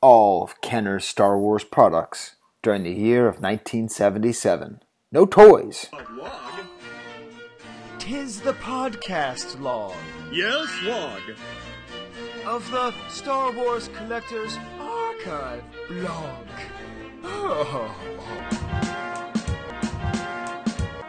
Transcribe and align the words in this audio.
all 0.00 0.42
of 0.44 0.60
Kenner's 0.60 1.04
Star 1.04 1.38
Wars 1.38 1.64
products 1.64 2.36
during 2.62 2.82
the 2.84 2.92
year 2.92 3.26
of 3.28 3.36
1977. 3.40 4.80
No 5.12 5.26
toys. 5.26 5.86
Log. 6.12 6.32
Tis 7.98 8.40
the 8.40 8.52
podcast 8.54 9.60
log 9.60 9.94
Yes, 10.32 10.68
log. 10.82 11.20
of 12.46 12.70
the 12.70 12.92
Star 13.08 13.52
Wars 13.52 13.88
Collectors 13.94 14.56
Archive 14.80 15.62
blog. 15.88 16.46
Oh. 17.24 17.94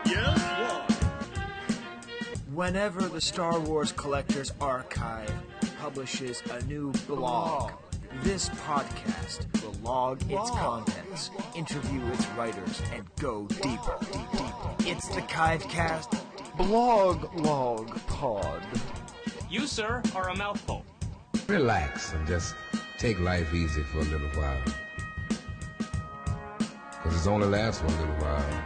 Yes, 0.05 0.59
log. 0.59 0.91
Whenever 2.53 3.01
the 3.07 3.21
Star 3.21 3.59
Wars 3.59 3.91
Collectors 3.91 4.51
Archive 4.59 5.31
publishes 5.79 6.41
a 6.51 6.61
new 6.65 6.91
blog, 7.07 7.71
this 8.23 8.49
podcast 8.49 9.45
will 9.63 9.73
log 9.83 10.21
its 10.29 10.49
contents, 10.51 11.29
interview 11.55 12.05
its 12.11 12.27
writers, 12.29 12.81
and 12.93 13.05
go 13.19 13.45
deeper, 13.47 13.97
deep, 14.11 14.31
deep. 14.33 14.87
It's 14.87 15.07
the 15.09 15.21
Kivecast 15.21 16.19
Blog 16.57 17.33
Log 17.35 18.05
Pod. 18.07 18.61
You, 19.49 19.65
sir, 19.67 20.01
are 20.15 20.29
a 20.29 20.35
mouthful. 20.35 20.85
relax 21.47 22.13
and 22.13 22.27
just 22.27 22.55
take 22.97 23.19
life 23.19 23.53
easy 23.53 23.81
for 23.83 23.99
a 23.99 24.03
little 24.03 24.27
while. 24.29 24.61
Because 26.91 27.15
it's 27.17 27.27
only 27.27 27.47
lasts 27.47 27.81
for 27.81 27.87
a 27.87 27.91
little 27.91 28.15
while. 28.15 28.63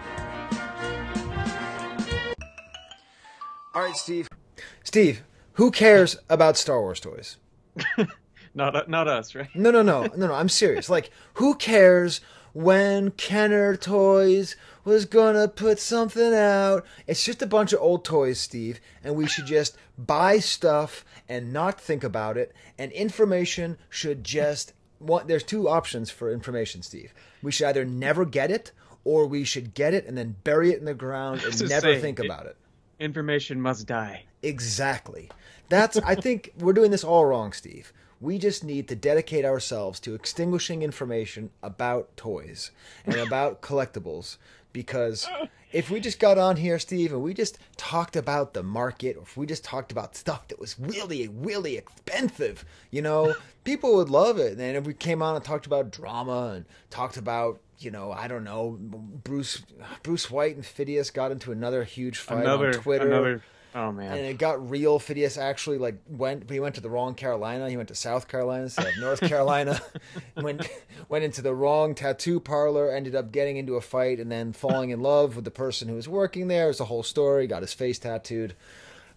All 3.76 3.82
right, 3.84 3.96
Steve. 3.96 4.28
Steve, 4.84 5.24
who 5.54 5.72
cares 5.72 6.18
about 6.30 6.58
Star 6.58 6.80
Wars 6.82 7.00
toys? 7.00 7.38
Not 8.56 8.76
uh, 8.76 8.84
not 8.88 9.08
us, 9.08 9.34
right? 9.36 9.48
No, 9.56 9.72
no, 9.72 9.82
no, 9.82 10.04
no, 10.16 10.28
no. 10.28 10.34
I'm 10.34 10.50
serious. 10.50 10.90
Like, 10.90 11.10
who 11.36 11.56
cares 11.56 12.22
when 12.54 13.12
Kenner 13.12 13.76
Toys 13.76 14.56
was 14.86 15.06
gonna 15.06 15.48
put 15.48 15.80
something 15.80 16.34
out? 16.34 16.86
It's 17.08 17.24
just 17.26 17.42
a 17.42 17.48
bunch 17.48 17.74
of 17.74 17.82
old 17.82 18.06
toys, 18.06 18.40
Steve, 18.40 18.80
and 19.04 19.16
we 19.16 19.28
should 19.28 19.46
just 19.48 19.76
buy 19.98 20.40
stuff 20.40 21.04
and 21.28 21.52
not 21.54 21.80
think 21.82 22.04
about 22.04 22.38
it. 22.38 22.54
And 22.78 22.92
information 22.92 23.78
should 23.90 24.24
just. 24.24 24.74
One, 25.00 25.28
there's 25.28 25.44
two 25.44 25.68
options 25.68 26.10
for 26.10 26.32
information, 26.32 26.82
Steve. 26.82 27.14
We 27.42 27.52
should 27.52 27.68
either 27.68 27.84
never 27.84 28.24
get 28.24 28.52
it, 28.52 28.72
or 29.04 29.26
we 29.26 29.44
should 29.44 29.74
get 29.74 29.94
it 29.94 30.06
and 30.08 30.18
then 30.18 30.36
bury 30.46 30.72
it 30.72 30.80
in 30.80 30.86
the 30.86 30.94
ground 30.94 31.44
and 31.44 31.70
never 31.70 31.96
think 31.98 32.20
it- 32.20 32.26
about 32.26 32.46
it. 32.46 32.56
Information 33.00 33.60
must 33.60 33.86
die. 33.88 34.24
Exactly. 34.44 35.30
That's 35.68 35.98
I 35.98 36.16
think 36.16 36.52
we're 36.60 36.74
doing 36.74 36.92
this 36.92 37.04
all 37.04 37.26
wrong, 37.26 37.52
Steve. 37.52 37.92
We 38.24 38.38
just 38.38 38.64
need 38.64 38.88
to 38.88 38.96
dedicate 38.96 39.44
ourselves 39.44 40.00
to 40.00 40.16
extinguishing 40.16 40.82
information 40.82 41.50
about 41.62 42.16
toys 42.16 42.72
and 43.06 43.16
about 43.28 43.62
collectibles 43.62 44.38
because 44.72 45.28
if 45.74 45.90
we 45.90 46.00
just 46.00 46.20
got 46.20 46.38
on 46.38 46.56
here, 46.56 46.80
Steve, 46.80 47.12
and 47.12 47.22
we 47.22 47.34
just 47.34 47.60
talked 47.76 48.16
about 48.16 48.54
the 48.54 48.64
market, 48.64 49.18
or 49.18 49.24
if 49.24 49.36
we 49.36 49.46
just 49.46 49.66
talked 49.66 49.92
about 49.92 50.16
stuff 50.16 50.48
that 50.48 50.60
was 50.60 50.80
really, 50.80 51.28
really 51.28 51.76
expensive, 51.76 52.64
you 52.92 53.02
know, 53.02 53.36
people 53.66 53.96
would 53.96 54.10
love 54.10 54.40
it. 54.40 54.58
And 54.58 54.78
if 54.78 54.86
we 54.86 54.94
came 54.94 55.22
on 55.22 55.36
and 55.36 55.44
talked 55.44 55.66
about 55.66 55.92
drama 55.92 56.54
and 56.56 56.66
talked 56.90 57.18
about, 57.18 57.60
you 57.80 57.92
know, 57.92 58.14
I 58.14 58.30
don't 58.30 58.46
know, 58.46 58.78
Bruce 58.80 59.64
Bruce 60.02 60.32
White 60.32 60.56
and 60.56 60.64
Phidias 60.64 61.12
got 61.12 61.34
into 61.34 61.52
another 61.52 61.84
huge 61.84 62.20
fight 62.20 62.44
Another 62.44 62.68
on 62.68 62.74
Twitter 62.74 63.08
another. 63.08 63.44
Oh 63.76 63.92
man. 63.92 64.12
and 64.18 64.26
it 64.26 64.38
got 64.38 64.70
real. 64.70 65.00
Phidias 65.00 65.38
actually 65.38 65.78
like 65.78 65.96
went, 66.08 66.46
but 66.48 66.54
he 66.54 66.60
went 66.60 66.76
to 66.76 66.82
the 66.82 66.90
wrong 66.90 67.16
Carolina. 67.16 67.70
He 67.70 67.78
went 67.78 67.90
to 67.90 67.96
South 67.96 68.28
Carolina 68.28 68.64
instead 68.64 68.88
of 68.88 68.98
North 69.00 69.22
Carolina. 69.22 69.82
went 70.38 70.70
went 71.10 71.24
into 71.24 71.42
the 71.42 71.56
wrong 71.56 71.96
tattoo 71.96 72.40
parlor. 72.40 72.92
Ended 72.92 73.16
up 73.16 73.32
getting 73.32 73.58
into 73.58 73.76
a 73.76 73.82
fight 73.82 74.20
and 74.20 74.32
then 74.32 74.54
falling 74.54 74.92
in 74.92 75.02
love 75.02 75.36
with 75.36 75.46
the 75.46 75.52
person 75.52 75.88
who 75.88 75.96
was 75.96 76.08
working 76.08 76.48
there. 76.48 76.70
It's 76.70 76.80
a 76.80 76.86
whole 76.86 77.04
story. 77.04 77.48
Got 77.48 77.62
his 77.62 77.74
face 77.74 77.98
tattooed. 77.98 78.56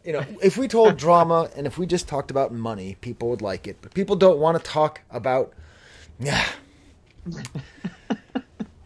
You 0.05 0.13
know, 0.13 0.25
if 0.41 0.57
we 0.57 0.69
told 0.69 0.97
drama 0.97 1.51
and 1.57 1.67
if 1.67 1.79
we 1.79 1.85
just 1.85 2.07
talked 2.09 2.31
about 2.31 2.53
money, 2.53 2.97
people 3.01 3.29
would 3.31 3.43
like 3.43 3.67
it. 3.67 3.79
But 3.83 3.93
people 3.93 4.17
don't 4.17 4.39
want 4.39 4.57
to 4.57 4.63
talk 4.63 5.01
about. 5.11 5.53
Yeah. 6.21 6.47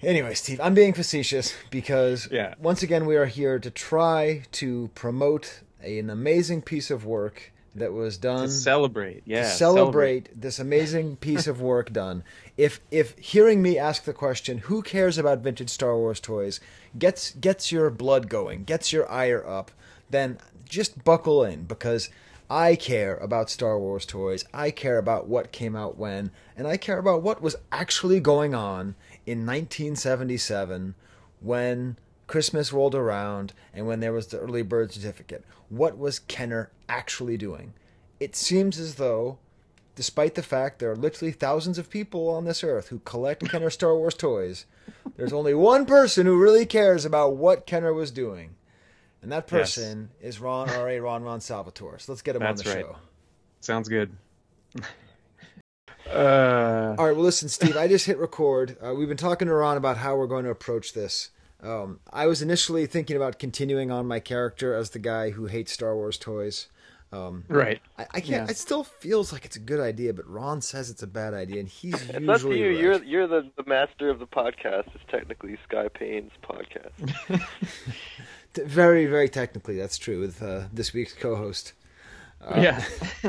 Anyway, 0.02 0.34
Steve, 0.34 0.60
I'm 0.62 0.74
being 0.74 0.94
facetious 0.94 1.54
because 1.70 2.28
Yeah. 2.30 2.54
once 2.60 2.82
again 2.82 3.04
we 3.06 3.16
are 3.16 3.26
here 3.26 3.58
to 3.58 3.70
try 3.70 4.42
to 4.52 4.90
promote 4.94 5.60
a- 5.82 5.98
an 5.98 6.08
amazing 6.10 6.62
piece 6.62 6.90
of 6.90 7.04
work 7.04 7.52
that 7.74 7.92
was 7.92 8.16
done 8.16 8.46
to 8.48 8.52
celebrate, 8.52 9.22
yeah. 9.26 9.42
to 9.42 9.48
celebrate 9.48 10.28
this 10.40 10.58
amazing 10.58 11.16
piece 11.16 11.46
of 11.46 11.60
work 11.60 11.92
done. 11.92 12.24
If 12.56 12.80
if 12.90 13.16
hearing 13.18 13.62
me 13.62 13.78
ask 13.78 14.04
the 14.04 14.12
question, 14.12 14.58
who 14.58 14.82
cares 14.82 15.18
about 15.18 15.38
vintage 15.40 15.70
Star 15.70 15.96
Wars 15.96 16.18
toys, 16.18 16.58
gets 16.98 17.30
gets 17.32 17.70
your 17.70 17.88
blood 17.90 18.28
going, 18.28 18.64
gets 18.64 18.92
your 18.92 19.08
ire 19.10 19.46
up, 19.46 19.70
then 20.10 20.38
just 20.68 21.04
buckle 21.04 21.44
in 21.44 21.64
because 21.64 22.08
I 22.52 22.74
care 22.74 23.16
about 23.18 23.48
Star 23.48 23.78
Wars 23.78 24.04
toys. 24.04 24.44
I 24.52 24.72
care 24.72 24.98
about 24.98 25.28
what 25.28 25.52
came 25.52 25.76
out 25.76 25.96
when, 25.96 26.32
and 26.56 26.66
I 26.66 26.76
care 26.76 26.98
about 26.98 27.22
what 27.22 27.40
was 27.40 27.54
actually 27.70 28.18
going 28.18 28.52
on 28.56 28.96
in 29.30 29.46
1977 29.46 30.94
when 31.41 31.96
Christmas 32.26 32.72
rolled 32.72 32.94
around 32.94 33.52
and 33.72 33.86
when 33.86 34.00
there 34.00 34.12
was 34.12 34.26
the 34.28 34.38
early 34.38 34.62
bird 34.62 34.92
certificate. 34.92 35.44
What 35.68 35.96
was 35.98 36.18
Kenner 36.18 36.70
actually 36.88 37.36
doing? 37.36 37.72
It 38.18 38.34
seems 38.34 38.78
as 38.78 38.96
though, 38.96 39.38
despite 39.94 40.34
the 40.34 40.42
fact 40.42 40.78
there 40.78 40.91
are 40.91 40.96
literally 40.96 41.32
thousands 41.32 41.78
of 41.78 41.91
people 41.91 42.28
on 42.28 42.44
this 42.44 42.64
earth 42.64 42.88
who 42.88 42.98
collect 43.00 43.48
Kenner 43.48 43.70
Star 43.70 43.94
Wars 43.96 44.14
toys, 44.14 44.66
there's 45.16 45.32
only 45.32 45.54
one 45.54 45.86
person 45.86 46.26
who 46.26 46.36
really 46.41 46.66
cares 46.66 47.04
about 47.04 47.36
what 47.36 47.66
Kenner 47.66 47.92
was 47.94 48.10
doing. 48.10 48.56
And 49.22 49.30
that 49.32 49.48
Yes. 49.52 49.74
person 49.76 50.10
is 50.20 50.41
Ron 50.41 50.70
R.A. 50.70 50.98
Ron 51.00 51.22
Ron 51.22 51.41
Salvatore. 51.41 51.98
So 51.98 52.12
let's 52.12 52.22
get 52.22 52.36
him 52.36 52.41
That's 52.42 52.62
on 52.62 52.66
the 52.66 52.74
right. 52.74 52.84
show. 52.86 52.97
Sounds 53.60 53.88
good. 53.88 54.10
Uh, 56.10 56.97
All 56.98 57.06
right, 57.06 57.15
well, 57.15 57.25
listen, 57.25 57.48
Steve, 57.48 57.76
I 57.76 57.87
just 57.88 58.06
hit 58.06 58.19
record. 58.19 58.76
Uh, 58.84 58.94
we've 58.94 59.09
been 59.09 59.16
talking 59.16 59.47
to 59.48 59.54
Ron 59.54 59.76
about 59.76 59.97
how 59.98 60.16
we're 60.16 60.26
going 60.26 60.44
to 60.44 60.50
approach 60.50 60.93
this. 60.93 61.31
Um, 61.62 62.00
I 62.12 62.26
was 62.26 62.43
initially 62.43 62.87
thinking 62.87 63.16
about 63.16 63.38
continuing 63.38 63.91
on 63.91 64.06
my 64.06 64.19
character 64.19 64.75
as 64.75 64.91
the 64.91 64.98
guy 64.98 65.31
who 65.31 65.47
hates 65.47 65.72
Star 65.72 65.94
Wars 65.94 66.16
toys. 66.19 66.69
Um, 67.12 67.44
right. 67.48 67.81
I, 67.98 68.03
I 68.15 68.21
can't. 68.21 68.28
Yeah. 68.47 68.47
It 68.50 68.56
still 68.56 68.84
feels 68.84 69.32
like 69.32 69.44
it's 69.44 69.56
a 69.56 69.60
good 69.60 69.81
idea, 69.81 70.15
but 70.15 70.28
Ron 70.28 70.62
says 70.62 70.91
it's 70.91 71.03
a 71.03 71.06
bad 71.09 71.34
idea, 71.34 71.59
and 71.60 71.69
he's 71.69 71.94
It's 71.94 72.19
usually 72.21 72.31
up 72.31 72.41
to 72.41 72.56
you. 72.56 72.66
right. 72.69 72.78
You're 72.78 73.03
you're 73.04 73.27
the, 73.27 73.50
the 73.56 73.65
master 73.69 74.10
of 74.10 74.21
the 74.21 74.27
podcast. 74.27 74.88
It's 74.94 75.04
technically 75.10 75.59
Skye 75.65 75.88
Payne's 75.88 76.32
podcast. 76.42 77.42
Very, 78.54 79.06
very 79.06 79.28
technically, 79.28 79.77
that's 79.78 79.97
true 79.97 80.19
with 80.19 80.42
uh, 80.42 80.62
this 80.72 80.92
week's 80.92 81.12
co-host. 81.12 81.72
Yeah. 82.56 82.82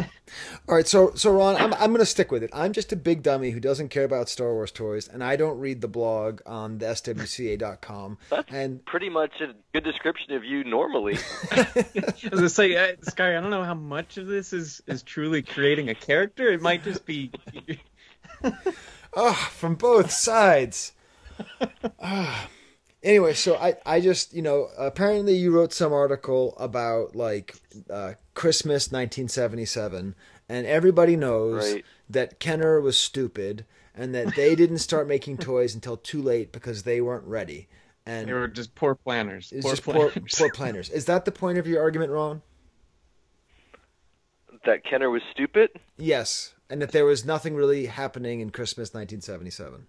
All 0.69 0.75
right, 0.75 0.87
so 0.87 1.11
so 1.15 1.31
Ron, 1.31 1.57
I'm 1.57 1.73
I'm 1.73 1.91
gonna 1.91 2.05
stick 2.05 2.31
with 2.31 2.43
it. 2.43 2.49
I'm 2.53 2.71
just 2.71 2.93
a 2.93 2.95
big 2.95 3.23
dummy 3.23 3.51
who 3.51 3.59
doesn't 3.59 3.89
care 3.89 4.05
about 4.05 4.29
Star 4.29 4.53
Wars 4.53 4.71
toys, 4.71 5.07
and 5.07 5.23
I 5.23 5.35
don't 5.35 5.59
read 5.59 5.81
the 5.81 5.87
blog 5.87 6.39
on 6.45 6.77
the 6.77 6.85
swca.com. 6.85 8.17
And 8.47 8.85
Pretty 8.85 9.09
much 9.09 9.31
a 9.41 9.53
good 9.73 9.83
description 9.83 10.33
of 10.33 10.45
you 10.45 10.63
normally. 10.63 11.17
I 11.51 11.67
was 11.75 12.29
gonna 12.29 12.49
say, 12.49 12.75
uh, 12.75 12.95
Skye. 13.01 13.37
I 13.37 13.41
don't 13.41 13.49
know 13.49 13.63
how 13.65 13.73
much 13.73 14.17
of 14.17 14.27
this 14.27 14.53
is 14.53 14.81
is 14.87 15.03
truly 15.03 15.41
creating 15.41 15.89
a 15.89 15.95
character. 15.95 16.49
It 16.51 16.61
might 16.61 16.83
just 16.83 17.05
be. 17.05 17.31
oh, 19.13 19.33
from 19.51 19.75
both 19.75 20.11
sides. 20.11 20.93
Ah. 22.01 22.47
Anyway, 23.03 23.33
so 23.33 23.55
I, 23.55 23.75
I 23.85 23.99
just, 23.99 24.33
you 24.33 24.41
know, 24.43 24.69
apparently 24.77 25.33
you 25.35 25.51
wrote 25.51 25.73
some 25.73 25.91
article 25.91 26.55
about 26.59 27.15
like 27.15 27.55
uh, 27.89 28.13
Christmas 28.35 28.91
1977, 28.91 30.13
and 30.47 30.67
everybody 30.67 31.15
knows 31.15 31.73
Right. 31.73 31.85
that 32.09 32.39
Kenner 32.39 32.79
was 32.79 32.97
stupid 32.97 33.65
and 33.95 34.13
that 34.13 34.35
they 34.35 34.53
didn't 34.55 34.77
start 34.79 35.07
making 35.07 35.37
toys 35.39 35.73
until 35.73 35.97
too 35.97 36.21
late 36.21 36.51
because 36.51 36.83
they 36.83 37.01
weren't 37.01 37.25
ready. 37.25 37.67
And 38.05 38.27
They 38.29 38.33
were 38.33 38.47
just 38.47 38.75
poor 38.75 38.93
planners. 38.95 39.51
poor 39.61 39.71
just 39.71 39.83
poor, 39.83 39.93
planners. 40.11 40.35
poor 40.37 40.49
planners. 40.51 40.89
Is 40.89 41.05
that 41.05 41.25
the 41.25 41.31
point 41.31 41.57
of 41.57 41.67
your 41.67 41.81
argument, 41.81 42.11
Ron? 42.11 42.41
that 44.65 44.83
Kenner 44.83 45.09
was 45.09 45.23
stupid. 45.31 45.71
Yes, 45.97 46.53
and 46.69 46.81
that 46.83 46.91
there 46.91 47.05
was 47.05 47.25
nothing 47.25 47.55
really 47.55 47.87
happening 47.87 48.41
in 48.41 48.51
Christmas 48.51 48.89
1977. 48.93 49.87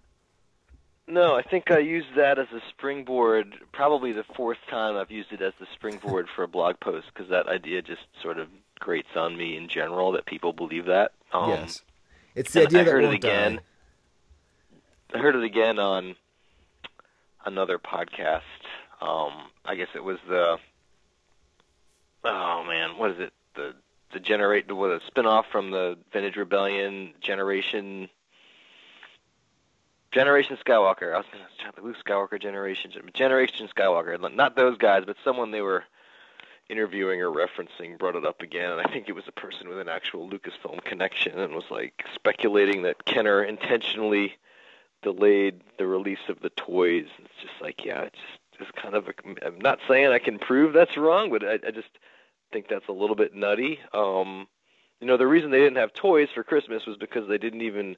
No, 1.07 1.35
I 1.35 1.41
think 1.41 1.69
I 1.69 1.79
used 1.79 2.15
that 2.15 2.39
as 2.39 2.47
a 2.53 2.61
springboard. 2.69 3.55
Probably 3.73 4.13
the 4.13 4.23
fourth 4.35 4.57
time 4.69 4.95
I've 4.95 5.11
used 5.11 5.31
it 5.33 5.41
as 5.41 5.53
the 5.59 5.67
springboard 5.73 6.27
for 6.33 6.43
a 6.43 6.47
blog 6.47 6.79
post 6.79 7.07
because 7.13 7.29
that 7.29 7.47
idea 7.47 7.81
just 7.81 8.03
sort 8.21 8.39
of 8.39 8.47
grates 8.79 9.15
on 9.15 9.35
me 9.35 9.57
in 9.57 9.67
general 9.67 10.13
that 10.13 10.25
people 10.25 10.53
believe 10.53 10.85
that. 10.85 11.11
Um, 11.33 11.49
yes, 11.49 11.81
it's 12.35 12.53
the 12.53 12.61
idea 12.61 12.81
I 12.81 12.83
that 12.85 12.91
heard 12.91 13.03
it 13.03 13.07
won't 13.07 13.21
die. 13.21 13.29
again. 13.29 13.59
I 15.13 15.17
heard 15.19 15.35
it 15.35 15.43
again 15.43 15.77
on 15.77 16.15
another 17.45 17.77
podcast. 17.77 18.41
Um, 19.01 19.33
I 19.65 19.75
guess 19.75 19.89
it 19.95 20.03
was 20.03 20.17
the 20.27 20.57
oh 22.23 22.63
man, 22.65 22.97
what 22.97 23.11
is 23.11 23.19
it? 23.19 23.33
The 23.55 23.73
the 24.13 24.19
generate 24.19 24.67
the 24.67 24.75
what 24.75 24.89
a 24.91 24.99
spinoff 25.11 25.45
from 25.51 25.71
the 25.71 25.97
Vintage 26.13 26.37
Rebellion 26.37 27.13
generation 27.19 28.09
Generation 30.13 30.57
Skywalker. 30.65 31.13
I 31.13 31.17
was 31.17 31.25
going 31.31 31.73
to 31.75 31.81
Luke 31.83 31.95
Skywalker 32.05 32.41
Generation 32.41 32.91
Generation 33.13 33.67
Skywalker. 33.75 34.33
Not 34.33 34.55
those 34.55 34.77
guys, 34.77 35.03
but 35.05 35.17
someone 35.23 35.51
they 35.51 35.61
were 35.61 35.83
interviewing 36.69 37.21
or 37.21 37.29
referencing 37.29 37.97
brought 37.97 38.15
it 38.15 38.25
up 38.25 38.41
again, 38.41 38.71
and 38.71 38.79
I 38.79 38.91
think 38.91 39.09
it 39.09 39.13
was 39.13 39.27
a 39.27 39.31
person 39.31 39.67
with 39.67 39.79
an 39.79 39.89
actual 39.89 40.29
Lucasfilm 40.29 40.83
connection, 40.83 41.37
and 41.39 41.53
was 41.53 41.69
like 41.69 42.05
speculating 42.13 42.83
that 42.83 43.05
Kenner 43.05 43.43
intentionally 43.43 44.35
delayed 45.01 45.61
the 45.77 45.87
release 45.87 46.29
of 46.29 46.39
the 46.41 46.49
toys. 46.51 47.07
It's 47.19 47.41
just 47.41 47.61
like, 47.61 47.83
yeah, 47.83 48.01
it's 48.03 48.19
just 48.19 48.39
it's 48.59 48.71
kind 48.71 48.95
of. 48.95 49.07
A, 49.07 49.13
I'm 49.45 49.59
not 49.59 49.79
saying 49.87 50.07
I 50.07 50.19
can 50.19 50.39
prove 50.39 50.73
that's 50.73 50.95
wrong, 50.95 51.29
but 51.31 51.43
I, 51.43 51.53
I 51.67 51.71
just 51.71 51.89
think 52.51 52.67
that's 52.69 52.87
a 52.87 52.93
little 52.93 53.15
bit 53.15 53.33
nutty. 53.33 53.79
Um, 53.93 54.47
you 54.99 55.07
know, 55.07 55.17
the 55.17 55.27
reason 55.27 55.51
they 55.51 55.59
didn't 55.59 55.77
have 55.77 55.93
toys 55.93 56.29
for 56.33 56.43
Christmas 56.43 56.85
was 56.85 56.97
because 56.97 57.27
they 57.27 57.37
didn't 57.37 57.61
even 57.61 57.97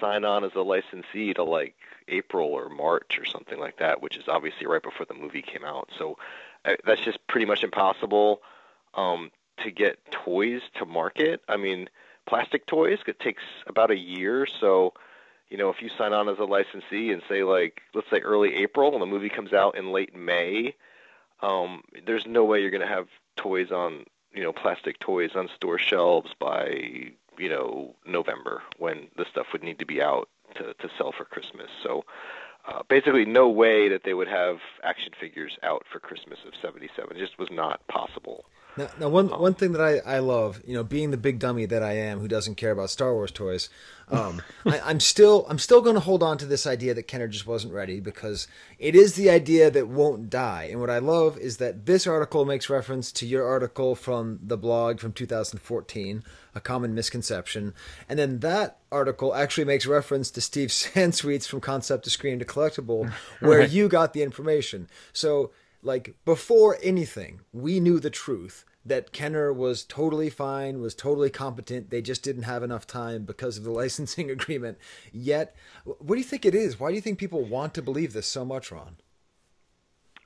sign 0.00 0.24
on 0.24 0.44
as 0.44 0.54
a 0.54 0.62
licensee 0.62 1.34
to 1.34 1.42
like 1.42 1.74
April 2.08 2.48
or 2.48 2.68
March 2.68 3.18
or 3.18 3.24
something 3.24 3.58
like 3.58 3.78
that, 3.78 4.02
which 4.02 4.16
is 4.16 4.24
obviously 4.28 4.66
right 4.66 4.82
before 4.82 5.06
the 5.06 5.14
movie 5.14 5.42
came 5.42 5.64
out. 5.64 5.88
So 5.98 6.18
uh, 6.64 6.74
that's 6.84 7.00
just 7.00 7.18
pretty 7.26 7.46
much 7.46 7.62
impossible 7.64 8.40
um, 8.94 9.30
to 9.62 9.70
get 9.70 9.98
toys 10.10 10.62
to 10.78 10.86
market. 10.86 11.42
I 11.48 11.56
mean, 11.56 11.88
plastic 12.26 12.66
toys 12.66 12.98
it 13.06 13.20
takes 13.20 13.42
about 13.66 13.90
a 13.90 13.96
year. 13.96 14.46
So, 14.46 14.94
you 15.48 15.56
know, 15.56 15.70
if 15.70 15.80
you 15.80 15.88
sign 15.96 16.12
on 16.12 16.28
as 16.28 16.38
a 16.38 16.44
licensee 16.44 17.12
and 17.12 17.22
say 17.28 17.42
like, 17.42 17.82
let's 17.94 18.10
say 18.10 18.18
early 18.20 18.54
April, 18.56 18.92
and 18.92 19.02
the 19.02 19.06
movie 19.06 19.28
comes 19.28 19.52
out 19.52 19.76
in 19.76 19.92
late 19.92 20.14
May, 20.14 20.74
um, 21.40 21.82
there's 22.06 22.26
no 22.26 22.44
way 22.44 22.60
you're 22.60 22.70
going 22.70 22.80
to 22.80 22.86
have 22.86 23.08
toys 23.36 23.70
on, 23.70 24.04
you 24.32 24.42
know, 24.42 24.52
plastic 24.52 24.98
toys 24.98 25.30
on 25.34 25.48
store 25.54 25.78
shelves 25.78 26.34
by 26.38 27.12
you 27.38 27.48
know 27.48 27.94
November 28.06 28.62
when 28.78 29.08
the 29.16 29.24
stuff 29.30 29.46
would 29.52 29.62
need 29.62 29.78
to 29.78 29.86
be 29.86 30.02
out 30.02 30.28
to 30.56 30.74
to 30.74 30.88
sell 30.96 31.12
for 31.16 31.24
Christmas. 31.24 31.68
So 31.82 32.04
uh, 32.68 32.82
basically, 32.88 33.24
no 33.24 33.48
way 33.48 33.88
that 33.88 34.02
they 34.04 34.14
would 34.14 34.28
have 34.28 34.56
action 34.82 35.12
figures 35.18 35.56
out 35.62 35.84
for 35.90 36.00
Christmas 36.00 36.38
of 36.46 36.52
'77. 36.60 37.16
It 37.16 37.20
just 37.20 37.38
was 37.38 37.48
not 37.50 37.86
possible. 37.88 38.44
Now, 38.76 38.88
now 39.00 39.08
one 39.08 39.28
one 39.28 39.54
thing 39.54 39.72
that 39.72 39.80
I, 39.80 40.16
I 40.16 40.18
love, 40.18 40.60
you 40.66 40.74
know, 40.74 40.84
being 40.84 41.10
the 41.10 41.16
big 41.16 41.38
dummy 41.38 41.66
that 41.66 41.82
I 41.82 41.92
am, 41.92 42.20
who 42.20 42.28
doesn't 42.28 42.56
care 42.56 42.70
about 42.72 42.90
Star 42.90 43.12
Wars 43.14 43.30
toys, 43.30 43.68
um, 44.08 44.42
I, 44.66 44.80
I'm 44.80 45.00
still 45.00 45.46
I'm 45.48 45.58
still 45.58 45.80
going 45.80 45.94
to 45.94 46.00
hold 46.00 46.22
on 46.22 46.36
to 46.38 46.46
this 46.46 46.66
idea 46.66 46.92
that 46.94 47.04
Kenner 47.08 47.28
just 47.28 47.46
wasn't 47.46 47.72
ready 47.72 48.00
because 48.00 48.46
it 48.78 48.94
is 48.94 49.14
the 49.14 49.30
idea 49.30 49.70
that 49.70 49.88
won't 49.88 50.28
die. 50.28 50.68
And 50.70 50.80
what 50.80 50.90
I 50.90 50.98
love 50.98 51.38
is 51.38 51.56
that 51.56 51.86
this 51.86 52.06
article 52.06 52.44
makes 52.44 52.68
reference 52.68 53.10
to 53.12 53.26
your 53.26 53.46
article 53.46 53.94
from 53.94 54.38
the 54.42 54.58
blog 54.58 55.00
from 55.00 55.12
2014, 55.12 56.22
a 56.54 56.60
common 56.60 56.94
misconception, 56.94 57.72
and 58.08 58.18
then 58.18 58.40
that 58.40 58.78
article 58.92 59.34
actually 59.34 59.64
makes 59.64 59.86
reference 59.86 60.30
to 60.32 60.40
Steve 60.40 60.68
Sansweet's 60.72 61.46
from 61.46 61.60
concept 61.60 62.04
to 62.04 62.10
screen 62.10 62.38
to 62.38 62.44
collectible, 62.44 63.10
where 63.40 63.60
Right. 63.60 63.70
you 63.70 63.88
got 63.88 64.12
the 64.12 64.22
information. 64.22 64.88
So 65.12 65.50
like 65.82 66.14
before 66.24 66.78
anything, 66.82 67.40
we 67.52 67.80
knew 67.80 68.00
the 68.00 68.10
truth 68.10 68.64
that 68.86 69.12
Kenner 69.12 69.52
was 69.52 69.84
totally 69.84 70.30
fine, 70.30 70.80
was 70.80 70.94
totally 70.94 71.28
competent. 71.28 71.90
They 71.90 72.00
just 72.00 72.22
didn't 72.22 72.44
have 72.44 72.62
enough 72.62 72.86
time 72.86 73.24
because 73.24 73.58
of 73.58 73.64
the 73.64 73.70
licensing 73.82 74.30
agreement. 74.30 74.78
Yet, 75.12 75.54
what 75.84 76.14
do 76.14 76.18
you 76.18 76.24
think 76.24 76.44
it 76.44 76.54
is? 76.54 76.78
Why 76.78 76.90
do 76.90 76.94
you 76.94 77.00
think 77.00 77.18
people 77.18 77.42
want 77.42 77.74
to 77.74 77.82
believe 77.82 78.12
this 78.12 78.26
so 78.26 78.44
much, 78.44 78.70
Ron? 78.70 78.96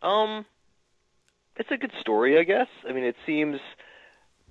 Um, 0.03 0.45
it's 1.57 1.71
a 1.71 1.77
good 1.77 1.93
story, 2.01 2.39
I 2.39 2.45
guess. 2.45 2.69
I 2.89 2.93
mean, 2.93 3.05
it 3.05 3.17
seems. 3.27 3.61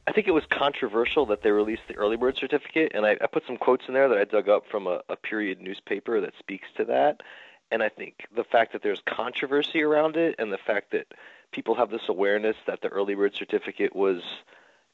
I 0.08 0.12
think 0.12 0.28
it 0.28 0.32
was 0.32 0.44
controversial 0.50 1.28
that 1.28 1.44
they 1.44 1.52
released 1.52 1.84
the 1.88 1.96
early 1.96 2.18
bird 2.18 2.36
certificate, 2.36 2.94
and 2.96 3.06
I, 3.06 3.12
I 3.22 3.28
put 3.28 3.44
some 3.46 3.58
quotes 3.58 3.88
in 3.88 3.94
there 3.94 4.10
that 4.10 4.18
I 4.18 4.24
dug 4.24 4.50
up 4.50 4.64
from 4.72 4.88
a, 4.88 5.02
a 5.08 5.16
period 5.16 5.62
newspaper 5.62 6.20
that 6.22 6.34
speaks 6.40 6.68
to 6.78 6.86
that. 6.86 7.22
And 7.72 7.84
I 7.84 7.90
think 7.90 8.26
the 8.36 8.44
fact 8.44 8.74
that 8.74 8.82
there's 8.84 9.02
controversy 9.06 9.82
around 9.84 10.16
it, 10.18 10.36
and 10.40 10.52
the 10.52 10.58
fact 10.58 10.92
that 10.92 11.08
people 11.52 11.76
have 11.76 11.90
this 11.90 12.08
awareness 12.10 12.56
that 12.68 12.82
the 12.82 12.88
early 12.90 13.16
bird 13.16 13.36
certificate 13.36 13.96
was 13.96 14.22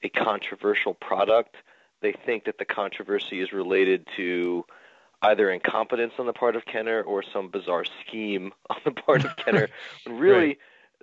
a 0.03 0.09
controversial 0.09 0.93
product, 0.93 1.55
they 2.01 2.11
think 2.11 2.45
that 2.45 2.57
the 2.57 2.65
controversy 2.65 3.39
is 3.39 3.53
related 3.53 4.05
to 4.17 4.65
either 5.21 5.49
incompetence 5.49 6.13
on 6.19 6.25
the 6.25 6.33
part 6.33 6.55
of 6.55 6.65
Kenner 6.65 7.01
or 7.01 7.23
some 7.23 7.47
bizarre 7.49 7.85
scheme 8.05 8.51
on 8.69 8.77
the 8.83 8.91
part 8.91 9.23
of 9.25 9.35
Kenner. 9.37 9.69
When 10.03 10.17
really, 10.17 10.47
Right. 10.47 10.57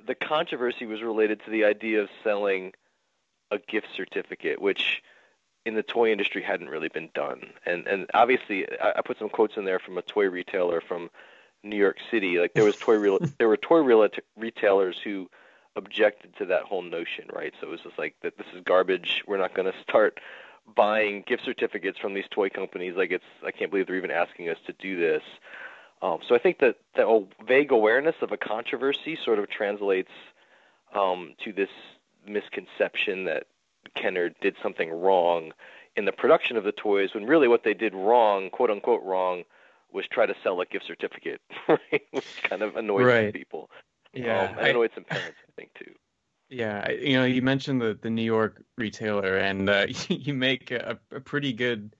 the 0.06 0.14
controversy 0.14 0.86
was 0.86 1.02
related 1.02 1.40
to 1.44 1.50
the 1.50 1.64
idea 1.64 2.02
of 2.02 2.08
selling 2.22 2.72
a 3.50 3.58
gift 3.58 3.88
certificate, 3.96 4.60
which 4.60 5.02
in 5.64 5.74
the 5.74 5.82
toy 5.82 6.10
industry 6.12 6.42
hadn't 6.42 6.68
really 6.68 6.88
been 6.88 7.08
done. 7.14 7.50
And 7.66 7.86
and 7.86 8.06
obviously, 8.14 8.66
I, 8.80 8.92
I 8.98 9.00
put 9.02 9.18
some 9.18 9.28
quotes 9.30 9.56
in 9.56 9.64
there 9.64 9.78
from 9.78 9.96
a 9.98 10.02
toy 10.02 10.28
retailer 10.28 10.80
from 10.80 11.10
New 11.62 11.76
York 11.76 11.98
City. 12.10 12.38
Like 12.38 12.54
there 12.54 12.64
was 12.64 12.76
toy 12.76 12.96
real, 12.96 13.18
there 13.38 13.48
were 13.48 13.56
toy 13.56 13.78
real, 13.78 14.06
retailers 14.36 14.96
who 15.02 15.28
objected 15.76 16.36
to 16.38 16.46
that 16.46 16.62
whole 16.62 16.82
notion, 16.82 17.26
right? 17.32 17.52
So 17.60 17.68
it 17.68 17.70
was 17.70 17.80
just 17.80 17.98
like 17.98 18.14
that. 18.22 18.36
This 18.36 18.46
is 18.54 18.62
garbage. 18.64 19.22
We're 19.26 19.38
not 19.38 19.54
going 19.54 19.70
to 19.70 19.78
start 19.82 20.20
buying 20.76 21.24
gift 21.26 21.44
certificates 21.44 21.98
from 21.98 22.14
these 22.14 22.26
toy 22.30 22.48
companies. 22.48 22.94
Like 22.96 23.10
it's, 23.10 23.24
I 23.44 23.50
can't 23.50 23.70
believe 23.70 23.86
they're 23.86 23.96
even 23.96 24.10
asking 24.10 24.48
us 24.48 24.58
to 24.66 24.72
do 24.74 24.98
this. 24.98 25.22
Um, 26.02 26.18
so 26.28 26.34
I 26.34 26.38
think 26.38 26.58
that 26.58 26.76
that 26.96 27.26
vague 27.46 27.70
awareness 27.70 28.16
of 28.22 28.32
a 28.32 28.36
controversy 28.36 29.16
sort 29.24 29.38
of 29.38 29.48
translates 29.48 30.10
um, 30.94 31.34
to 31.44 31.52
this 31.52 31.68
misconception 32.26 33.24
that 33.24 33.44
Kenner 33.94 34.30
did 34.40 34.56
something 34.62 34.90
wrong 34.90 35.52
in 35.96 36.04
the 36.04 36.12
production 36.12 36.56
of 36.56 36.64
the 36.64 36.72
toys, 36.72 37.10
when 37.14 37.26
really 37.26 37.48
what 37.48 37.64
they 37.64 37.74
did 37.74 37.94
wrong, 37.94 38.50
quote 38.50 38.70
unquote 38.70 39.02
wrong, 39.02 39.44
was 39.92 40.04
try 40.10 40.26
to 40.26 40.34
sell 40.42 40.60
a 40.60 40.66
gift 40.66 40.86
certificate, 40.86 41.40
right? 41.68 42.02
Which 42.10 42.24
kind 42.48 42.62
of 42.62 42.76
annoyed 42.76 43.02
some 43.26 43.32
people. 43.32 43.70
Yeah, 44.14 44.50
um, 44.50 44.58
I- 44.58 44.68
annoyed 44.68 44.90
some 44.94 45.04
parents, 45.04 45.38
I 45.48 45.52
think 45.56 45.70
too. 45.74 45.92
Yeah, 46.48 46.84
I- 46.86 46.92
you 46.92 47.14
know, 47.16 47.24
you 47.24 47.42
mentioned 47.42 47.80
the 47.80 47.98
the 48.00 48.10
New 48.10 48.22
York 48.24 48.62
retailer, 48.76 49.36
and 49.36 49.68
uh, 49.70 49.86
you 50.08 50.34
make 50.34 50.70
a, 50.70 50.98
a 51.10 51.20
pretty 51.20 51.52
good 51.52 51.94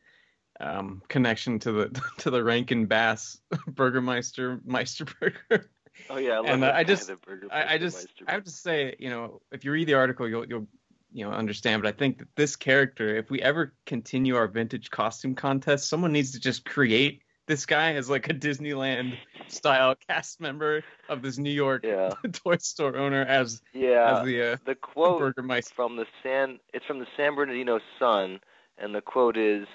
um, 0.61 1.03
connection 1.09 1.59
to 1.61 1.73
the 1.73 2.03
to 2.19 2.31
the 2.31 2.43
Rankin 2.45 2.87
Bass 2.87 3.39
Burgermeister 3.67 4.59
Meisterburger. 4.59 5.67
Oh 6.11 6.17
yeah, 6.19 6.33
I 6.33 6.37
love 6.37 6.47
And, 6.47 6.65
uh, 6.65 6.67
that 6.69 6.75
I 6.77 6.85
just- 6.85 7.11
I, 7.51 7.75
I 7.75 7.79
just. 7.79 8.09
I 8.27 8.33
have 8.33 8.45
to 8.45 8.51
say, 8.51 8.97
you 8.99 9.11
know, 9.11 9.41
if 9.53 9.65
you 9.65 9.73
read 9.73 9.89
the 9.89 9.95
article, 9.95 10.29
you'll 10.29 10.47
you'll 10.47 10.67
you 11.13 11.25
know 11.25 11.33
understand. 11.33 11.83
But 11.83 11.95
I 11.95 11.97
think 11.97 12.19
that 12.19 12.29
this 12.37 12.57
character, 12.57 13.17
if 13.17 13.31
we 13.31 13.41
ever 13.43 13.75
continue 13.87 14.37
our 14.37 14.49
vintage 14.49 14.91
costume 14.91 15.35
contest, 15.35 15.89
someone 15.89 16.13
needs 16.13 16.33
to 16.33 16.41
just 16.41 16.65
create 16.65 17.22
this 17.47 17.67
guy 17.67 17.95
is 17.95 18.09
like 18.09 18.29
a 18.29 18.35
Disneyland 18.35 19.17
style 19.49 19.95
cast 20.09 20.41
member 20.41 20.83
of 21.09 21.23
this 21.23 21.39
New 21.39 21.51
York 21.51 21.85
Yeah, 21.85 22.11
toy 22.33 22.57
store 22.59 22.97
owner 22.97 23.23
as 23.23 23.63
yeah. 23.73 24.19
as 24.19 24.27
the 24.27 24.53
uh, 24.53 24.57
the 24.65 24.75
quote 24.75 25.35
from 25.75 25.97
the 25.97 26.07
San 26.23 26.59
it's 26.73 26.87
from 26.87 26.99
the 26.99 27.07
San 27.17 27.35
Bernardino 27.35 27.81
Sun, 27.99 28.41
and 28.79 28.95
the 28.95 29.01
quote 29.01 29.37
is 29.37 29.67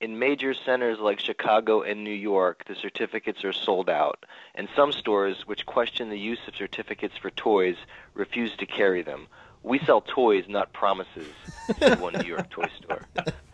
in 0.00 0.18
major 0.18 0.52
centers 0.52 0.98
like 0.98 1.20
Chicago 1.20 1.82
and 1.82 2.02
New 2.02 2.10
York, 2.10 2.64
the 2.66 2.74
certificates 2.74 3.44
are 3.44 3.52
sold 3.52 3.88
out, 3.88 4.26
and 4.56 4.68
some 4.74 4.90
stores 4.92 5.46
which 5.46 5.64
question 5.64 6.10
the 6.10 6.18
use 6.18 6.40
of 6.48 6.56
certificates 6.56 7.16
for 7.16 7.30
toys 7.30 7.76
refuse 8.14 8.56
to 8.56 8.66
carry 8.66 9.02
them. 9.02 9.28
We 9.62 9.78
sell 9.78 10.00
toys, 10.00 10.46
not 10.48 10.72
promises, 10.72 11.32
said 11.78 12.00
one 12.00 12.14
New 12.14 12.26
York 12.26 12.50
toy 12.50 12.68
store. 12.82 13.06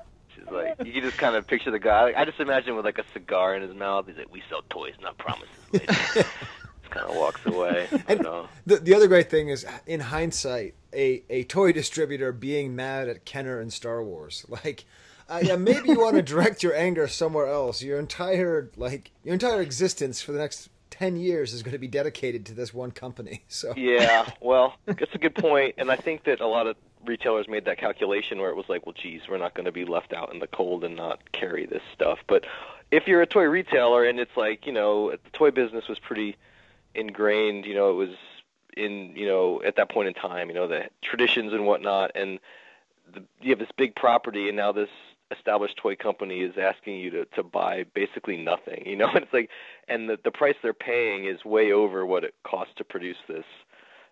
Like 0.50 0.76
you 0.84 0.92
can 0.92 1.02
just 1.02 1.18
kind 1.18 1.36
of 1.36 1.46
picture 1.46 1.70
the 1.70 1.78
guy. 1.78 2.12
I 2.16 2.24
just 2.24 2.40
imagine 2.40 2.76
with 2.76 2.84
like 2.84 2.98
a 2.98 3.04
cigar 3.12 3.54
in 3.54 3.62
his 3.62 3.74
mouth. 3.74 4.06
He's 4.06 4.16
like, 4.16 4.32
"We 4.32 4.42
sell 4.48 4.62
toys, 4.70 4.94
not 5.00 5.18
promises." 5.18 5.48
just 5.72 6.90
kind 6.90 7.06
of 7.06 7.16
walks 7.16 7.44
away. 7.46 7.88
And- 8.08 8.18
you 8.18 8.24
know. 8.24 8.48
The, 8.66 8.76
the 8.76 8.94
other 8.94 9.08
great 9.08 9.30
thing 9.30 9.48
is, 9.48 9.66
in 9.86 10.00
hindsight, 10.00 10.74
a, 10.92 11.22
a 11.30 11.44
toy 11.44 11.72
distributor 11.72 12.32
being 12.32 12.74
mad 12.74 13.08
at 13.08 13.24
Kenner 13.24 13.60
and 13.60 13.72
Star 13.72 14.02
Wars. 14.02 14.44
Like, 14.64 14.84
uh, 15.28 15.40
yeah, 15.42 15.56
maybe 15.56 15.90
you 15.90 16.00
want 16.00 16.16
to 16.16 16.22
direct 16.34 16.62
your 16.62 16.74
anger 16.74 17.06
somewhere 17.06 17.46
else. 17.46 17.82
Your 17.82 17.98
entire 17.98 18.70
like 18.76 19.10
your 19.22 19.34
entire 19.34 19.60
existence 19.60 20.22
for 20.22 20.32
the 20.32 20.38
next 20.38 20.70
ten 20.98 21.16
years 21.16 21.52
is 21.52 21.62
going 21.62 21.72
to 21.72 21.78
be 21.78 21.88
dedicated 21.88 22.46
to 22.46 22.54
this 22.54 22.74
one 22.74 22.90
company. 22.90 23.42
So 23.48 23.72
Yeah, 23.76 24.28
well, 24.40 24.74
that's 24.86 25.14
a 25.14 25.18
good 25.18 25.34
point, 25.34 25.76
and 25.78 25.90
I 25.90 25.96
think 25.96 26.24
that 26.24 26.40
a 26.40 26.46
lot 26.46 26.66
of 26.66 26.76
retailers 27.06 27.48
made 27.48 27.64
that 27.64 27.78
calculation 27.78 28.38
where 28.38 28.50
it 28.50 28.56
was 28.56 28.66
like, 28.68 28.84
well, 28.84 28.94
geez, 29.00 29.22
we're 29.28 29.38
not 29.38 29.54
going 29.54 29.66
to 29.66 29.72
be 29.72 29.84
left 29.84 30.12
out 30.12 30.32
in 30.32 30.40
the 30.40 30.46
cold 30.46 30.84
and 30.84 30.96
not 30.96 31.32
carry 31.32 31.64
this 31.64 31.82
stuff. 31.94 32.18
But 32.26 32.44
if 32.90 33.06
you're 33.06 33.22
a 33.22 33.26
toy 33.26 33.44
retailer 33.44 34.04
and 34.04 34.18
it's 34.18 34.36
like, 34.36 34.66
you 34.66 34.72
know, 34.72 35.12
the 35.12 35.30
toy 35.32 35.50
business 35.50 35.86
was 35.88 35.98
pretty 35.98 36.36
ingrained, 36.94 37.64
you 37.64 37.74
know, 37.74 37.90
it 37.90 37.94
was 37.94 38.16
in, 38.76 39.14
you 39.16 39.26
know, 39.26 39.62
at 39.64 39.76
that 39.76 39.90
point 39.90 40.08
in 40.08 40.14
time, 40.14 40.48
you 40.48 40.54
know, 40.54 40.66
the 40.66 40.88
traditions 41.02 41.52
and 41.52 41.66
whatnot, 41.66 42.10
and 42.14 42.40
the, 43.14 43.22
you 43.40 43.50
have 43.50 43.58
this 43.58 43.70
big 43.76 43.94
property, 43.94 44.48
and 44.48 44.56
now 44.56 44.72
this 44.72 44.90
established 45.30 45.76
toy 45.76 45.94
company 45.96 46.40
is 46.40 46.54
asking 46.58 46.96
you 46.98 47.10
to 47.10 47.24
to 47.36 47.42
buy 47.42 47.84
basically 47.94 48.36
nothing, 48.36 48.84
you 48.86 48.96
know, 48.96 49.08
and 49.08 49.18
it's 49.24 49.32
like, 49.32 49.50
and 49.88 50.08
the 50.08 50.18
the 50.24 50.30
price 50.30 50.54
they're 50.62 50.72
paying 50.72 51.26
is 51.26 51.44
way 51.44 51.72
over 51.72 52.04
what 52.06 52.24
it 52.24 52.34
costs 52.44 52.72
to 52.76 52.84
produce 52.84 53.18
this 53.28 53.44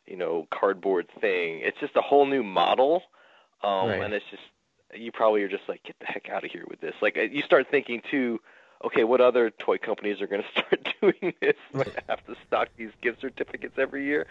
you 0.07 0.17
know, 0.17 0.47
cardboard 0.53 1.09
thing. 1.21 1.59
It's 1.65 1.81
just 1.81 1.97
a 1.97 2.01
whole 2.01 2.27
new 2.27 2.45
model, 2.45 3.03
um, 3.65 3.89
Right. 3.89 4.03
and 4.03 4.15
it's 4.15 4.25
just 4.31 4.43
you 4.95 5.11
probably 5.11 5.43
are 5.43 5.49
just 5.49 5.65
like, 5.69 5.83
get 5.83 5.97
the 5.99 6.07
heck 6.07 6.29
out 6.31 6.45
of 6.45 6.51
here 6.53 6.65
with 6.71 6.81
this. 6.81 6.95
Like 7.03 7.17
you 7.17 7.43
start 7.43 7.67
thinking 7.73 8.03
too, 8.09 8.39
okay, 8.85 9.03
what 9.03 9.21
other 9.21 9.51
toy 9.51 9.79
companies 9.79 10.21
are 10.21 10.29
going 10.29 10.43
to 10.55 10.61
start 10.63 10.89
doing 11.01 11.35
this? 11.41 11.57
I 11.75 11.87
have 12.09 12.25
to 12.27 12.37
stock 12.47 12.69
these 12.77 12.91
gift 13.03 13.21
certificates 13.21 13.75
every 13.79 14.05
year. 14.05 14.29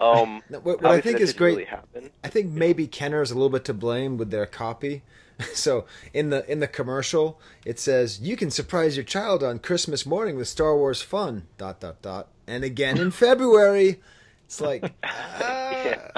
Um, 0.00 0.42
what- 0.48 0.80
what 0.80 0.86
I 0.86 1.00
think 1.00 1.18
is 1.18 1.32
great- 1.32 1.66
Really. 1.94 2.10
I 2.22 2.28
think 2.28 2.52
maybe 2.52 2.86
Kenner 2.86 3.20
is 3.20 3.32
a 3.32 3.34
little 3.34 3.50
bit 3.50 3.64
to 3.64 3.74
blame 3.74 4.16
with 4.18 4.30
their 4.30 4.46
copy. 4.46 5.02
So 5.54 5.84
in 6.14 6.30
the 6.30 6.50
in 6.50 6.60
the 6.60 6.66
commercial, 6.68 7.40
it 7.64 7.78
says 7.78 8.20
you 8.20 8.36
can 8.36 8.50
surprise 8.50 8.96
your 8.96 9.04
child 9.04 9.42
on 9.42 9.58
Christmas 9.58 10.06
morning 10.06 10.36
with 10.36 10.48
Star 10.48 10.76
Wars 10.76 11.02
fun. 11.02 11.46
Dot 11.58 11.80
dot 11.80 12.00
dot. 12.02 12.28
And 12.46 12.64
again 12.64 12.98
in 12.98 13.10
February. 13.10 14.00
It's 14.46 14.60
like, 14.60 14.94
ah, 15.02 16.08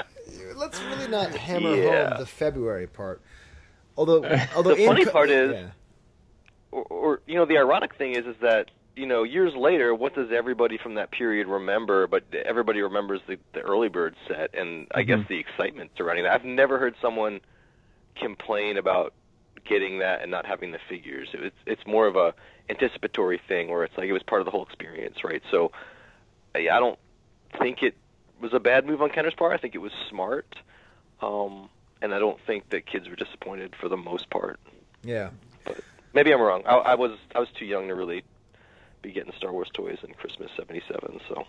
let's 0.55 0.79
really 0.83 1.07
not 1.07 1.31
hammer 1.35 1.75
Yeah. 1.75 2.09
home 2.11 2.19
the 2.19 2.25
February 2.25 2.87
part. 2.87 3.21
Although, 3.97 4.23
although 4.55 4.75
The 4.75 4.85
funny 4.85 5.05
co- 5.05 5.11
part 5.11 5.29
is- 5.29 5.51
yeah. 5.51 5.67
or, 6.71 6.83
or 6.83 7.21
you 7.25 7.35
know 7.35 7.45
the 7.45 7.57
ironic 7.57 7.95
thing 7.95 8.11
is 8.15 8.25
is 8.25 8.35
that 8.41 8.67
you 8.95 9.05
know 9.05 9.23
years 9.23 9.53
later 9.55 9.93
what 9.95 10.13
does 10.15 10.29
everybody 10.31 10.77
from 10.77 10.95
that 10.95 11.11
period 11.11 11.47
remember 11.47 12.05
but 12.07 12.23
everybody 12.45 12.81
remembers 12.81 13.21
the 13.27 13.37
the 13.53 13.61
early 13.61 13.87
bird 13.89 14.15
set 14.27 14.53
and 14.53 14.87
i 14.93 15.01
guess 15.03 15.19
the 15.29 15.37
excitement 15.39 15.89
surrounding 15.97 16.25
that 16.25 16.33
i've 16.33 16.43
never 16.45 16.77
heard 16.79 16.95
someone 17.01 17.39
complain 18.15 18.77
about 18.77 19.13
getting 19.65 19.99
that 19.99 20.21
and 20.21 20.31
not 20.31 20.45
having 20.45 20.71
the 20.71 20.79
figures 20.89 21.29
it's 21.33 21.55
it's 21.65 21.85
more 21.85 22.07
of 22.07 22.15
a 22.15 22.33
anticipatory 22.69 23.39
thing 23.47 23.69
where 23.69 23.83
it's 23.83 23.97
like 23.97 24.07
it 24.07 24.13
was 24.13 24.23
part 24.23 24.41
of 24.41 24.45
the 24.45 24.51
whole 24.51 24.63
experience 24.63 25.23
right 25.23 25.43
so 25.51 25.71
i, 26.55 26.59
I 26.59 26.79
don't 26.79 26.97
think 27.59 27.83
it 27.83 27.95
was 28.41 28.53
a 28.53 28.59
bad 28.59 28.85
move 28.85 29.01
on 29.01 29.09
kenner's 29.09 29.33
part 29.33 29.53
i 29.53 29.57
think 29.57 29.75
it 29.75 29.79
was 29.79 29.91
smart 30.09 30.55
um 31.21 31.69
and 32.01 32.13
i 32.13 32.19
don't 32.19 32.39
think 32.47 32.69
that 32.69 32.85
kids 32.85 33.07
were 33.09 33.15
disappointed 33.15 33.75
for 33.79 33.89
the 33.89 33.97
most 33.97 34.29
part 34.29 34.59
yeah. 35.03 35.29
Maybe 36.13 36.33
I'm 36.33 36.41
wrong. 36.41 36.63
I, 36.65 36.75
I 36.75 36.95
was 36.95 37.11
I 37.35 37.39
was 37.39 37.49
too 37.57 37.65
young 37.65 37.87
to 37.87 37.95
really 37.95 38.23
be 39.01 39.11
getting 39.11 39.31
Star 39.37 39.51
Wars 39.51 39.69
toys 39.73 39.99
in 40.05 40.13
Christmas 40.13 40.51
'77. 40.57 41.21
So 41.27 41.45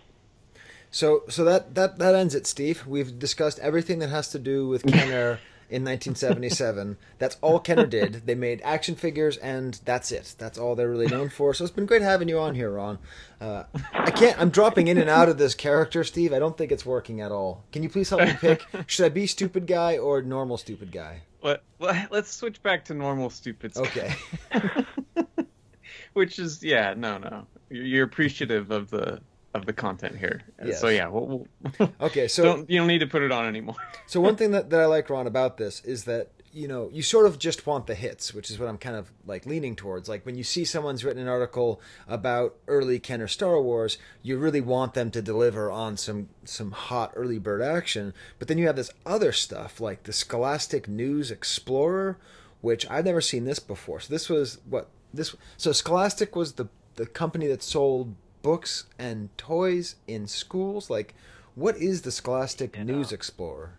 So 0.91 1.23
so 1.29 1.43
that 1.43 1.75
that 1.75 1.97
that 1.97 2.15
ends 2.15 2.35
it, 2.35 2.45
Steve. 2.45 2.85
We've 2.85 3.17
discussed 3.17 3.59
everything 3.59 3.99
that 3.99 4.09
has 4.09 4.29
to 4.29 4.39
do 4.39 4.67
with 4.67 4.85
Kenner 4.87 5.39
in 5.71 5.85
1977. 5.85 6.97
That's 7.17 7.37
all 7.41 7.59
Kenner 7.59 7.85
did. 7.85 8.25
They 8.25 8.35
made 8.35 8.61
action 8.63 8.95
figures, 8.95 9.37
and 9.37 9.79
that's 9.85 10.11
it. 10.11 10.35
That's 10.37 10.57
all 10.57 10.75
they're 10.75 10.89
really 10.89 11.07
known 11.07 11.29
for. 11.29 11.53
So 11.53 11.63
it's 11.63 11.73
been 11.73 11.85
great 11.85 12.01
having 12.01 12.27
you 12.27 12.39
on 12.39 12.55
here, 12.55 12.71
Ron. 12.71 12.99
Uh, 13.39 13.63
I 13.93 14.11
can't. 14.11 14.39
I'm 14.39 14.49
dropping 14.49 14.87
in 14.87 14.97
and 14.97 15.09
out 15.09 15.29
of 15.29 15.37
this 15.37 15.55
character, 15.55 16.03
Steve. 16.03 16.33
I 16.33 16.39
don't 16.39 16.57
think 16.57 16.71
it's 16.71 16.85
working 16.85 17.21
at 17.21 17.31
all. 17.31 17.63
Can 17.71 17.83
you 17.83 17.89
please 17.89 18.09
help 18.09 18.21
me 18.21 18.33
pick? 18.33 18.65
Should 18.87 19.05
I 19.05 19.09
be 19.09 19.27
stupid 19.27 19.65
guy 19.65 19.97
or 19.97 20.21
normal 20.21 20.57
stupid 20.57 20.91
guy? 20.91 21.21
Let, 21.41 21.63
let, 21.79 22.11
let's 22.11 22.31
switch 22.31 22.61
back 22.61 22.85
to 22.85 22.93
normal 22.93 23.29
stupid. 23.29 23.75
Okay. 23.77 24.13
Which 26.13 26.39
is 26.39 26.63
yeah, 26.63 26.93
no, 26.95 27.17
no. 27.17 27.47
You're, 27.69 27.85
you're 27.85 28.05
appreciative 28.05 28.71
of 28.71 28.89
the 28.89 29.21
of 29.53 29.65
the 29.65 29.73
content 29.73 30.17
here. 30.17 30.41
Yes. 30.63 30.79
So 30.79 30.87
yeah, 30.87 31.07
we'll, 31.07 31.47
we'll 31.79 31.91
Okay. 32.01 32.27
So 32.27 32.43
don't 32.43 32.69
you 32.69 32.77
don't 32.79 32.87
need 32.87 32.99
to 32.99 33.07
put 33.07 33.21
it 33.21 33.31
on 33.31 33.45
anymore. 33.45 33.75
So 34.07 34.19
one 34.19 34.35
thing 34.35 34.51
that, 34.51 34.69
that 34.71 34.79
I 34.81 34.85
like, 34.87 35.09
Ron, 35.09 35.25
about 35.25 35.55
this 35.57 35.79
is 35.85 36.03
that 36.03 36.31
you 36.51 36.67
know 36.67 36.89
you 36.91 37.01
sort 37.01 37.25
of 37.25 37.39
just 37.39 37.65
want 37.65 37.87
the 37.87 37.95
hits, 37.95 38.33
which 38.33 38.49
is 38.51 38.59
what 38.59 38.67
I'm 38.67 38.77
kind 38.77 38.97
of 38.97 39.09
like 39.25 39.45
leaning 39.45 39.73
towards. 39.73 40.09
Like 40.09 40.25
when 40.25 40.35
you 40.35 40.43
see 40.43 40.65
someone's 40.65 41.05
written 41.05 41.21
an 41.21 41.29
article 41.29 41.79
about 42.09 42.55
early 42.67 42.99
Kenner 42.99 43.27
Star 43.27 43.61
Wars, 43.61 43.97
you 44.21 44.37
really 44.37 44.59
want 44.59 44.95
them 44.95 45.11
to 45.11 45.21
deliver 45.21 45.71
on 45.71 45.95
some 45.95 46.27
some 46.43 46.71
hot 46.71 47.13
early 47.15 47.39
bird 47.39 47.61
action. 47.61 48.13
But 48.37 48.49
then 48.49 48.57
you 48.57 48.67
have 48.67 48.75
this 48.75 48.91
other 49.05 49.31
stuff 49.31 49.79
like 49.79 50.03
the 50.03 50.13
Scholastic 50.13 50.89
News 50.89 51.31
Explorer, 51.31 52.17
which 52.59 52.89
I've 52.89 53.05
never 53.05 53.21
seen 53.21 53.45
this 53.45 53.59
before. 53.59 54.01
So 54.01 54.13
this 54.13 54.29
was 54.29 54.59
what 54.69 54.89
this. 55.13 55.33
So 55.55 55.71
Scholastic 55.71 56.35
was 56.35 56.53
the 56.53 56.67
the 56.95 57.05
company 57.05 57.47
that 57.47 57.63
sold 57.63 58.15
books 58.41 58.85
and 58.97 59.35
toys 59.37 59.95
in 60.07 60.27
schools. 60.27 60.89
Like, 60.89 61.13
what 61.55 61.77
is 61.77 62.01
the 62.01 62.11
Scholastic 62.11 62.77
News 62.83 63.11
Explorer? 63.11 63.71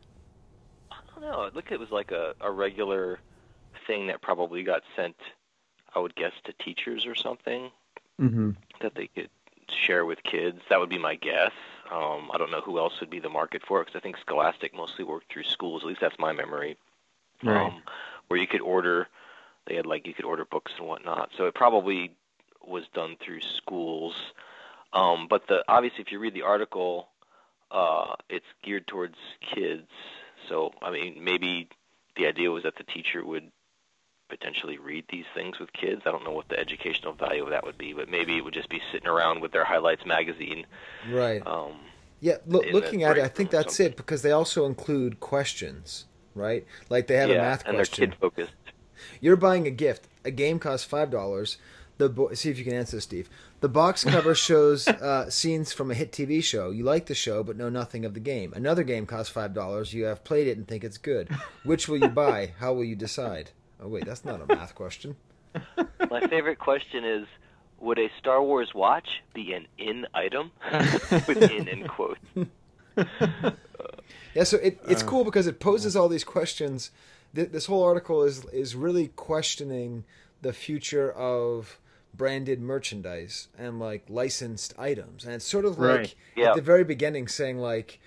I 0.90 0.96
don't 1.14 1.22
know. 1.22 1.42
It 1.44 1.54
looked 1.54 1.72
it 1.72 1.80
was 1.80 1.90
like 1.90 2.10
a, 2.12 2.34
a 2.40 2.50
regular 2.50 3.18
thing 3.86 4.06
that 4.08 4.22
probably 4.22 4.62
got 4.62 4.82
sent, 4.94 5.16
I 5.94 5.98
would 5.98 6.14
guess, 6.14 6.32
to 6.44 6.52
teachers 6.54 7.06
or 7.06 7.14
something 7.14 7.70
Mm-hmm. 8.20 8.50
that 8.82 8.94
they 8.94 9.08
could 9.08 9.30
share 9.68 10.04
with 10.04 10.22
kids. 10.22 10.60
That 10.68 10.78
would 10.78 10.90
be 10.90 10.98
my 10.98 11.16
guess. 11.16 11.50
Um, 11.90 12.30
I 12.32 12.38
don't 12.38 12.50
know 12.50 12.60
who 12.60 12.78
else 12.78 13.00
would 13.00 13.10
be 13.10 13.18
the 13.18 13.28
market 13.30 13.62
for 13.66 13.80
it 13.80 13.86
because 13.86 13.98
I 13.98 14.02
think 14.02 14.16
Scholastic 14.18 14.74
mostly 14.76 15.04
worked 15.04 15.32
through 15.32 15.44
schools. 15.44 15.82
At 15.82 15.88
least 15.88 16.00
that's 16.00 16.18
my 16.18 16.32
memory. 16.32 16.76
Right. 17.42 17.66
Um, 17.66 17.82
where 18.28 18.38
you 18.38 18.46
could 18.46 18.60
order, 18.60 19.08
they 19.66 19.74
had 19.74 19.86
like 19.86 20.06
you 20.06 20.14
could 20.14 20.24
order 20.26 20.44
books 20.44 20.72
and 20.78 20.86
whatnot. 20.86 21.30
So 21.36 21.46
it 21.46 21.54
probably 21.54 22.12
was 22.64 22.84
done 22.94 23.16
through 23.24 23.40
schools. 23.40 24.14
Um, 24.92 25.26
but 25.28 25.46
the 25.48 25.64
obviously, 25.68 26.00
if 26.00 26.12
you 26.12 26.18
read 26.18 26.34
the 26.34 26.42
article, 26.42 27.08
uh, 27.70 28.14
it's 28.28 28.46
geared 28.62 28.86
towards 28.86 29.16
kids. 29.54 29.88
So 30.48 30.72
I 30.82 30.90
mean, 30.90 31.22
maybe 31.24 31.68
the 32.16 32.26
idea 32.26 32.50
was 32.50 32.64
that 32.64 32.76
the 32.76 32.84
teacher 32.84 33.24
would 33.24 33.50
potentially 34.28 34.78
read 34.78 35.04
these 35.10 35.24
things 35.34 35.58
with 35.58 35.72
kids. 35.72 36.02
I 36.06 36.10
don't 36.10 36.24
know 36.24 36.32
what 36.32 36.48
the 36.48 36.58
educational 36.58 37.12
value 37.12 37.44
of 37.44 37.50
that 37.50 37.64
would 37.64 37.76
be, 37.78 37.92
but 37.92 38.08
maybe 38.08 38.36
it 38.36 38.44
would 38.44 38.54
just 38.54 38.68
be 38.70 38.80
sitting 38.90 39.06
around 39.08 39.40
with 39.40 39.52
their 39.52 39.64
highlights 39.64 40.06
magazine. 40.06 40.66
Right. 41.10 41.46
Um, 41.46 41.80
Yeah, 42.20 42.38
loo- 42.46 42.62
looking 42.72 43.02
at 43.02 43.18
it, 43.18 43.24
I 43.24 43.28
think 43.28 43.50
that's 43.50 43.78
it 43.80 43.96
because 43.96 44.22
they 44.22 44.30
also 44.32 44.64
include 44.64 45.20
questions, 45.20 46.06
right? 46.34 46.64
Like 46.88 47.08
they 47.08 47.16
have 47.16 47.30
a 47.30 47.34
yeah, 47.34 47.40
math 47.42 47.66
and 47.66 47.76
question. 47.76 48.00
they're 48.00 48.08
kid 48.08 48.20
focused. 48.20 48.52
You're 49.20 49.36
buying 49.36 49.66
a 49.66 49.70
gift. 49.70 50.08
A 50.24 50.30
game 50.30 50.58
costs 50.58 50.86
five 50.86 51.10
dollars. 51.10 51.58
The 51.98 52.08
bo- 52.08 52.32
see 52.34 52.48
if 52.50 52.58
you 52.58 52.64
can 52.64 52.74
answer, 52.74 52.96
this, 52.96 53.04
Steve. 53.04 53.28
The 53.62 53.68
box 53.68 54.02
cover 54.04 54.34
shows 54.34 54.86
uh, 54.88 55.30
scenes 55.30 55.72
from 55.72 55.90
a 55.90 55.94
hit 55.94 56.10
TV 56.12 56.42
show. 56.42 56.70
You 56.70 56.82
like 56.84 57.06
the 57.06 57.14
show, 57.14 57.42
but 57.44 57.56
know 57.56 57.68
nothing 57.68 58.04
of 58.04 58.12
the 58.12 58.20
game. 58.20 58.52
Another 58.54 58.82
game 58.82 59.06
costs 59.06 59.32
five 59.32 59.54
dollars. 59.54 59.94
You 59.94 60.04
have 60.04 60.24
played 60.24 60.48
it 60.48 60.56
and 60.58 60.66
think 60.66 60.82
it's 60.84 60.98
good. 60.98 61.28
Which 61.64 61.88
will 61.88 61.98
you 61.98 62.08
buy? 62.24 62.54
How 62.58 62.72
will 62.74 62.84
you 62.84 62.96
decide? 62.96 63.50
Oh 63.80 63.86
wait, 63.88 64.04
that's 64.04 64.24
not 64.24 64.40
a 64.42 64.46
math 64.54 64.74
question. 64.74 65.14
My 66.10 66.26
favorite 66.28 66.58
question 66.58 67.04
is 67.04 67.26
Would 67.80 67.98
a 68.00 68.08
Star 68.18 68.42
Wars 68.42 68.70
watch 68.74 69.22
be 69.32 69.52
an 69.52 69.66
in 69.78 70.06
item? 70.12 70.50
With 71.28 71.42
in 71.50 71.68
in 71.68 71.86
quotes. 71.86 72.20
Yeah, 74.34 74.44
so 74.44 74.56
it, 74.58 74.80
Uh. 74.84 74.88
it's 74.90 75.02
cool 75.02 75.24
because 75.24 75.46
it 75.46 75.60
poses 75.60 75.94
all 75.94 76.08
these 76.08 76.24
questions. 76.24 76.90
This 77.34 77.66
whole 77.66 77.82
article 77.84 78.24
is 78.24 78.44
is 78.46 78.74
really 78.74 79.08
questioning 79.08 80.04
the 80.42 80.52
future 80.52 81.12
of 81.12 81.78
branded 82.14 82.60
merchandise 82.60 83.48
and 83.58 83.78
like 83.80 84.04
licensed 84.08 84.74
items, 84.78 85.24
and 85.24 85.34
it's 85.34 85.46
sort 85.46 85.64
of 85.64 85.78
like 85.78 85.96
Right. 85.98 86.14
Yeah. 86.36 86.50
at 86.50 86.56
the 86.56 86.62
very 86.62 86.84
beginning 86.84 87.28
saying 87.28 87.58
like, 87.58 88.00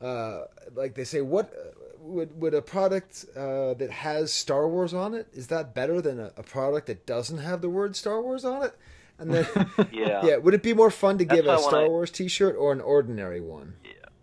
uh, 0.00 0.42
like 0.74 0.94
they 0.94 1.04
say, 1.04 1.20
what 1.22 1.52
would 2.00 2.40
would 2.40 2.54
a 2.54 2.62
product 2.62 3.24
uh, 3.36 3.74
that 3.74 3.90
has 3.90 4.32
Star 4.32 4.68
Wars 4.68 4.94
on 4.94 5.14
it 5.14 5.26
is 5.32 5.48
that 5.48 5.74
better 5.74 6.00
than 6.00 6.20
a, 6.20 6.32
a 6.36 6.42
product 6.42 6.86
that 6.86 7.06
doesn't 7.06 7.38
have 7.38 7.62
the 7.62 7.70
word 7.70 7.96
Star 7.96 8.20
Wars 8.22 8.44
on 8.44 8.62
it? 8.64 8.74
And 9.18 9.32
then, 9.32 9.46
Yeah. 9.92 10.24
yeah, 10.24 10.36
would 10.36 10.52
it 10.52 10.62
be 10.62 10.74
more 10.74 10.90
fun 10.90 11.16
to 11.18 11.24
That's 11.24 11.40
give 11.40 11.46
a 11.46 11.58
Star 11.58 11.84
I- 11.84 11.88
Wars 11.88 12.10
T-shirt 12.10 12.54
or 12.56 12.72
an 12.72 12.80
ordinary 12.82 13.40
one? 13.40 13.74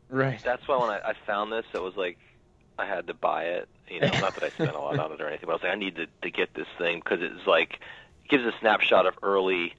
Right. 0.09 0.39
That's 0.43 0.67
why 0.67 0.77
when 0.77 0.91
I, 0.91 0.99
I 1.09 1.13
found 1.25 1.51
this, 1.51 1.65
it 1.73 1.81
was 1.81 1.95
like 1.95 2.19
I 2.77 2.85
had 2.85 3.07
to 3.07 3.13
buy 3.15 3.45
it. 3.45 3.67
You 3.89 3.99
know, 4.01 4.07
not 4.21 4.35
that 4.35 4.43
I 4.43 4.49
spent 4.49 4.75
a 4.75 4.79
lot 4.79 4.97
on 4.99 5.11
it 5.11 5.19
or 5.19 5.27
anything, 5.27 5.47
but 5.47 5.53
I 5.53 5.55
was 5.55 5.63
like, 5.63 5.71
I 5.73 5.75
need 5.75 5.95
to, 5.95 6.05
to 6.21 6.29
get 6.29 6.53
this 6.53 6.67
thing 6.77 6.99
because 7.03 7.19
it's 7.21 7.45
like 7.47 7.73
it 7.73 7.79
gives 8.37 8.45
a 8.45 8.57
snapshot 8.59 9.05
of 9.05 9.13
early 9.21 9.75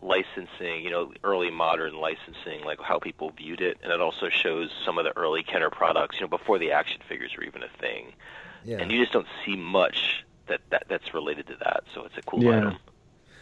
licensing, 0.00 0.84
you 0.84 0.90
know, 0.90 1.12
early 1.24 1.50
modern 1.50 1.94
licensing, 1.94 2.62
like 2.64 2.80
how 2.80 3.00
people 3.00 3.30
viewed 3.30 3.60
it, 3.60 3.78
and 3.82 3.92
it 3.92 4.00
also 4.00 4.28
shows 4.28 4.70
some 4.84 4.96
of 4.96 5.04
the 5.04 5.16
early 5.16 5.42
Kenner 5.42 5.70
products, 5.70 6.16
you 6.16 6.22
know, 6.22 6.28
before 6.28 6.56
the 6.58 6.70
action 6.70 7.00
figures 7.08 7.32
were 7.36 7.42
even 7.42 7.64
a 7.64 7.68
thing. 7.80 8.12
Yeah. 8.64 8.78
And 8.78 8.92
you 8.92 9.00
just 9.00 9.12
don't 9.12 9.26
see 9.44 9.56
much 9.56 10.24
that, 10.46 10.60
that 10.70 10.84
that's 10.88 11.12
related 11.12 11.48
to 11.48 11.56
that, 11.64 11.82
so 11.92 12.04
it's 12.04 12.16
a 12.16 12.22
cool 12.22 12.44
Yeah. 12.44 12.58
item. 12.58 12.76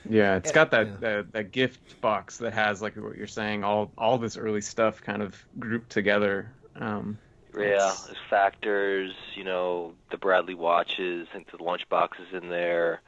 Yeah, 0.09 0.37
it's 0.37 0.50
got 0.50 0.71
that, 0.71 0.87
Yeah. 0.87 0.97
that 1.00 1.33
that 1.33 1.52
gift 1.52 2.00
box 2.00 2.38
that 2.38 2.55
has 2.55 2.81
like 2.81 2.97
what 2.97 3.17
you're 3.17 3.26
saying, 3.26 3.64
all 3.64 3.93
all 3.99 4.17
this 4.17 4.38
early 4.38 4.62
stuff 4.62 5.02
kind 5.02 5.21
of 5.21 5.37
grouped 5.59 5.90
together. 5.90 6.50
Um, 6.76 7.19
Yeah, 7.55 7.64
It's- 7.75 8.14
factors, 8.31 9.12
you 9.35 9.43
know, 9.43 9.95
the 10.11 10.17
Bradley 10.17 10.55
watches, 10.55 11.26
I 11.31 11.35
think 11.35 11.50
the 11.50 11.59
lunchbox 11.59 12.11
is 12.21 12.33
in 12.43 12.49
there. 12.50 13.00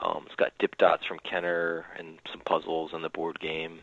Um, 0.00 0.24
it's 0.26 0.36
got 0.36 0.52
dip 0.58 0.76
dots 0.78 1.04
from 1.06 1.18
Kenner 1.28 1.86
and 1.98 2.18
some 2.30 2.40
puzzles 2.40 2.92
and 2.92 3.02
the 3.02 3.08
board 3.08 3.40
game. 3.40 3.80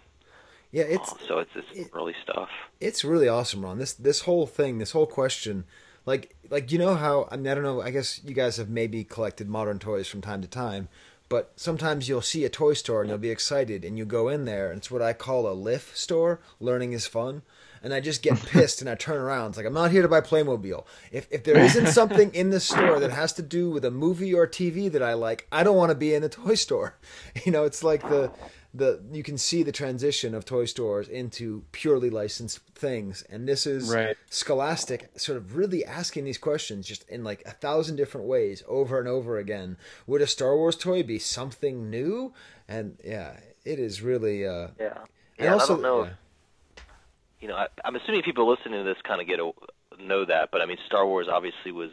Yeah, 0.72 0.84
it's 0.84 1.12
Uh, 1.12 1.18
so 1.28 1.40
it's, 1.40 1.52
it's 1.56 1.72
it- 1.74 1.92
early 1.94 2.16
stuff. 2.24 2.50
it's 2.80 3.04
really 3.04 3.28
awesome, 3.28 3.64
Ron. 3.64 3.78
This 3.80 3.94
this 3.94 4.22
whole 4.22 4.46
thing, 4.48 4.78
this 4.78 4.92
whole 4.92 5.08
question, 5.08 5.66
like 6.06 6.36
like 6.50 6.72
you 6.72 6.78
know 6.78 6.96
how 6.96 7.28
I 7.32 7.38
mean 7.38 7.48
I 7.48 7.54
don't 7.56 7.64
know. 7.64 7.82
I 7.82 7.92
guess 7.92 8.22
you 8.24 8.34
guys 8.34 8.58
have 8.58 8.70
maybe 8.70 9.04
collected 9.04 9.48
modern 9.50 9.80
toys 9.80 10.08
from 10.08 10.22
time 10.22 10.42
to 10.42 10.48
time, 10.48 10.88
But 11.28 11.54
sometimes 11.56 12.08
you'll 12.08 12.22
see 12.22 12.46
a 12.46 12.50
toy 12.50 12.74
store 12.76 13.02
and 13.02 13.10
you'll 13.10 13.18
be 13.18 13.32
excited 13.32 13.84
and 13.84 13.98
you 13.98 14.06
go 14.06 14.30
in 14.30 14.46
there 14.46 14.70
and 14.70 14.78
it's 14.78 14.92
what 14.92 15.02
I 15.02 15.14
call 15.14 15.48
a 15.50 15.54
lift 15.54 15.98
store. 15.98 16.40
Learning 16.60 16.94
is 16.94 17.08
fun. 17.08 17.42
And 17.86 17.94
I 17.94 18.00
just 18.02 18.22
get 18.24 18.36
pissed 18.48 18.82
and 18.82 18.90
I 18.90 18.96
turn 18.96 19.22
around. 19.22 19.50
It's 19.50 19.58
like 19.58 19.66
I'm 19.68 19.74
not 19.74 19.92
here 19.92 20.02
to 20.02 20.08
buy 20.10 20.20
Playmobil. 20.20 20.84
If 21.12 21.28
if 21.32 21.44
there 21.44 21.58
isn't 21.58 21.88
something 21.88 22.34
in 22.34 22.50
the 22.50 22.60
store 22.60 23.00
that 23.00 23.12
has 23.12 23.32
to 23.34 23.44
do 23.44 23.70
with 23.70 23.86
a 23.86 23.92
movie 23.92 24.34
or 24.34 24.48
TV 24.48 24.92
that 24.92 25.04
I 25.04 25.14
like, 25.14 25.48
I 25.52 25.64
don't 25.64 25.78
want 25.78 25.92
to 25.92 25.96
be 25.96 26.14
in 26.16 26.22
the 26.24 26.30
toy 26.30 26.56
store. 26.56 26.98
You 27.46 27.52
know, 27.52 27.64
it's 27.64 27.84
like 27.84 28.02
the 28.02 28.32
the 28.74 29.02
you 29.12 29.24
can 29.24 29.38
see 29.38 29.64
the 29.64 29.72
transition 29.72 30.34
of 30.36 30.44
toy 30.46 30.66
stores 30.66 31.08
into 31.08 31.64
purely 31.72 32.10
licensed 32.10 32.60
things 32.76 33.24
and 33.30 33.48
this 33.48 33.66
is 33.66 33.90
Right. 33.94 34.18
scholastic 34.30 35.12
sort 35.18 35.38
of 35.38 35.56
really 35.56 35.86
asking 35.86 36.26
these 36.26 36.38
questions 36.38 36.86
just 36.88 37.08
in 37.10 37.24
like 37.24 37.42
a 37.46 37.52
thousand 37.52 37.96
different 37.96 38.28
ways 38.28 38.64
over 38.68 39.00
and 39.00 39.08
over 39.08 39.38
again 39.38 39.78
would 40.08 40.22
a 40.22 40.28
star 40.28 40.58
wars 40.58 40.76
toy 40.76 41.04
be 41.04 41.20
something 41.20 41.90
new 41.90 42.34
and 42.68 42.98
yeah 43.06 43.40
it 43.64 43.80
is 43.80 44.02
really 44.02 44.46
uh 44.46 44.68
Yeah. 44.78 44.98
and 45.38 45.46
Yeah, 45.46 45.54
also 45.54 45.74
I 45.74 45.76
don't 45.78 45.82
know. 45.84 46.04
yeah. 46.04 46.10
You 47.42 47.48
know, 47.50 47.56
I, 47.56 47.68
I'm 47.84 47.96
assuming 47.96 48.22
people 48.24 48.50
listening 48.50 48.80
to 48.80 48.84
this 48.84 49.02
kind 49.04 49.22
of 49.22 49.28
get 49.28 49.40
a, 49.40 49.52
know 50.00 50.26
that, 50.26 50.50
but 50.52 50.62
I 50.62 50.66
mean, 50.66 50.78
Star 50.86 51.06
Wars 51.06 51.28
obviously 51.32 51.72
was 51.72 51.92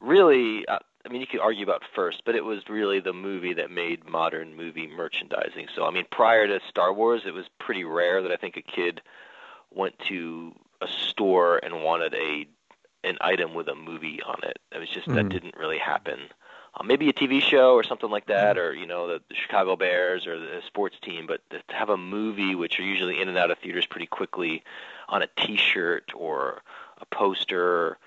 really. 0.00 0.66
Uh, 0.66 0.78
I 1.04 1.08
mean, 1.08 1.22
you 1.22 1.26
could 1.26 1.40
argue 1.40 1.64
about 1.64 1.82
first, 1.94 2.22
but 2.26 2.34
it 2.34 2.44
was 2.44 2.68
really 2.68 3.00
the 3.00 3.14
movie 3.14 3.54
that 3.54 3.70
made 3.70 4.06
modern 4.06 4.54
movie 4.54 4.86
merchandising. 4.86 5.68
So, 5.74 5.86
I 5.86 5.90
mean, 5.90 6.04
prior 6.10 6.46
to 6.46 6.60
Star 6.68 6.92
Wars, 6.92 7.22
it 7.26 7.32
was 7.32 7.46
pretty 7.58 7.84
rare 7.84 8.20
that 8.20 8.30
I 8.30 8.36
think 8.36 8.58
a 8.58 8.62
kid 8.62 9.00
went 9.70 9.98
to 10.08 10.52
a 10.82 10.88
store 10.88 11.58
and 11.62 11.82
wanted 11.82 12.14
a 12.14 12.46
an 13.02 13.16
item 13.22 13.54
with 13.54 13.66
a 13.68 13.74
movie 13.74 14.20
on 14.26 14.40
it. 14.42 14.58
It 14.72 14.78
was 14.78 14.90
just 14.90 15.08
that 15.08 15.24
Mhm. 15.24 15.30
didn't 15.30 15.56
really 15.56 15.78
happen. 15.78 16.20
Uh, 16.74 16.84
maybe 16.84 17.08
a 17.08 17.12
TV 17.12 17.40
show 17.42 17.74
or 17.74 17.82
something 17.82 18.10
like 18.10 18.26
that, 18.26 18.56
or 18.56 18.72
you 18.74 18.86
know, 18.86 19.08
the, 19.08 19.20
the 19.28 19.34
Chicago 19.34 19.74
Bears 19.76 20.26
or 20.26 20.38
the 20.38 20.60
sports 20.66 20.96
team. 21.02 21.26
But 21.26 21.40
to 21.50 21.60
have 21.74 21.88
a 21.90 21.96
movie, 21.96 22.54
which 22.54 22.78
are 22.78 22.84
usually 22.84 23.20
in 23.20 23.28
and 23.28 23.36
out 23.36 23.50
of 23.50 23.58
theaters 23.58 23.86
pretty 23.86 24.06
quickly, 24.06 24.62
on 25.08 25.20
a 25.22 25.28
T-shirt 25.36 26.12
or 26.14 26.62
a 27.00 27.06
poster 27.06 27.98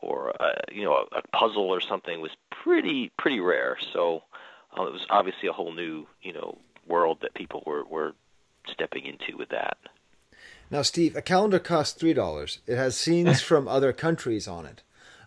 or 0.00 0.30
a, 0.38 0.62
you 0.72 0.84
know 0.84 0.94
a, 1.12 1.18
a 1.18 1.22
puzzle 1.32 1.68
or 1.68 1.80
something, 1.80 2.20
was 2.20 2.30
pretty 2.50 3.10
pretty 3.18 3.40
rare. 3.40 3.76
So 3.92 4.22
uh, 4.78 4.84
it 4.84 4.92
was 4.92 5.06
obviously 5.10 5.48
a 5.48 5.52
whole 5.52 5.72
new 5.72 6.06
you 6.22 6.32
know 6.32 6.58
world 6.86 7.18
that 7.22 7.34
people 7.34 7.62
were 7.66 7.84
were 7.84 8.14
stepping 8.68 9.04
into 9.04 9.36
with 9.36 9.48
that. 9.48 9.76
now 10.70 10.82
steve 10.82 11.16
a 11.16 11.22
calendar 11.22 11.58
costs 11.58 11.98
three 11.98 12.12
dollars 12.14 12.60
it 12.66 12.76
has 12.76 12.96
scenes 12.96 13.40
from 13.50 13.66
other 13.68 13.92
countries 13.92 14.46
on 14.46 14.64
it 14.66 14.82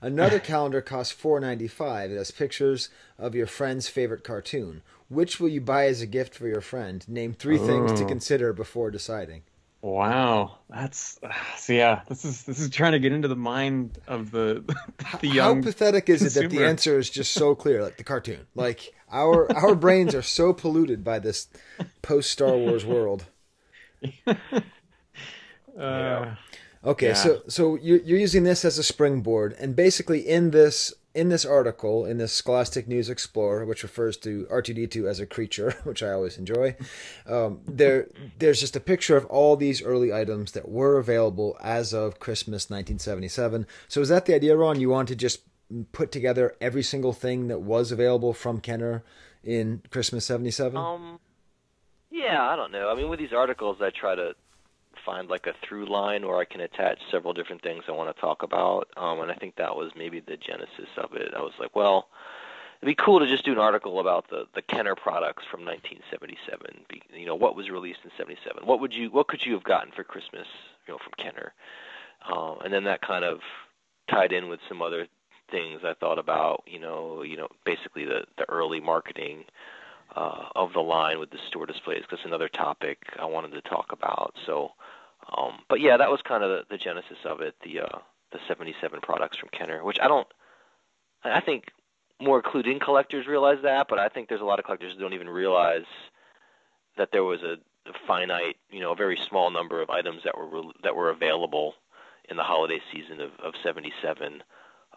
another 0.06 0.40
calendar 0.40 0.82
costs 0.82 1.12
four 1.14 1.40
ninety 1.40 1.68
five 1.68 2.12
it 2.12 2.18
has 2.18 2.32
pictures 2.32 2.90
of 3.18 3.34
your 3.36 3.48
friend's 3.48 3.88
favorite 3.88 4.24
cartoon 4.24 4.82
which 5.10 5.40
will 5.40 5.50
you 5.50 5.62
buy 5.62 5.86
as 5.88 6.02
a 6.02 6.06
gift 6.06 6.34
for 6.36 6.48
your 6.48 6.62
friend 6.62 7.08
name 7.10 7.34
three 7.34 7.58
things 7.58 7.92
to 7.94 8.04
Oh. 8.04 8.08
consider 8.08 8.54
before 8.54 8.92
deciding 8.92 9.42
Wow, 9.82 10.58
that's 10.68 11.20
so. 11.58 11.74
Yeah, 11.74 12.02
this 12.10 12.26
is 12.26 12.44
this 12.44 12.60
is 12.60 12.72
trying 12.72 12.94
to 12.94 13.00
get 13.00 13.12
into 13.14 13.28
the 13.28 13.36
mind 13.36 14.00
of 14.08 14.32
the 14.32 14.64
the 15.22 15.28
young. 15.28 15.58
How 15.58 15.70
pathetic 15.70 16.10
is 16.10 16.24
it 16.24 16.42
that 16.42 16.50
the 16.50 16.66
answer 16.66 16.98
is 16.98 17.08
just 17.08 17.32
so 17.34 17.54
clear, 17.54 17.84
like 17.84 17.98
the 17.98 18.04
cartoon? 18.04 18.48
Like 18.56 18.96
our 19.12 19.52
our 19.56 19.76
brains 19.76 20.16
are 20.16 20.24
so 20.24 20.54
polluted 20.54 21.04
by 21.04 21.20
this 21.20 21.48
post 22.02 22.32
Star 22.32 22.58
Wars 22.58 22.84
world. 22.84 23.26
Uh, 25.78 26.36
Okay, 26.86 27.08
Yeah. 27.08 27.14
so 27.14 27.42
so 27.48 27.76
you're, 27.76 28.00
you're 28.00 28.20
using 28.20 28.44
this 28.44 28.64
as 28.64 28.78
a 28.78 28.84
springboard, 28.84 29.56
and 29.60 29.76
basically 29.76 30.28
in 30.28 30.52
this 30.52 30.94
in 31.16 31.30
this 31.30 31.46
article 31.46 32.06
in 32.06 32.18
this 32.18 32.34
Scholastic 32.34 32.88
News 32.88 33.10
Explorer, 33.10 33.66
which 33.66 33.84
refers 33.84 34.18
to 34.18 34.46
R2D2 34.52 35.08
as 35.10 35.20
a 35.20 35.26
creature, 35.26 35.72
which 35.84 36.04
I 36.04 36.12
always 36.12 36.38
enjoy, 36.38 36.76
um, 37.26 37.62
there 37.66 38.08
there's 38.40 38.60
just 38.60 38.76
a 38.76 38.80
picture 38.82 39.16
of 39.18 39.26
all 39.26 39.56
these 39.56 39.82
early 39.82 40.14
items 40.14 40.52
that 40.52 40.68
were 40.70 40.98
available 40.98 41.58
as 41.62 41.94
of 41.94 42.20
Christmas 42.20 42.70
1977. 42.70 43.66
So 43.88 44.02
is 44.02 44.10
that 44.10 44.26
the 44.26 44.36
idea, 44.36 44.56
Ron? 44.56 44.80
You 44.80 44.90
want 44.90 45.08
to 45.08 45.16
just 45.16 45.42
put 45.94 46.12
together 46.12 46.56
every 46.62 46.84
single 46.84 47.14
thing 47.14 47.48
that 47.48 47.62
was 47.62 47.92
available 47.92 48.34
from 48.34 48.60
Kenner 48.60 49.04
in 49.44 49.82
Christmas 49.90 50.26
77? 50.26 50.78
Um, 50.78 51.20
yeah, 52.12 52.44
I 52.44 52.56
don't 52.56 52.72
know. 52.72 52.90
I 52.90 52.96
mean, 52.96 53.10
with 53.10 53.20
these 53.20 53.34
articles, 53.34 53.78
I 53.82 53.90
try 53.90 54.16
to 54.16 54.34
find 55.06 55.30
like 55.30 55.48
a 55.48 55.54
through 55.62 55.86
line 55.86 56.26
where 56.26 56.38
I 56.38 56.46
can 56.46 56.62
attach 56.62 57.00
several 57.12 57.34
different 57.34 57.62
things 57.62 57.84
I 57.88 57.92
want 57.92 58.14
to 58.14 58.22
talk 58.22 58.44
about. 58.44 58.90
Um, 58.98 59.22
and 59.22 59.32
I 59.32 59.36
think 59.36 59.56
that 59.56 59.76
was 59.76 59.92
maybe 59.96 60.20
the 60.20 60.38
genesis 60.38 60.90
of 60.98 61.14
it. 61.14 61.34
I 61.36 61.42
was 61.42 61.54
like, 61.60 61.76
well, 61.76 62.10
it'd 62.82 62.98
be 62.98 63.04
cool 63.04 63.20
to 63.20 63.28
just 63.28 63.46
do 63.46 63.52
an 63.52 63.60
article 63.60 64.00
about 64.00 64.30
the 64.30 64.46
the 64.56 64.62
Kenner 64.62 64.96
products 64.96 65.44
from 65.50 65.64
1977. 65.66 66.86
Be, 66.90 67.02
you 67.14 67.26
know, 67.26 67.36
what 67.36 67.56
was 67.56 67.70
released 67.70 68.00
in 68.04 68.12
77? 68.18 68.66
What 68.66 68.80
would 68.80 68.94
you 68.94 69.10
what 69.10 69.28
could 69.28 69.46
you 69.46 69.54
have 69.54 69.64
gotten 69.64 69.92
for 69.92 70.04
Christmas, 70.04 70.48
you 70.88 70.94
know, 70.94 71.00
from 71.00 71.14
Kenner? 71.18 71.54
Um, 72.32 72.58
and 72.64 72.74
then 72.74 72.86
that 72.86 73.02
kind 73.02 73.24
of 73.24 73.40
tied 74.10 74.34
in 74.34 74.50
with 74.50 74.60
some 74.68 74.82
other 74.82 75.08
things 75.52 75.82
I 75.84 75.94
thought 75.94 76.18
about, 76.18 76.64
you 76.66 76.80
know, 76.80 77.22
you 77.22 77.38
know, 77.38 77.48
basically 77.66 78.06
the 78.06 78.26
the 78.38 78.50
early 78.50 78.80
marketing 78.80 79.46
uh, 80.16 80.46
of 80.56 80.74
the 80.74 80.82
line 80.82 81.20
with 81.20 81.32
the 81.32 81.38
store 81.48 81.66
displays 81.66 82.02
because 82.02 82.26
another 82.26 82.48
topic 82.48 83.00
I 83.20 83.26
wanted 83.26 83.52
to 83.52 83.62
talk 83.62 83.92
about. 83.92 84.36
So, 84.46 84.72
um, 85.36 85.60
but 85.70 85.82
yeah, 85.82 85.98
that 85.98 86.10
was 86.10 86.22
kind 86.22 86.44
of 86.44 86.50
the, 86.50 86.64
the 86.70 86.78
genesis 86.78 87.18
of 87.26 87.42
it. 87.42 87.56
The 87.64 87.82
uh, 87.82 88.00
the 88.32 88.40
77 88.48 89.00
products 89.02 89.38
from 89.38 89.50
Kenner, 89.50 89.84
which 89.84 90.00
I 90.02 90.08
don't, 90.08 90.28
I 91.24 91.40
think 91.40 91.72
more 92.20 92.42
clued 92.42 92.70
in 92.70 92.80
collectors 92.80 93.28
realize 93.28 93.60
that, 93.64 93.88
but 93.88 94.00
I 94.00 94.10
think 94.10 94.30
there's 94.30 94.42
a 94.42 94.46
lot 94.46 94.60
of 94.60 94.66
collectors 94.66 94.94
who 94.94 95.00
don't 95.00 95.14
even 95.14 95.30
realize 95.30 95.86
that 96.98 97.12
there 97.12 97.24
was 97.24 97.42
a, 97.44 97.58
a 97.88 97.94
finite, 98.08 98.58
you 98.70 98.80
know, 98.80 98.92
a 98.92 98.96
very 98.96 99.18
small 99.28 99.52
number 99.52 99.82
of 99.82 99.90
items 99.90 100.24
that 100.24 100.38
were 100.38 100.48
re- 100.48 100.74
that 100.84 100.96
were 100.96 101.10
available 101.10 101.76
in 102.30 102.38
the 102.38 102.44
holiday 102.44 102.82
season 102.92 103.22
of, 103.22 103.32
of 103.40 103.54
77 103.64 104.44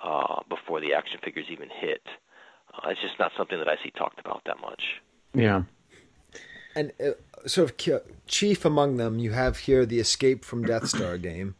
uh, 0.02 0.40
before 0.48 0.80
the 0.80 0.94
action 0.94 1.20
figures 1.22 1.46
even 1.50 1.68
hit. 1.68 2.02
Uh, 2.74 2.88
it's 2.90 3.00
just 3.00 3.18
not 3.18 3.32
something 3.36 3.58
that 3.58 3.68
I 3.68 3.76
see 3.82 3.90
talked 3.90 4.20
about 4.20 4.42
that 4.46 4.60
much. 4.60 5.00
yeah. 5.34 5.62
And 6.78 6.92
uh, 7.04 7.10
sort 7.48 7.70
of 7.70 7.76
ki- 7.76 7.98
chief 8.28 8.64
among 8.64 8.98
them, 8.98 9.18
you 9.18 9.32
have 9.32 9.56
here 9.58 9.84
the 9.84 9.98
Escape 9.98 10.44
from 10.44 10.62
Death 10.64 10.86
Star 10.88 11.18
game, 11.30 11.56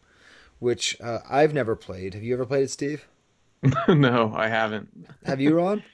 which 0.61 0.97
uh, 1.01 1.19
I've 1.29 1.53
never 1.53 1.75
played. 1.75 2.15
Have 2.15 2.23
you 2.23 2.35
ever 2.35 2.47
played 2.47 2.63
it, 2.63 2.71
Steve? 2.71 3.09
no, 3.89 4.33
I 4.33 4.47
haven't. 4.47 5.09
Have 5.27 5.41
you, 5.41 5.57
Ron? 5.57 5.83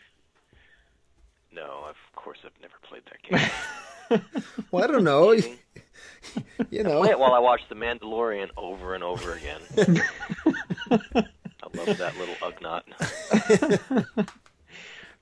No, 1.54 1.84
of 1.88 1.94
course 2.16 2.38
I've 2.44 2.60
never 2.60 2.74
played 2.82 3.02
that 3.06 3.22
game. 3.22 4.20
Well, 4.72 4.82
I 4.82 4.86
don't 4.88 5.04
know. 5.04 5.32
Kidding? 5.34 5.58
you 6.70 6.82
Play 6.82 6.92
know, 6.92 7.04
it 7.04 7.16
while 7.16 7.32
I 7.32 7.38
watch 7.38 7.60
The 7.68 7.76
Mandalorian 7.76 8.48
over 8.56 8.94
and 8.96 9.04
over 9.04 9.34
again. 9.34 9.60
I 10.90 11.66
love 11.72 11.96
that 11.96 12.18
little 12.18 12.34
Ugnaught. 12.42 12.82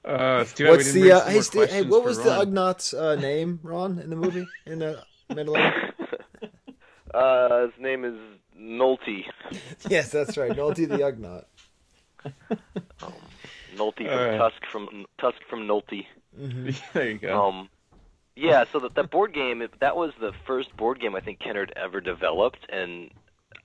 Uh, 0.04 0.40
it's 0.42 0.52
too 0.52 0.68
what's 0.68 0.92
the 0.92 1.12
uh, 1.12 1.24
hey, 1.26 1.34
more 1.34 1.42
Steve, 1.42 1.70
hey, 1.70 1.82
what 1.82 2.02
for 2.02 2.08
was 2.08 2.18
the 2.18 2.30
Ron. 2.30 2.46
Ugnaughts 2.46 2.92
uh, 2.98 3.14
name, 3.20 3.60
Ron, 3.62 3.98
in 4.00 4.10
the 4.10 4.16
movie 4.16 4.46
in 4.66 4.78
the 4.80 5.02
Mandalorian? 5.30 5.92
Uh, 7.14 7.66
his 7.66 7.72
name 7.78 8.06
is 8.06 8.14
Nolte. 8.58 9.24
yes, 9.90 10.10
that's 10.10 10.38
right, 10.38 10.52
Nolte 10.52 10.88
the 10.88 10.96
Ugnaught. 10.96 11.44
Nolte 13.76 13.96
from 13.96 14.06
Alright. 14.08 14.38
Tusk 14.38 14.66
from 14.70 15.04
Tusk 15.18 15.36
from 15.50 15.68
Nolte. 15.68 16.06
there 16.94 17.10
you 17.10 17.18
go. 17.18 17.48
Um, 17.48 17.68
yeah, 18.34 18.64
so 18.72 18.78
that 18.80 18.94
that 18.94 19.10
board 19.10 19.34
game 19.34 19.62
that 19.80 19.94
was 19.94 20.12
the 20.20 20.32
first 20.46 20.74
board 20.76 21.00
game 21.00 21.14
I 21.14 21.20
think 21.20 21.40
Kenner 21.40 21.66
had 21.66 21.74
ever 21.76 22.00
developed, 22.00 22.64
and 22.70 23.10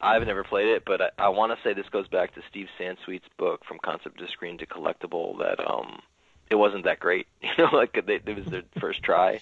I've 0.02 0.26
never 0.28 0.44
played 0.44 0.68
it, 0.68 0.84
but 0.86 1.02
I, 1.02 1.10
I 1.18 1.30
want 1.30 1.58
to 1.58 1.64
say 1.64 1.74
this 1.74 1.88
goes 1.90 2.10
back 2.10 2.36
to 2.36 2.42
Steve 2.50 2.68
Sansweet's 2.78 3.30
book 3.38 3.62
from 3.66 3.80
concept 3.84 4.20
to 4.20 4.28
screen 4.28 4.58
to 4.58 4.66
collectible 4.66 5.38
that 5.40 5.66
um 5.66 6.02
it 6.50 6.56
wasn't 6.56 6.86
that 6.86 7.00
great, 7.00 7.28
you 7.42 7.50
know, 7.58 7.70
like 7.74 7.94
they, 8.06 8.16
it 8.26 8.36
was 8.36 8.46
their 8.46 8.64
first 8.80 9.04
try, 9.04 9.42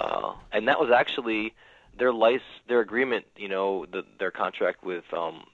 uh, 0.00 0.32
and 0.52 0.68
that 0.68 0.80
was 0.80 0.90
actually 0.90 1.54
their 1.98 2.12
license, 2.12 2.42
their 2.68 2.80
agreement, 2.80 3.24
you 3.36 3.48
know, 3.48 3.86
the, 3.86 4.04
their 4.18 4.30
contract 4.30 4.84
with 4.84 5.04
um 5.12 5.44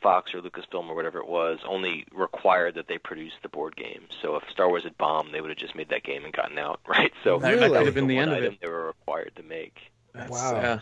Fox 0.00 0.32
or 0.32 0.40
Lucasfilm 0.40 0.88
or 0.88 0.94
whatever 0.94 1.18
it 1.18 1.26
was 1.26 1.58
only 1.66 2.06
required 2.14 2.76
that 2.76 2.86
they 2.86 2.98
produce 2.98 3.32
the 3.42 3.48
board 3.48 3.74
game. 3.74 4.02
So 4.22 4.36
if 4.36 4.44
Star 4.48 4.68
Wars 4.68 4.84
had 4.84 4.96
bombed, 4.96 5.34
they 5.34 5.40
would 5.40 5.50
have 5.50 5.58
just 5.58 5.74
made 5.74 5.88
that 5.88 6.04
game 6.04 6.24
and 6.24 6.32
gotten 6.32 6.56
out, 6.56 6.78
right? 6.86 7.12
So 7.24 7.38
That- 7.40 7.58
that 7.58 7.72
that 7.72 7.76
could 7.78 7.86
have 7.86 7.94
been 7.96 8.06
the 8.06 8.14
one 8.14 8.28
end 8.28 8.32
of 8.32 8.36
item 8.38 8.52
it. 8.54 8.60
they 8.62 8.68
were 8.68 8.86
required 8.86 9.32
to 9.36 9.42
make. 9.42 9.90
That's- 10.14 10.30
wow. 10.30 10.52
yeah. 10.54 10.80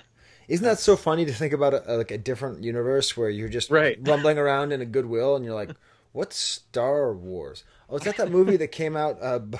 Isn't 0.48 0.64
that 0.64 0.78
so 0.78 0.96
funny 0.96 1.24
to 1.24 1.32
think 1.32 1.52
about 1.54 1.72
a, 1.74 1.96
like 1.96 2.10
a 2.12 2.18
different 2.18 2.62
universe 2.62 3.16
where 3.16 3.30
you're 3.30 3.48
just 3.48 3.70
Right. 3.70 3.98
rumbling 4.02 4.36
around 4.38 4.70
in 4.72 4.80
a 4.82 4.84
Goodwill 4.86 5.34
and 5.34 5.44
you're 5.44 5.54
like, 5.54 5.70
"What's 6.12 6.36
Star 6.36 7.12
Wars?" 7.14 7.64
Oh, 7.88 7.96
is 7.96 8.02
that 8.02 8.16
that 8.16 8.30
movie 8.30 8.56
that 8.56 8.68
came 8.72 8.96
out? 8.96 9.18
Uh, 9.22 9.38
b- 9.38 9.58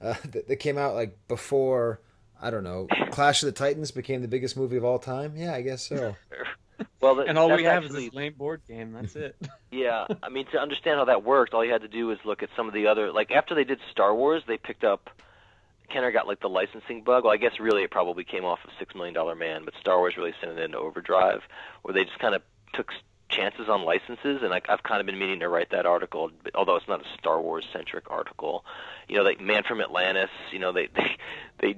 uh, 0.00 0.14
that, 0.30 0.48
that 0.48 0.56
came 0.56 0.76
out 0.78 0.94
like 0.94 1.16
before. 1.28 2.00
I 2.40 2.50
don't 2.50 2.64
know. 2.64 2.88
Clash 3.12 3.42
of 3.42 3.46
the 3.46 3.52
Titans 3.52 3.92
became 3.92 4.20
the 4.20 4.28
biggest 4.28 4.56
movie 4.56 4.76
of 4.76 4.84
all 4.84 4.98
time. 4.98 5.34
Yeah, 5.36 5.54
I 5.54 5.62
guess 5.62 5.82
so. 5.86 6.16
Well, 7.00 7.14
that, 7.16 7.28
And 7.28 7.38
all 7.38 7.48
we 7.48 7.62
that's 7.62 7.74
have 7.74 7.84
actually, 7.84 8.04
is 8.06 8.10
this 8.10 8.14
lame 8.16 8.34
board 8.34 8.62
game. 8.66 8.92
That's 8.92 9.14
it. 9.16 9.36
Yeah, 9.70 10.06
I 10.22 10.28
mean 10.28 10.44
to 10.52 10.58
understand 10.58 10.98
how 10.98 11.06
that 11.06 11.24
worked, 11.24 11.54
all 11.54 11.64
you 11.64 11.72
had 11.72 11.80
to 11.80 11.88
do 11.88 12.06
was 12.08 12.18
look 12.26 12.42
at 12.42 12.50
some 12.56 12.68
of 12.68 12.74
the 12.74 12.88
other 12.88 13.10
like 13.10 13.30
after 13.30 13.54
they 13.54 13.64
did 13.64 13.78
Star 13.90 14.14
Wars, 14.14 14.42
they 14.46 14.58
picked 14.58 14.84
up 14.84 15.08
Kenner 15.90 16.12
got 16.12 16.26
like 16.26 16.40
the 16.40 16.48
licensing 16.48 17.02
bug. 17.04 17.24
Well, 17.24 17.32
I 17.32 17.38
guess 17.38 17.52
really 17.58 17.82
it 17.82 17.90
probably 17.90 18.22
came 18.24 18.44
off 18.44 18.58
of 18.64 18.70
Six 18.78 18.94
Million 18.94 19.14
Dollar 19.14 19.34
Man, 19.34 19.64
but 19.64 19.72
Star 19.80 19.96
Wars 19.98 20.16
really 20.18 20.34
sent 20.40 20.52
it 20.52 20.62
into 20.62 20.76
overdrive, 20.78 21.40
where 21.82 21.94
they 21.94 22.04
just 22.04 22.18
kind 22.18 22.34
of 22.34 22.42
took 22.74 22.90
s- 22.92 22.98
chances 23.32 23.68
on 23.68 23.82
licenses. 23.84 24.40
And 24.42 24.50
like 24.50 24.68
I've 24.68 24.82
kind 24.82 25.00
of 25.00 25.06
been 25.06 25.18
meaning 25.18 25.40
to 25.40 25.48
write 25.48 25.70
that 25.70 25.86
article, 25.86 26.30
although 26.54 26.76
it's 26.76 26.88
not 26.88 27.00
a 27.00 27.18
Star 27.18 27.40
Wars 27.40 27.64
centric 27.72 28.10
article. 28.10 28.64
You 29.08 29.16
know, 29.16 29.22
like 29.22 29.40
Man 29.40 29.62
from 29.64 29.80
Atlantis. 29.80 30.30
You 30.50 30.58
know, 30.58 30.72
they 30.72 30.88
they 31.58 31.74
they 31.74 31.76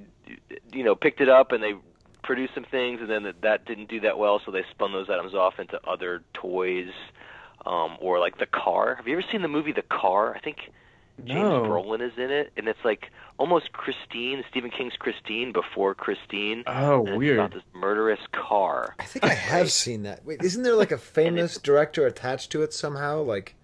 you 0.73 0.85
know 0.85 0.95
picked 0.95 1.21
it 1.21 1.29
up 1.29 1.53
and 1.53 1.63
they 1.63 1.75
produced 2.23 2.55
some 2.55 2.65
things, 2.65 3.01
and 3.01 3.11
then 3.11 3.35
that, 3.43 3.67
didn't 3.67 3.89
do 3.89 4.01
that 4.01 4.19
well, 4.19 4.41
so 4.45 4.51
they 4.51 4.65
spun 4.71 4.93
those 4.93 5.11
items 5.11 5.35
off 5.35 5.59
into 5.59 5.79
other 5.87 6.23
toys. 6.33 6.91
Um, 7.67 7.97
or 7.99 8.19
like 8.19 8.37
the 8.37 8.45
car. 8.45 8.97
Have 8.97 9.09
you 9.09 9.15
ever 9.15 9.25
seen 9.33 9.41
the 9.41 9.49
movie 9.49 9.73
The 9.73 9.81
Car? 9.81 10.35
I 10.37 10.41
think 10.41 10.59
James 11.25 11.39
No. 11.41 11.63
Brolin 11.63 12.01
is 12.01 12.17
in 12.19 12.31
it, 12.31 12.53
and 12.57 12.67
it's 12.69 12.85
like 12.85 13.11
almost 13.39 13.73
Christine, 13.73 14.43
Stephen 14.51 14.71
King's 14.71 14.95
Christine 14.99 15.53
before 15.53 15.95
Christine. 15.95 16.65
Oh, 16.67 17.01
and 17.01 17.09
It's 17.09 17.17
weird. 17.19 17.39
about 17.39 17.53
this 17.55 17.63
murderous 17.75 18.21
car. 18.33 18.95
I 18.99 19.05
think 19.05 19.25
I 19.25 19.35
have 19.35 19.71
seen 19.71 20.03
that. 20.05 20.25
Wait, 20.25 20.43
isn't 20.43 20.63
there 20.63 20.75
like 20.77 20.93
a 20.93 20.99
famous 21.21 21.57
director 21.59 22.07
attached 22.07 22.51
to 22.53 22.63
it 22.63 22.73
somehow? 22.73 23.23
Like, 23.23 23.55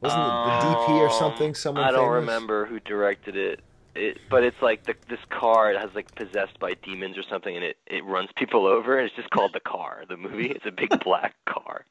wasn't 0.00 0.20
it 0.22 0.24
the 0.26 0.30
DP 0.30 0.88
or 1.00 1.10
something? 1.10 1.48
Um, 1.48 1.54
Someone 1.54 1.84
I 1.84 1.90
don't 1.92 2.00
famous? 2.06 2.14
remember 2.20 2.66
who 2.66 2.80
directed 2.80 3.36
it. 3.36 3.60
It, 3.94 4.18
but 4.30 4.44
it's 4.44 4.60
like 4.62 4.84
the, 4.84 4.94
this 5.08 5.18
car 5.28 5.72
it 5.72 5.80
has 5.80 5.90
like 5.92 6.14
possessed 6.14 6.60
by 6.60 6.74
demons 6.74 7.18
or 7.18 7.24
something, 7.28 7.54
and 7.56 7.64
it 7.64 7.78
it 7.88 8.04
runs 8.04 8.28
people 8.36 8.64
over, 8.66 8.96
and 8.96 9.06
it's 9.06 9.16
just 9.16 9.30
called 9.30 9.52
the 9.54 9.60
car. 9.60 10.04
The 10.08 10.16
movie, 10.16 10.50
it's 10.50 10.66
a 10.66 10.70
big 10.70 10.90
black 11.04 11.34
car. 11.46 11.84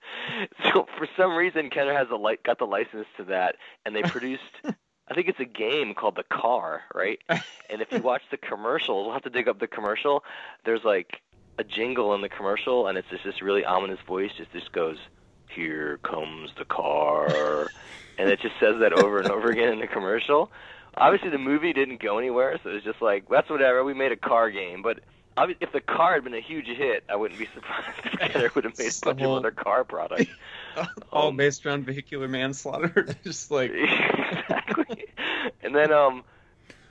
So 0.71 0.85
for 0.97 1.07
some 1.17 1.35
reason, 1.35 1.69
Kenner 1.69 1.93
has 1.93 2.07
a 2.09 2.15
li- 2.15 2.37
got 2.45 2.59
the 2.59 2.65
license 2.65 3.07
to 3.17 3.23
that, 3.25 3.55
and 3.85 3.93
they 3.93 4.03
produced. 4.03 4.43
I 5.09 5.13
think 5.13 5.27
it's 5.27 5.39
a 5.39 5.45
game 5.45 5.93
called 5.93 6.15
the 6.15 6.23
Car, 6.23 6.83
right? 6.93 7.19
And 7.69 7.81
if 7.81 7.91
you 7.91 7.99
watch 7.99 8.21
the 8.31 8.37
commercial, 8.37 9.03
we'll 9.03 9.11
have 9.11 9.23
to 9.23 9.29
dig 9.29 9.49
up 9.49 9.59
the 9.59 9.67
commercial. 9.67 10.23
There's 10.63 10.85
like 10.85 11.21
a 11.57 11.65
jingle 11.65 12.13
in 12.15 12.21
the 12.21 12.29
commercial, 12.29 12.87
and 12.87 12.97
it's 12.97 13.09
just 13.09 13.25
this 13.25 13.41
really 13.41 13.65
ominous 13.65 13.99
voice. 14.07 14.31
Just 14.37 14.53
just 14.53 14.71
goes, 14.71 14.97
"Here 15.49 15.99
comes 16.01 16.51
the 16.57 16.63
car," 16.63 17.67
and 18.17 18.29
it 18.29 18.39
just 18.39 18.55
says 18.57 18.79
that 18.79 18.93
over 18.93 19.19
and 19.19 19.29
over 19.29 19.49
again 19.49 19.73
in 19.73 19.79
the 19.81 19.87
commercial. 19.87 20.49
Obviously, 20.95 21.29
the 21.29 21.37
movie 21.37 21.73
didn't 21.73 22.01
go 22.01 22.17
anywhere, 22.17 22.57
so 22.63 22.69
it 22.69 22.75
was 22.75 22.83
just 22.83 23.01
like 23.01 23.27
that's 23.29 23.49
whatever. 23.49 23.83
We 23.83 23.93
made 23.93 24.13
a 24.13 24.15
car 24.17 24.49
game, 24.49 24.81
but 24.81 25.01
if 25.59 25.71
the 25.71 25.81
car 25.81 26.13
had 26.13 26.23
been 26.23 26.33
a 26.33 26.41
huge 26.41 26.67
hit, 26.67 27.03
I 27.09 27.15
wouldn't 27.15 27.39
be 27.39 27.47
surprised 27.53 27.87
if 28.03 28.19
Kenner 28.19 28.51
would 28.55 28.63
have 28.63 28.77
made 28.77 28.87
a 28.87 29.05
bunch 29.05 29.21
of 29.21 29.31
other 29.31 29.51
car 29.51 29.83
products. 29.83 30.31
All 31.11 31.29
Um, 31.29 31.37
based 31.37 31.65
around 31.65 31.85
vehicular 31.85 32.27
manslaughter. 32.27 33.07
Just 33.23 33.51
like 33.51 33.71
exactly. 33.71 35.05
And 35.61 35.75
then, 35.75 35.91
um, 35.91 36.23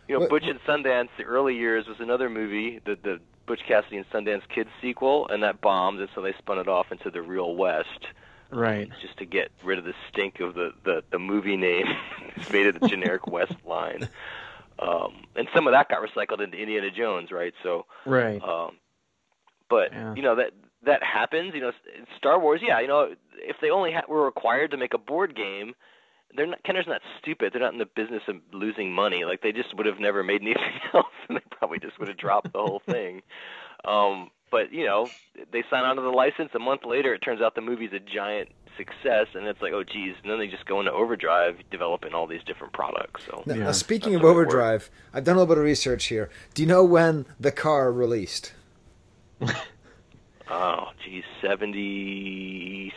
you 0.09 0.14
know, 0.14 0.20
What- 0.20 0.30
Butch 0.30 0.44
and 0.46 0.61
Sundance, 0.61 1.09
the 1.16 1.24
early 1.24 1.56
years 1.56 1.87
was 1.87 2.00
another 2.00 2.28
movie, 2.28 2.80
the 2.85 2.96
the 3.02 3.20
Butch 3.46 3.61
Cassidy 3.66 3.96
and 3.96 4.11
Sundance 4.11 4.42
Kids 4.48 4.70
sequel, 4.80 5.28
and 5.28 5.42
that 5.44 5.61
bombed, 5.61 6.00
and 6.00 6.09
so 6.14 6.20
they 6.20 6.32
spun 6.35 6.59
it 6.59 6.66
off 6.68 6.90
into 6.90 7.11
the 7.11 7.22
Real 7.22 7.54
West 7.54 8.09
right. 8.50 8.90
just 9.00 9.16
to 9.18 9.24
get 9.24 9.52
rid 9.62 9.78
of 9.78 9.85
the 9.85 9.94
stink 10.11 10.40
of 10.40 10.54
the 10.54 10.72
the, 10.85 11.04
the 11.11 11.18
movie 11.18 11.56
name. 11.56 11.87
Just 12.37 12.52
made 12.52 12.66
it 12.66 12.82
a 12.82 12.88
generic 12.88 13.26
West 13.26 13.54
line. 13.64 14.09
Um, 14.79 15.25
and 15.35 15.49
some 15.55 15.67
of 15.67 15.73
that 15.73 15.89
got 15.89 16.03
recycled 16.03 16.43
into 16.43 16.59
Indiana 16.59 16.91
Jones, 16.91 17.31
right? 17.33 17.55
So, 17.62 17.87
Right. 18.05 18.43
um, 18.43 18.77
but 19.69 19.93
Yeah. 19.93 20.15
you 20.15 20.23
know 20.23 20.35
that 20.37 20.53
that 20.83 21.03
happens. 21.03 21.55
You 21.55 21.61
know, 21.62 21.73
Star 22.17 22.39
Wars. 22.39 22.61
Yeah, 22.62 22.81
you 22.81 22.87
know, 22.89 23.15
if 23.39 23.57
they 23.61 23.71
only 23.71 23.93
ha- 23.93 24.05
were 24.09 24.25
required 24.25 24.71
to 24.73 24.77
make 24.77 24.95
a 24.95 24.99
board 24.99 25.35
game, 25.35 25.75
they're 26.35 26.47
not. 26.47 26.62
Kenner's 26.62 26.87
not 26.87 27.01
stupid. 27.19 27.53
They're 27.53 27.61
not 27.62 27.73
in 27.73 27.79
the 27.79 27.87
business 27.87 28.23
of 28.29 28.37
losing 28.53 28.93
money. 28.93 29.25
Like 29.25 29.41
they 29.43 29.53
just 29.53 29.75
would 29.77 29.87
have 29.87 29.99
never 29.99 30.23
made 30.23 30.43
anything 30.43 30.81
else, 30.95 31.07
and 31.29 31.39
they 31.39 31.43
probably 31.51 31.79
just 31.79 31.99
would 31.99 32.09
have 32.09 32.19
dropped 32.19 32.53
the 32.53 32.59
whole 32.61 32.83
thing. 32.87 33.23
Um, 33.85 34.31
but 34.51 34.73
you 34.73 34.85
know, 34.85 35.11
they 35.53 35.65
sign 35.71 35.85
on 35.85 35.97
to 35.97 36.03
the 36.03 36.11
license. 36.11 36.51
A 36.55 36.59
month 36.59 36.85
later, 36.85 37.15
it 37.15 37.21
turns 37.21 37.41
out 37.41 37.55
the 37.55 37.61
movie's 37.61 37.93
a 37.93 37.99
giant 38.01 38.51
success, 38.77 39.27
and 39.35 39.47
it's 39.47 39.61
like, 39.62 39.73
oh 39.73 39.83
geez. 39.85 40.15
And 40.23 40.31
then 40.31 40.39
they 40.39 40.47
just 40.47 40.67
go 40.67 40.81
into 40.81 40.93
overdrive, 40.93 41.59
developing 41.71 42.15
all 42.15 42.27
these 42.27 42.43
different 42.45 42.73
products. 42.73 43.23
So 43.29 43.43
Now, 43.47 43.55
now, 43.55 43.61
Yeah. 43.67 43.73
speaking 43.73 44.15
of 44.15 44.21
the 44.23 44.27
way 44.27 44.33
it 44.33 44.37
Overdrive, 44.37 44.91
I've 45.15 45.25
done 45.25 45.37
a 45.37 45.41
little 45.41 45.55
bit 45.55 45.59
of 45.59 45.65
research 45.65 46.07
here. 46.07 46.31
Do 46.55 46.62
you 46.62 46.69
know 46.69 46.85
when 46.85 47.27
the 47.41 47.53
car 47.53 47.93
released? 47.93 48.53
Oh, 50.49 50.91
geez, 51.05 51.25
70, 51.43 52.93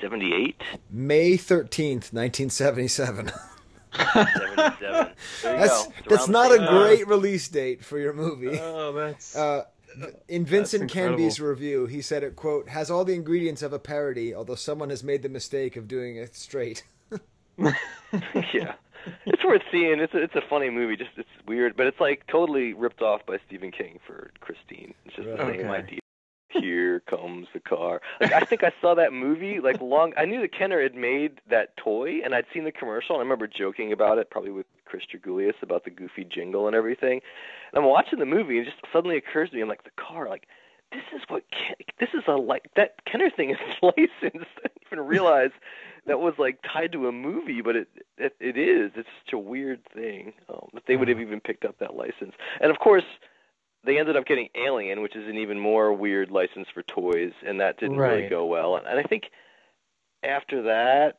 78, 0.00 0.56
May 0.90 1.36
thirteenth, 1.36 2.14
nineteen 2.14 2.48
seventy-seven. 2.48 3.30
77. 3.94 4.74
There 5.42 5.52
you 5.52 5.60
That's 5.60 5.88
that's 6.08 6.28
not 6.28 6.50
a 6.50 6.66
great 6.66 7.06
release 7.06 7.46
date 7.48 7.84
for 7.84 7.98
your 7.98 8.12
movie. 8.14 8.58
Oh, 8.58 8.92
that's 8.92 9.36
Uh, 9.36 9.64
in 10.28 10.44
Vincent. 10.44 10.90
Canby's 10.90 11.40
review, 11.40 11.86
he 11.86 12.00
said 12.02 12.22
it 12.22 12.36
quote 12.36 12.68
has 12.68 12.90
all 12.90 13.04
the 13.04 13.14
ingredients 13.14 13.62
of 13.62 13.72
a 13.72 13.78
parody, 13.78 14.34
although 14.34 14.54
someone 14.54 14.90
has 14.90 15.02
made 15.04 15.22
the 15.22 15.28
mistake 15.28 15.76
of 15.76 15.88
doing 15.88 16.16
it 16.16 16.34
straight. 16.34 16.84
yeah, 17.58 18.74
it's 19.26 19.44
worth 19.44 19.62
seeing. 19.70 20.00
It's 20.00 20.14
a, 20.14 20.22
it's 20.22 20.34
a 20.34 20.42
funny 20.48 20.70
movie. 20.70 20.96
Just 20.96 21.10
it's 21.16 21.28
weird, 21.46 21.76
but 21.76 21.86
it's 21.86 22.00
like 22.00 22.26
totally 22.26 22.72
ripped 22.72 23.02
off 23.02 23.24
by 23.26 23.38
Stephen 23.46 23.70
King 23.70 24.00
for 24.06 24.30
Christine. 24.40 24.94
It's 25.04 25.16
just 25.16 25.28
the 25.28 25.36
same 25.36 25.48
Okay. 25.60 25.68
idea. 25.68 26.00
Here 26.60 27.00
comes 27.00 27.48
the 27.52 27.60
car. 27.60 28.00
Like 28.20 28.32
I 28.32 28.40
think 28.40 28.64
I 28.64 28.72
saw 28.80 28.94
that 28.94 29.12
movie 29.12 29.60
like 29.60 29.80
long. 29.80 30.12
I 30.16 30.24
knew 30.24 30.40
that 30.40 30.56
Kenner 30.56 30.82
had 30.82 30.94
made 30.94 31.40
that 31.50 31.76
toy, 31.76 32.20
and 32.24 32.34
I'd 32.34 32.46
seen 32.52 32.64
the 32.64 32.72
commercial. 32.72 33.16
And 33.16 33.20
I 33.20 33.24
remember 33.24 33.46
joking 33.46 33.92
about 33.92 34.18
it, 34.18 34.30
probably 34.30 34.50
with 34.50 34.66
Chris 34.84 35.02
Georgoulias 35.12 35.54
about 35.62 35.84
the 35.84 35.90
goofy 35.90 36.24
jingle 36.24 36.66
and 36.66 36.76
everything. 36.76 37.20
And 37.72 37.84
I'm 37.84 37.88
watching 37.88 38.18
the 38.18 38.26
movie, 38.26 38.58
and 38.58 38.66
it 38.66 38.70
just 38.70 38.92
suddenly 38.92 39.16
occurs 39.16 39.50
to 39.50 39.56
me, 39.56 39.62
I'm 39.62 39.68
like, 39.68 39.84
the 39.84 39.90
car, 39.96 40.28
like 40.28 40.46
this 40.92 41.02
is 41.14 41.22
what 41.28 41.42
Ken, 41.50 41.74
this 41.98 42.10
is 42.14 42.22
a 42.28 42.32
like 42.32 42.70
that 42.76 43.04
Kenner 43.04 43.30
thing 43.30 43.50
is 43.50 43.56
licensed. 43.82 44.14
I 44.22 44.68
didn't 44.68 44.82
even 44.92 45.06
realize 45.06 45.50
that 46.06 46.20
was 46.20 46.34
like 46.38 46.58
tied 46.62 46.92
to 46.92 47.08
a 47.08 47.12
movie, 47.12 47.60
but 47.60 47.76
it 47.76 47.88
it, 48.16 48.36
it 48.40 48.56
is. 48.56 48.92
It's 48.94 49.08
such 49.24 49.32
a 49.32 49.38
weird 49.38 49.80
thing 49.92 50.32
um, 50.48 50.68
that 50.74 50.84
they 50.86 50.96
would 50.96 51.08
have 51.08 51.20
even 51.20 51.40
picked 51.40 51.64
up 51.64 51.78
that 51.80 51.96
license. 51.96 52.32
And 52.60 52.70
of 52.70 52.78
course, 52.78 53.04
they 53.84 53.98
ended 53.98 54.16
up 54.16 54.26
getting 54.26 54.48
Alien, 54.54 55.02
which 55.02 55.16
is 55.16 55.28
an 55.28 55.36
even 55.36 55.58
more 55.58 55.92
weird 55.92 56.30
license 56.30 56.68
for 56.72 56.82
toys, 56.82 57.32
and 57.46 57.60
that 57.60 57.78
didn't 57.78 57.98
really 57.98 58.28
go 58.28 58.46
well. 58.46 58.76
And, 58.76 58.86
and 58.86 58.98
I 58.98 59.02
think 59.02 59.24
after 60.22 60.62
that, 60.62 61.18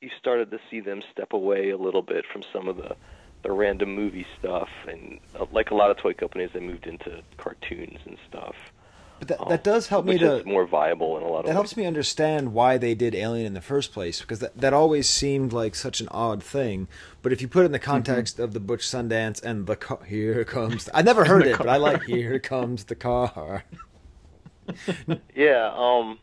you 0.00 0.10
started 0.18 0.50
to 0.50 0.58
see 0.70 0.80
them 0.80 1.02
step 1.12 1.32
away 1.32 1.70
a 1.70 1.76
little 1.76 2.02
bit 2.02 2.24
from 2.30 2.42
some 2.52 2.68
of 2.68 2.76
the 2.76 2.96
the 3.42 3.50
random 3.50 3.92
movie 3.94 4.26
stuff, 4.38 4.68
and 4.86 5.18
uh, 5.38 5.46
like 5.50 5.72
a 5.72 5.74
lot 5.74 5.90
of 5.90 5.96
toy 5.96 6.12
companies, 6.12 6.50
they 6.54 6.60
moved 6.60 6.86
into 6.86 7.22
cartoons 7.38 7.98
and 8.04 8.16
stuff. 8.28 8.54
But 9.22 9.38
that, 9.38 9.48
that 9.50 9.62
does 9.62 9.86
help 9.86 10.04
me 10.04 10.18
to 10.18 10.42
more 10.44 10.66
viable 10.66 11.16
in 11.16 11.22
a 11.22 11.26
lot 11.28 11.40
of 11.40 11.44
that 11.44 11.50
ways. 11.50 11.54
helps 11.54 11.76
me 11.76 11.86
understand 11.86 12.52
why 12.52 12.76
they 12.76 12.92
did 12.96 13.14
Alien 13.14 13.46
in 13.46 13.54
the 13.54 13.60
first 13.60 13.92
place 13.92 14.20
because 14.20 14.40
that, 14.40 14.56
that 14.56 14.72
always 14.72 15.08
seemed 15.08 15.52
like 15.52 15.76
such 15.76 16.00
an 16.00 16.08
odd 16.10 16.42
thing. 16.42 16.88
But 17.22 17.32
if 17.32 17.40
you 17.40 17.46
put 17.46 17.62
it 17.62 17.66
in 17.66 17.72
the 17.72 17.78
context 17.78 18.40
of 18.40 18.52
the 18.52 18.58
Butch 18.58 18.80
Sundance 18.80 19.40
and 19.40 19.68
the 19.68 19.76
car, 19.76 20.02
here 20.08 20.44
comes 20.44 20.88
I 20.92 21.02
never 21.02 21.24
heard 21.24 21.44
The 21.44 21.52
it, 21.52 21.58
but 21.58 21.68
I 21.68 21.76
like 21.76 22.02
here 22.02 22.40
comes 22.40 22.84
the 22.84 22.96
car. 22.96 23.64
Yeah, 25.34 25.72
um, 25.76 26.18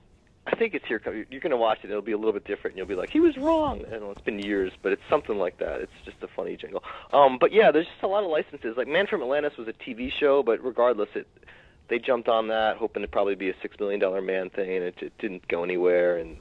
I 0.48 0.56
think 0.56 0.74
it's 0.74 0.86
here. 0.86 1.02
You're 1.30 1.42
going 1.42 1.52
to 1.52 1.58
watch 1.58 1.80
it. 1.84 1.90
It'll 1.90 2.02
be 2.02 2.14
a 2.14 2.18
little 2.18 2.34
bit 2.34 2.46
different. 2.46 2.74
and 2.74 2.78
You'll 2.80 2.88
be 2.88 2.96
like, 2.96 3.10
he 3.10 3.20
was 3.20 3.38
wrong. 3.38 3.82
Know 3.92 4.12
it's 4.12 4.22
been 4.22 4.40
years, 4.40 4.72
but 4.82 4.92
it's 4.94 5.02
something 5.10 5.38
like 5.38 5.58
that. 5.60 5.82
It's 5.82 5.92
just 6.06 6.18
a 6.24 6.28
funny 6.28 6.56
jingle. 6.56 6.84
Um, 7.14 7.38
but 7.38 7.52
yeah, 7.52 7.72
there's 7.72 7.86
just 7.86 8.02
a 8.02 8.08
lot 8.08 8.24
of 8.24 8.30
licenses. 8.30 8.76
Like 8.78 8.88
Man 8.88 9.08
from 9.08 9.22
Atlantis 9.22 9.58
was 9.58 9.68
a 9.68 9.74
TV 9.74 10.12
show, 10.12 10.42
but 10.42 10.64
regardless, 10.64 11.10
it 11.16 11.28
they 11.90 12.00
jumped 12.00 12.30
on 12.30 12.48
that, 12.48 12.78
hoping 12.78 13.02
to 13.02 13.08
probably 13.08 13.36
be 13.36 13.50
a 13.50 13.56
six 13.62 13.80
million 13.80 14.00
dollar 14.00 14.22
man 14.22 14.50
thing, 14.50 14.70
and 14.76 14.86
it, 14.86 14.96
it 15.02 15.18
didn't 15.18 15.48
go 15.48 15.64
anywhere. 15.64 16.18
And 16.18 16.38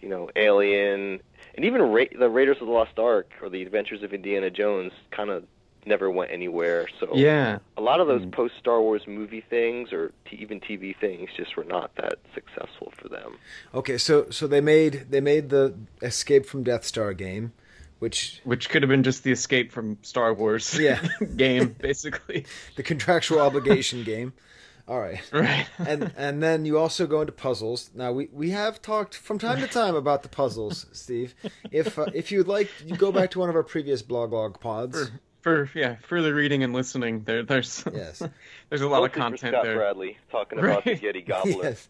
you 0.00 0.08
know, 0.08 0.30
Alien, 0.36 1.20
and 1.54 1.64
even 1.64 1.82
Ra- 1.82 2.04
the 2.16 2.28
Raiders 2.28 2.58
of 2.60 2.66
the 2.66 2.72
Lost 2.72 2.98
Ark 2.98 3.30
or 3.40 3.48
the 3.48 3.62
Adventures 3.62 4.02
of 4.02 4.12
Indiana 4.12 4.50
Jones 4.50 4.92
kind 5.10 5.30
of 5.30 5.44
never 5.86 6.10
went 6.10 6.30
anywhere. 6.30 6.86
So 7.00 7.10
yeah. 7.14 7.58
a 7.76 7.80
lot 7.80 8.00
of 8.00 8.06
those 8.06 8.22
hmm. 8.22 8.30
post 8.30 8.54
Star 8.58 8.80
Wars 8.80 9.02
movie 9.06 9.44
things 9.48 9.92
or 9.92 10.12
t- 10.28 10.36
even 10.36 10.60
TV 10.60 10.96
things 10.96 11.30
just 11.36 11.56
were 11.56 11.64
not 11.64 11.94
that 11.96 12.18
successful 12.34 12.92
for 12.96 13.08
them. 13.08 13.36
Okay, 13.74 13.98
so 13.98 14.30
so 14.30 14.46
they 14.46 14.60
made 14.60 15.06
they 15.10 15.20
made 15.20 15.48
the 15.48 15.74
Escape 16.02 16.46
from 16.46 16.62
Death 16.62 16.84
Star 16.84 17.14
game, 17.14 17.52
which 17.98 18.40
Which 18.44 18.68
could 18.68 18.82
have 18.82 18.88
been 18.88 19.02
just 19.02 19.24
the 19.24 19.32
escape 19.32 19.72
from 19.72 19.98
Star 20.02 20.34
Wars 20.34 20.78
Yeah. 20.78 21.00
game, 21.36 21.74
basically. 21.80 22.46
the 22.76 22.82
contractual 22.82 23.40
obligation 23.40 24.04
game. 24.04 24.32
All 24.88 24.98
right. 25.00 25.20
Right. 25.32 25.66
and 25.78 26.12
and 26.16 26.42
then 26.42 26.64
you 26.64 26.78
also 26.78 27.06
go 27.06 27.20
into 27.20 27.32
puzzles. 27.32 27.90
Now 27.94 28.12
we, 28.12 28.28
we 28.32 28.50
have 28.50 28.82
talked 28.82 29.16
from 29.16 29.38
time 29.38 29.60
to 29.60 29.66
time 29.68 29.94
about 29.94 30.22
the 30.22 30.28
puzzles, 30.28 30.86
Steve. 30.92 31.34
If 31.70 31.98
uh, 31.98 32.06
if 32.14 32.30
you'd 32.32 32.48
like, 32.48 32.68
you 32.84 32.96
go 32.96 33.12
back 33.12 33.30
to 33.32 33.38
one 33.38 33.48
of 33.48 33.56
our 33.56 33.62
previous 33.62 34.02
blog 34.02 34.32
log 34.32 34.60
pods. 34.60 35.10
For 35.40 35.68
yeah, 35.74 35.96
further 36.06 36.32
reading 36.34 36.62
and 36.62 36.72
listening, 36.72 37.24
there 37.24 37.42
there's 37.42 37.84
Yes. 37.92 38.22
there's 38.68 38.80
a 38.82 38.86
lot 38.88 38.98
of 38.98 39.02
Mostly 39.02 39.12
for 39.12 39.18
content 39.20 39.52
Scott 39.54 39.64
there. 39.64 39.76
Bradley 39.76 40.18
talking 40.30 40.58
about 40.60 40.84
the 40.84 40.92
Right. 40.92 41.02
Yeti 41.02 41.26
Gobbler. 41.26 41.62
yes. 41.64 41.88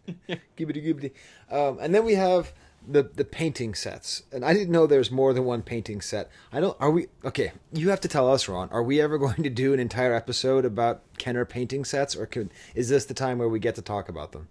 Gibbity 0.56 0.82
gibbity. 0.86 1.12
Um, 1.54 1.78
and 1.80 1.94
then 1.94 2.04
we 2.04 2.14
have 2.14 2.50
the 2.86 3.02
the 3.02 3.24
painting 3.24 3.74
sets, 3.74 4.24
and 4.32 4.44
I 4.44 4.52
didn't 4.52 4.70
know 4.70 4.86
there's 4.86 5.10
more 5.10 5.32
than 5.32 5.44
one 5.44 5.62
painting 5.62 6.00
set. 6.00 6.30
I 6.52 6.60
don't. 6.60 6.76
Are 6.80 6.90
we 6.90 7.08
okay? 7.24 7.52
You 7.72 7.90
have 7.90 8.00
to 8.00 8.08
tell 8.08 8.30
us, 8.30 8.48
Ron. 8.48 8.68
Are 8.70 8.82
we 8.82 9.00
ever 9.00 9.18
going 9.26 9.42
to 9.42 9.50
do 9.50 9.72
an 9.72 9.80
entire 9.80 10.14
episode 10.14 10.64
about 10.64 11.02
Kenner 11.18 11.44
painting 11.44 11.84
sets, 11.84 12.16
or 12.16 12.26
could, 12.26 12.50
is 12.74 12.88
this 12.88 13.04
the 13.04 13.14
time 13.14 13.38
where 13.38 13.48
we 13.48 13.58
get 13.58 13.74
to 13.76 13.82
talk 13.82 14.08
about 14.08 14.32
them? 14.32 14.48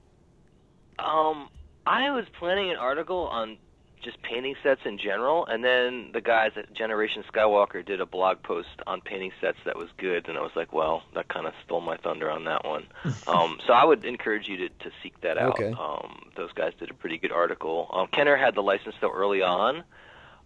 Um, 0.99 1.49
I 1.85 2.11
was 2.11 2.25
planning 2.39 2.69
an 2.69 2.77
article 2.77 3.27
on 3.27 3.57
just 4.01 4.21
painting 4.21 4.55
sets 4.63 4.81
in 4.85 4.97
general, 4.97 5.45
and 5.45 5.63
then 5.63 6.09
the 6.13 6.21
guys 6.21 6.51
at 6.55 6.73
Generation 6.73 7.23
Skywalker 7.31 7.85
did 7.85 8.01
a 8.01 8.05
blog 8.05 8.41
post 8.41 8.69
on 8.87 9.01
painting 9.01 9.31
sets 9.39 9.57
that 9.65 9.77
was 9.77 9.89
good, 9.97 10.27
and 10.27 10.37
I 10.37 10.41
was 10.41 10.51
like, 10.55 10.73
well, 10.73 11.03
that 11.13 11.27
kind 11.27 11.45
of 11.45 11.53
stole 11.65 11.81
my 11.81 11.97
thunder 11.97 12.29
on 12.29 12.45
that 12.45 12.65
one. 12.65 12.87
um, 13.27 13.59
so 13.65 13.73
I 13.73 13.85
would 13.85 14.03
encourage 14.05 14.47
you 14.47 14.57
to, 14.57 14.69
to 14.69 14.91
seek 15.03 15.19
that 15.21 15.37
out. 15.37 15.59
Okay. 15.59 15.71
Um, 15.71 16.29
those 16.35 16.51
guys 16.53 16.73
did 16.79 16.89
a 16.89 16.93
pretty 16.93 17.17
good 17.17 17.31
article. 17.31 17.89
Um, 17.91 18.07
Kenner 18.07 18.35
had 18.35 18.55
the 18.55 18.63
license 18.63 18.95
though 19.01 19.11
early 19.11 19.41
on, 19.41 19.83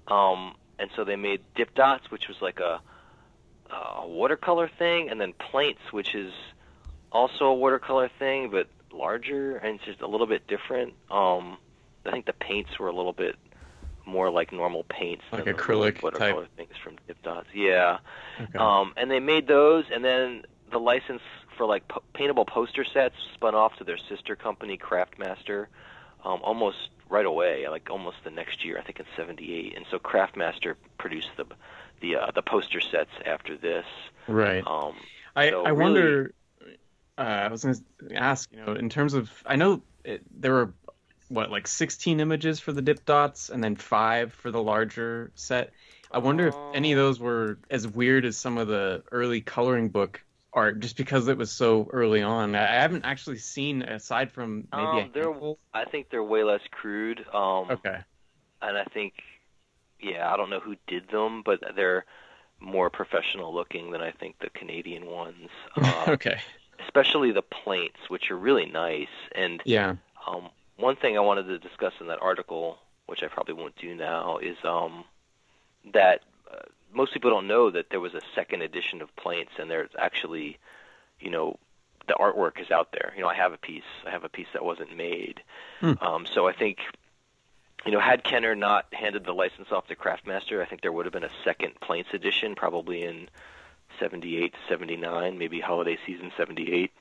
um, 0.08 0.56
and 0.78 0.90
so 0.96 1.04
they 1.04 1.16
made 1.16 1.42
dip 1.56 1.74
dots, 1.74 2.12
which 2.12 2.28
was 2.28 2.38
like 2.42 2.60
a, 2.60 2.82
a 3.74 4.08
watercolor 4.08 4.70
thing, 4.78 5.10
and 5.10 5.20
then 5.20 5.34
plates, 5.34 5.82
which 5.92 6.14
is 6.14 6.34
also 7.12 7.46
a 7.46 7.56
watercolor 7.56 8.10
thing, 8.20 8.50
but 8.50 8.68
larger 8.92 9.58
and 9.58 9.80
just 9.86 10.02
a 10.02 10.08
little 10.08 10.28
bit 10.28 10.48
different. 10.48 10.94
Um, 11.12 11.58
I 12.06 12.12
think 12.12 12.26
the 12.26 12.34
paints 12.34 12.78
were 12.80 12.88
a 12.88 12.96
little 12.96 13.14
bit 13.14 13.36
more 14.06 14.30
like 14.30 14.52
normal 14.52 14.84
paints, 14.84 15.24
Like 15.32 15.46
acrylic 15.46 16.02
watercolor 16.04 16.44
type. 16.44 16.56
things 16.58 16.74
from 16.84 16.96
Dip 17.08 17.22
Dots. 17.24 17.48
Yeah. 17.54 17.98
Okay. 18.42 18.58
Um, 18.58 18.94
and 18.98 19.10
they 19.10 19.20
made 19.20 19.48
those, 19.48 19.86
and 19.94 20.04
then 20.04 20.44
the 20.72 20.80
license 20.80 21.22
for 21.58 21.66
like 21.66 21.88
po- 21.88 22.04
paintable 22.14 22.46
poster 22.46 22.84
sets 22.84 23.16
spun 23.34 23.56
off 23.56 23.78
to 23.78 23.84
their 23.84 23.98
sister 23.98 24.36
company, 24.36 24.78
Craftmaster, 24.78 25.68
um, 26.24 26.42
almost 26.44 26.90
right 27.10 27.26
away, 27.26 27.68
like 27.70 27.90
almost 27.90 28.18
the 28.24 28.32
next 28.32 28.66
year, 28.66 28.78
I 28.80 28.82
think 28.84 29.00
in 29.00 29.06
'78. 29.16 29.76
And 29.76 29.86
so 29.90 30.00
Craftmaster 30.00 30.76
produced 30.98 31.30
the 31.38 31.46
the 32.02 32.18
uh, 32.18 32.32
the 32.32 32.42
poster 32.42 32.82
sets 32.82 33.12
after 33.26 33.56
this. 33.58 33.86
right. 34.28 34.64
Um, 34.66 34.96
I, 35.36 35.50
So 35.50 35.66
I 35.66 35.70
really- 35.70 35.82
wonder. 35.84 36.32
Uh, 37.18 37.22
I 37.22 37.48
was 37.48 37.64
going 37.64 37.76
to 38.10 38.14
ask, 38.16 38.52
you 38.52 38.58
know, 38.66 38.74
in 38.74 38.90
terms 38.90 39.14
of, 39.14 39.32
I 39.46 39.56
know 39.56 39.82
it, 40.04 40.22
there 40.38 40.52
were 40.52 40.74
what 41.30 41.50
like 41.52 41.68
16 41.68 42.20
images 42.20 42.60
for 42.60 42.72
the 42.72 42.82
dip 42.82 43.06
dots, 43.06 43.50
and 43.50 43.64
then 43.64 43.76
five 43.76 44.34
for 44.34 44.52
the 44.52 44.62
larger 44.62 45.32
set. 45.36 45.72
I 46.12 46.20
wonder 46.20 46.48
if 46.48 46.56
any 46.74 46.92
of 46.92 46.98
those 46.98 47.20
were 47.20 47.60
as 47.70 47.88
weird 47.88 48.26
as 48.26 48.38
some 48.38 48.58
of 48.58 48.68
the 48.68 49.04
early 49.12 49.42
coloring 49.42 49.90
book 49.90 50.22
art, 50.54 50.80
just 50.80 50.96
because 50.96 51.28
it 51.28 51.38
was 51.38 51.52
so 51.52 51.90
early 51.92 52.22
on. 52.22 52.56
I 52.56 52.66
haven't 52.66 53.04
actually 53.06 53.40
seen 53.40 53.82
aside 53.82 54.32
from 54.32 54.68
maybe 54.72 54.86
Um, 54.86 55.12
they're- 55.14 55.24
handful. 55.32 55.60
I 55.74 55.86
think 55.86 56.10
they're 56.10 56.24
way 56.24 56.44
less 56.44 56.62
crude. 56.72 57.26
Um, 57.34 57.72
Okay. 57.72 58.00
and 58.62 58.78
I 58.78 58.86
think, 58.86 59.16
yeah, 60.00 60.32
I 60.32 60.38
don't 60.38 60.50
know 60.50 60.62
who 60.62 60.78
did 60.88 61.10
them, 61.10 61.42
but 61.44 61.60
they're 61.76 62.06
more 62.62 62.90
professional 62.90 63.54
looking 63.54 63.92
than 63.92 64.02
I 64.02 64.12
think 64.12 64.40
the 64.40 64.50
Canadian 64.52 65.08
ones. 65.08 65.50
Uh, 65.76 66.06
okay. 66.14 66.40
especially 66.80 67.32
the 67.32 67.42
plates, 67.42 67.98
which 68.10 68.32
are 68.32 68.38
really 68.38 68.66
nice. 68.66 69.10
And 69.34 69.62
Yeah. 69.66 69.96
um, 70.26 70.50
one 70.78 70.96
thing 70.96 71.18
I 71.18 71.22
wanted 71.22 71.48
to 71.48 71.60
discuss 71.60 71.94
in 72.00 72.08
that 72.08 72.22
article, 72.22 72.78
which 73.06 73.24
I 73.24 73.28
probably 73.28 73.54
won't 73.54 73.76
do 73.78 73.96
now, 73.96 74.38
is 74.38 74.58
um, 74.64 75.06
that 75.94 76.22
uh, 76.52 76.60
most 76.94 77.14
people 77.14 77.30
don't 77.30 77.48
know 77.48 77.72
that 77.72 77.90
there 77.90 78.00
was 78.00 78.14
a 78.14 78.22
second 78.34 78.62
edition 78.62 79.02
of 79.02 79.16
plates, 79.16 79.52
and 79.60 79.70
there's 79.70 79.90
actually, 79.98 80.58
you 81.20 81.30
know, 81.30 81.58
the 82.08 82.14
artwork 82.14 82.60
is 82.60 82.72
out 82.72 82.92
there. 82.92 83.14
You 83.16 83.24
know, 83.24 83.30
I 83.30 83.36
have 83.36 83.54
a 83.54 83.58
piece. 83.58 83.84
I 84.06 84.12
have 84.12 84.24
a 84.24 84.30
piece 84.30 84.48
that 84.54 84.64
wasn't 84.64 84.96
made. 84.96 85.42
Hmm. 85.80 85.94
Um, 86.02 86.26
so 86.26 86.48
I 86.48 86.54
think, 86.54 86.80
you 87.86 87.92
know, 87.92 88.00
had 88.00 88.24
Kenner 88.24 88.56
not 88.56 88.86
handed 88.94 89.26
the 89.26 89.34
license 89.34 89.72
off 89.72 89.88
to 89.88 89.96
Craftmaster, 89.96 90.62
I 90.62 90.66
think 90.66 90.82
there 90.82 90.92
would 90.92 91.06
have 91.06 91.14
been 91.14 91.24
a 91.24 91.32
second 91.44 91.80
plates 91.82 92.10
edition, 92.14 92.56
probably 92.56 93.04
in 93.04 93.30
78 94.00 94.54
to 94.54 94.60
79, 94.70 95.38
maybe 95.38 95.60
holiday 95.60 95.98
season 96.06 96.32
78. 96.38 96.92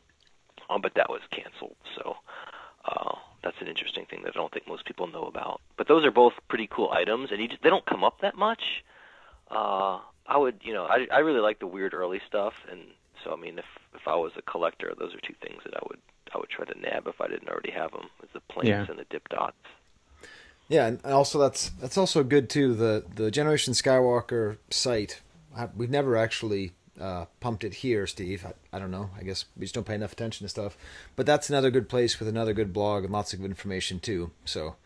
Um, 0.70 0.80
but 0.80 0.94
that 0.94 1.10
was 1.10 1.20
canceled. 1.30 1.76
So 1.96 2.16
uh, 2.84 3.16
that's 3.44 3.60
an 3.60 3.68
interesting 3.68 4.06
thing 4.06 4.22
that 4.24 4.30
I 4.34 4.38
don't 4.40 4.52
think 4.52 4.66
most 4.66 4.84
people 4.86 5.06
know 5.06 5.24
about. 5.24 5.60
But 5.76 5.86
those 5.86 6.04
are 6.04 6.10
both 6.10 6.32
pretty 6.48 6.66
cool 6.68 6.90
items, 6.90 7.30
and 7.30 7.40
you 7.40 7.46
just, 7.48 7.62
they 7.62 7.70
don't 7.70 7.86
come 7.86 8.02
up 8.02 8.20
that 8.22 8.36
much. 8.36 8.62
Uh, 9.50 10.00
I 10.26 10.36
would, 10.38 10.60
you 10.62 10.72
know, 10.72 10.84
I 10.86 11.06
I 11.12 11.18
really 11.18 11.40
like 11.40 11.58
the 11.60 11.66
weird 11.66 11.92
early 11.94 12.20
stuff, 12.26 12.54
and 12.70 12.80
so 13.22 13.32
I 13.32 13.36
mean, 13.36 13.58
if 13.58 13.66
if 13.94 14.08
I 14.08 14.16
was 14.16 14.32
a 14.36 14.42
collector, 14.42 14.92
those 14.98 15.14
are 15.14 15.20
two 15.20 15.34
things 15.42 15.62
that 15.64 15.74
I 15.76 15.80
would 15.88 15.98
I 16.34 16.38
would 16.38 16.48
try 16.48 16.64
to 16.64 16.80
nab 16.80 17.06
if 17.06 17.20
I 17.20 17.28
didn't 17.28 17.48
already 17.48 17.70
have 17.70 17.92
them, 17.92 18.08
is 18.22 18.30
the 18.32 18.40
plates 18.40 18.68
Yeah. 18.68 18.86
and 18.88 18.98
the 18.98 19.04
dip 19.10 19.28
dots. 19.28 19.56
Yeah, 20.68 20.86
and 20.86 21.04
also 21.04 21.38
that's 21.38 21.68
that's 21.80 21.98
also 21.98 22.24
good 22.24 22.48
too. 22.48 22.72
The 22.74 23.04
the 23.14 23.30
Generation 23.30 23.74
Skywalker 23.74 24.56
site, 24.70 25.20
we've 25.76 25.90
never 25.90 26.16
actually 26.16 26.72
uh, 27.00 27.26
pumped 27.40 27.64
it 27.64 27.74
here, 27.74 28.06
Steve. 28.06 28.46
I, 28.46 28.76
I 28.76 28.78
don't 28.78 28.90
know. 28.90 29.10
I 29.18 29.22
guess 29.22 29.44
we 29.56 29.62
just 29.62 29.74
don't 29.74 29.86
pay 29.86 29.94
enough 29.94 30.12
attention 30.12 30.44
to 30.44 30.48
stuff. 30.48 30.76
But 31.16 31.26
that's 31.26 31.48
another 31.48 31.70
good 31.70 31.88
place 31.88 32.18
with 32.18 32.28
another 32.28 32.52
good 32.52 32.72
blog 32.72 33.04
and 33.04 33.12
lots 33.12 33.32
of 33.32 33.44
information 33.44 34.00
too. 34.00 34.30
So. 34.44 34.76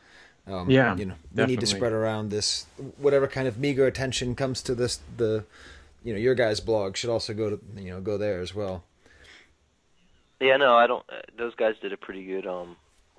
Um, 0.46 0.70
Yeah, 0.70 0.96
you 0.96 1.04
know, 1.04 1.14
we 1.34 1.44
need 1.44 1.60
to 1.60 1.66
spread 1.66 1.92
around 1.92 2.30
this. 2.30 2.64
Whatever 2.96 3.28
kind 3.28 3.46
of 3.46 3.58
meager 3.58 3.86
attention 3.86 4.34
comes 4.34 4.62
to 4.62 4.74
this, 4.74 5.00
the, 5.18 5.44
you 6.02 6.14
know, 6.14 6.18
your 6.18 6.34
guys' 6.34 6.58
blog 6.60 6.96
should 6.96 7.10
also 7.10 7.34
go 7.34 7.50
to, 7.50 7.60
you 7.76 7.90
know, 7.90 8.00
go 8.00 8.16
there 8.16 8.40
as 8.40 8.54
well. 8.54 8.82
Yeah, 10.40 10.56
no, 10.56 10.74
I 10.74 10.86
don't. 10.86 11.04
Uh, 11.10 11.20
those 11.36 11.54
guys 11.54 11.74
did 11.82 11.92
a 11.92 11.98
pretty 11.98 12.24
good 12.24 12.46
um 12.46 12.76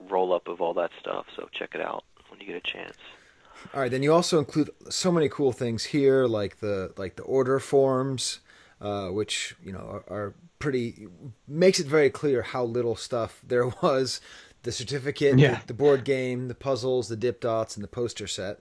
roll 0.09 0.33
up 0.33 0.47
of 0.47 0.59
all 0.59 0.73
that 0.73 0.89
stuff, 0.99 1.27
so 1.35 1.49
check 1.51 1.75
it 1.75 1.81
out 1.81 2.03
when 2.29 2.39
you 2.39 2.47
get 2.47 2.55
a 2.55 2.61
chance. 2.61 2.97
All 3.73 3.81
right, 3.81 3.91
then 3.91 4.01
you 4.01 4.13
also 4.13 4.39
include 4.39 4.69
so 4.89 5.11
many 5.11 5.27
cool 5.29 5.51
things 5.51 5.83
here, 5.85 6.25
like 6.25 6.61
the 6.61 6.93
like 6.97 7.15
the 7.15 7.23
order 7.23 7.59
forms, 7.59 8.39
uh, 8.81 9.07
which 9.09 9.55
you 9.63 9.71
know 9.71 10.03
are, 10.09 10.13
are 10.13 10.33
pretty 10.59 11.07
makes 11.47 11.79
it 11.79 11.87
very 11.87 12.09
clear 12.09 12.41
how 12.41 12.63
little 12.63 12.95
stuff 12.95 13.41
there 13.47 13.67
was. 13.81 14.21
The 14.63 14.71
certificate, 14.73 15.39
Yeah. 15.39 15.59
the, 15.61 15.67
the 15.67 15.73
board 15.73 16.03
game, 16.03 16.49
the 16.49 16.55
puzzles, 16.55 17.07
the 17.07 17.15
dip 17.15 17.39
dots, 17.39 17.75
and 17.77 17.83
the 17.83 17.87
poster 17.87 18.27
set. 18.27 18.59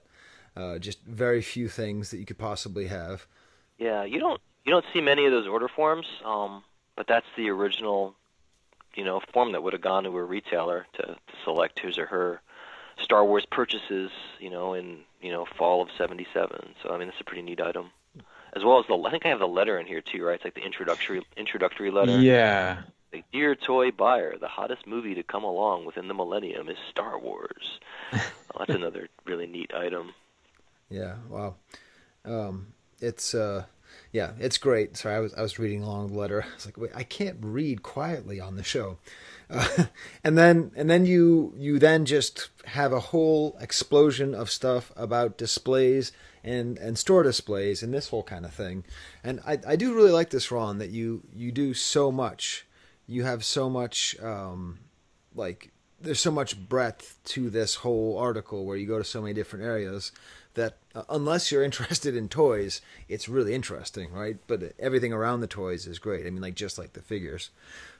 Uh, 0.55 0.79
just 0.79 1.03
very 1.03 1.41
few 1.41 1.67
things 1.67 2.09
that 2.11 2.17
you 2.19 2.25
could 2.25 2.37
possibly 2.37 2.87
have. 2.87 3.27
Yeah, 3.77 4.03
you 4.05 4.19
don't 4.19 4.39
you 4.65 4.71
don't 4.71 4.85
see 4.93 5.01
many 5.01 5.25
of 5.25 5.31
those 5.31 5.45
order 5.47 5.67
forms, 5.67 6.05
um, 6.23 6.63
but 6.95 7.05
that's 7.07 7.25
the 7.37 7.49
original, 7.49 8.15
you 8.95 9.03
know, 9.03 9.21
form 9.33 9.51
that 9.53 9.61
would 9.63 9.73
have 9.73 9.81
gone 9.81 10.03
to 10.05 10.09
a 10.17 10.23
retailer 10.23 10.85
to, 10.93 11.01
to 11.03 11.17
select 11.43 11.79
his 11.79 11.97
or 11.97 12.05
her 12.07 12.41
Star 13.01 13.23
Wars 13.25 13.45
purchases, 13.49 14.11
you 14.39 14.49
know, 14.49 14.73
in 14.73 14.99
you 15.21 15.31
know 15.33 15.45
fall 15.57 15.81
of 15.81 15.89
'77. 15.97 16.75
So 16.81 16.89
I 16.91 16.97
mean, 16.97 17.09
it's 17.09 17.19
a 17.19 17.23
pretty 17.25 17.41
neat 17.41 17.59
item, 17.61 17.91
as 18.55 18.63
well 18.63 18.79
as 18.79 18.85
the 18.87 18.95
I 18.95 19.11
think 19.11 19.25
I 19.25 19.29
have 19.29 19.39
the 19.39 19.47
letter 19.47 19.79
in 19.79 19.85
here 19.85 20.01
too, 20.01 20.23
right? 20.23 20.35
It's 20.35 20.43
like 20.43 20.55
the 20.55 20.65
introductory 20.65 21.25
introductory 21.37 21.91
letter. 21.91 22.19
Yeah. 22.19 22.81
Like, 23.11 23.25
Dear 23.31 23.55
toy 23.55 23.89
buyer, 23.91 24.35
the 24.39 24.47
hottest 24.47 24.85
movie 24.85 25.15
to 25.15 25.23
come 25.23 25.43
along 25.43 25.85
within 25.85 26.07
the 26.07 26.13
millennium 26.13 26.69
is 26.69 26.77
Star 26.91 27.17
Wars. 27.17 27.79
well, 28.11 28.21
that's 28.59 28.75
another 28.75 29.09
really 29.25 29.47
neat 29.47 29.73
item. 29.73 30.13
Yeah, 30.89 31.15
wow. 31.27 31.55
Um, 32.23 32.67
it's 32.99 33.33
uh, 33.33 33.65
yeah, 34.11 34.31
it's 34.39 34.57
great. 34.57 34.97
Sorry, 34.97 35.15
I 35.15 35.19
was 35.19 35.33
I 35.33 35.41
was 35.41 35.59
reading 35.59 35.83
along 35.83 36.07
the 36.09 36.19
letter. 36.19 36.43
I 36.51 36.53
was 36.53 36.65
like, 36.65 36.77
wait, 36.77 36.91
I 36.95 37.03
can't 37.03 37.37
read 37.41 37.83
quietly 37.83 38.39
on 38.39 38.55
the 38.55 38.63
show. 38.63 38.97
Uh, 39.49 39.85
and 40.23 40.37
then 40.37 40.71
and 40.75 40.89
then 40.89 41.05
you 41.05 41.53
you 41.57 41.79
then 41.79 42.05
just 42.05 42.49
have 42.65 42.91
a 42.93 42.99
whole 42.99 43.57
explosion 43.59 44.35
of 44.35 44.49
stuff 44.51 44.91
about 44.95 45.37
displays 45.37 46.11
and 46.43 46.77
and 46.77 46.97
store 46.97 47.23
displays 47.23 47.83
and 47.83 47.93
this 47.93 48.09
whole 48.09 48.23
kind 48.23 48.45
of 48.45 48.53
thing. 48.53 48.83
And 49.23 49.39
I 49.45 49.59
I 49.67 49.75
do 49.75 49.93
really 49.93 50.11
like 50.11 50.29
this, 50.29 50.51
Ron, 50.51 50.77
that 50.79 50.89
you 50.89 51.23
you 51.33 51.51
do 51.51 51.73
so 51.73 52.11
much. 52.11 52.65
You 53.07 53.23
have 53.23 53.43
so 53.43 53.69
much 53.69 54.15
um, 54.21 54.79
like 55.35 55.71
there's 56.01 56.19
so 56.19 56.31
much 56.31 56.57
breadth 56.69 57.17
to 57.25 57.49
this 57.49 57.75
whole 57.75 58.17
article 58.17 58.65
where 58.65 58.77
you 58.77 58.87
go 58.87 58.97
to 58.97 59.03
so 59.03 59.21
many 59.21 59.33
different 59.33 59.65
areas 59.65 60.11
that 60.53 60.77
uh, 60.95 61.03
unless 61.09 61.51
you're 61.51 61.63
interested 61.69 62.15
in 62.15 62.29
toys, 62.29 62.81
it's 63.07 63.27
really 63.29 63.53
interesting, 63.53 64.11
right? 64.11 64.37
But 64.47 64.73
everything 64.79 65.13
around 65.13 65.41
the 65.41 65.47
toys 65.47 65.85
is 65.87 65.99
great. 65.99 66.25
I 66.25 66.29
mean, 66.29 66.41
like 66.41 66.55
just 66.55 66.77
like 66.77 66.93
the 66.93 67.01
figures. 67.01 67.49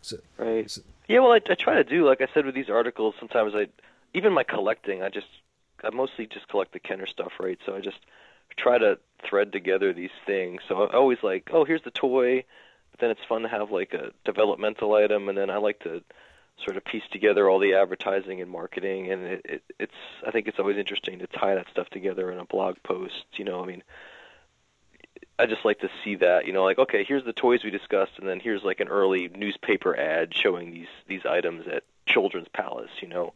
So 0.01 0.17
Right. 0.37 0.69
So- 0.69 0.81
Yeah, 1.07 1.19
well, 1.19 1.33
I, 1.33 1.41
I 1.49 1.55
try 1.55 1.75
to 1.75 1.83
do 1.83 2.05
like 2.05 2.21
I 2.21 2.27
said 2.33 2.45
with 2.45 2.55
these 2.55 2.69
articles. 2.69 3.15
Sometimes 3.19 3.53
I, 3.55 3.67
even 4.13 4.33
my 4.33 4.43
collecting, 4.43 5.03
I 5.03 5.09
just, 5.09 5.27
I 5.83 5.89
mostly 5.91 6.25
just 6.25 6.47
collect 6.47 6.71
the 6.73 6.79
Kenner 6.79 7.05
stuff, 7.05 7.33
right? 7.39 7.59
So 7.65 7.75
I 7.75 7.79
just 7.81 7.99
try 8.57 8.77
to 8.77 8.97
thread 9.27 9.51
together 9.51 9.93
these 9.93 10.09
things. 10.25 10.61
So 10.67 10.83
I'm 10.83 10.95
always 10.95 11.19
like, 11.23 11.49
oh, 11.51 11.65
here's 11.65 11.83
the 11.83 11.91
toy, 11.91 12.43
but 12.91 12.99
then 12.99 13.09
it's 13.09 13.23
fun 13.27 13.41
to 13.43 13.49
have 13.49 13.71
like 13.71 13.93
a 13.93 14.11
developmental 14.25 14.93
item, 14.93 15.29
and 15.29 15.37
then 15.37 15.49
I 15.49 15.57
like 15.57 15.79
to 15.81 16.03
sort 16.63 16.77
of 16.77 16.83
piece 16.83 17.03
together 17.11 17.49
all 17.49 17.59
the 17.59 17.73
advertising 17.73 18.41
and 18.41 18.51
marketing, 18.51 19.11
and 19.11 19.23
it, 19.23 19.41
it, 19.45 19.63
it's, 19.79 19.93
I 20.25 20.31
think 20.31 20.47
it's 20.47 20.59
always 20.59 20.77
interesting 20.77 21.19
to 21.19 21.27
tie 21.27 21.55
that 21.55 21.69
stuff 21.71 21.89
together 21.89 22.31
in 22.31 22.39
a 22.39 22.45
blog 22.45 22.75
post. 22.83 23.25
You 23.33 23.45
know, 23.45 23.61
I 23.61 23.65
mean. 23.65 23.83
I 25.37 25.45
just 25.45 25.63
like 25.63 25.79
to 25.79 25.89
see 26.03 26.15
that, 26.15 26.47
you 26.47 26.51
know, 26.51 26.65
like 26.65 26.79
okay, 26.79 27.05
here's 27.05 27.23
the 27.23 27.31
toys 27.31 27.63
we 27.63 27.69
discussed, 27.69 28.11
and 28.17 28.27
then 28.27 28.41
here's 28.41 28.61
like 28.61 28.81
an 28.81 28.89
early 28.89 29.29
newspaper 29.29 29.95
ad 29.95 30.35
showing 30.35 30.71
these 30.71 30.89
these 31.07 31.25
items 31.25 31.65
at 31.65 31.83
Children's 32.05 32.49
Palace, 32.49 32.91
you 33.01 33.07
know. 33.07 33.33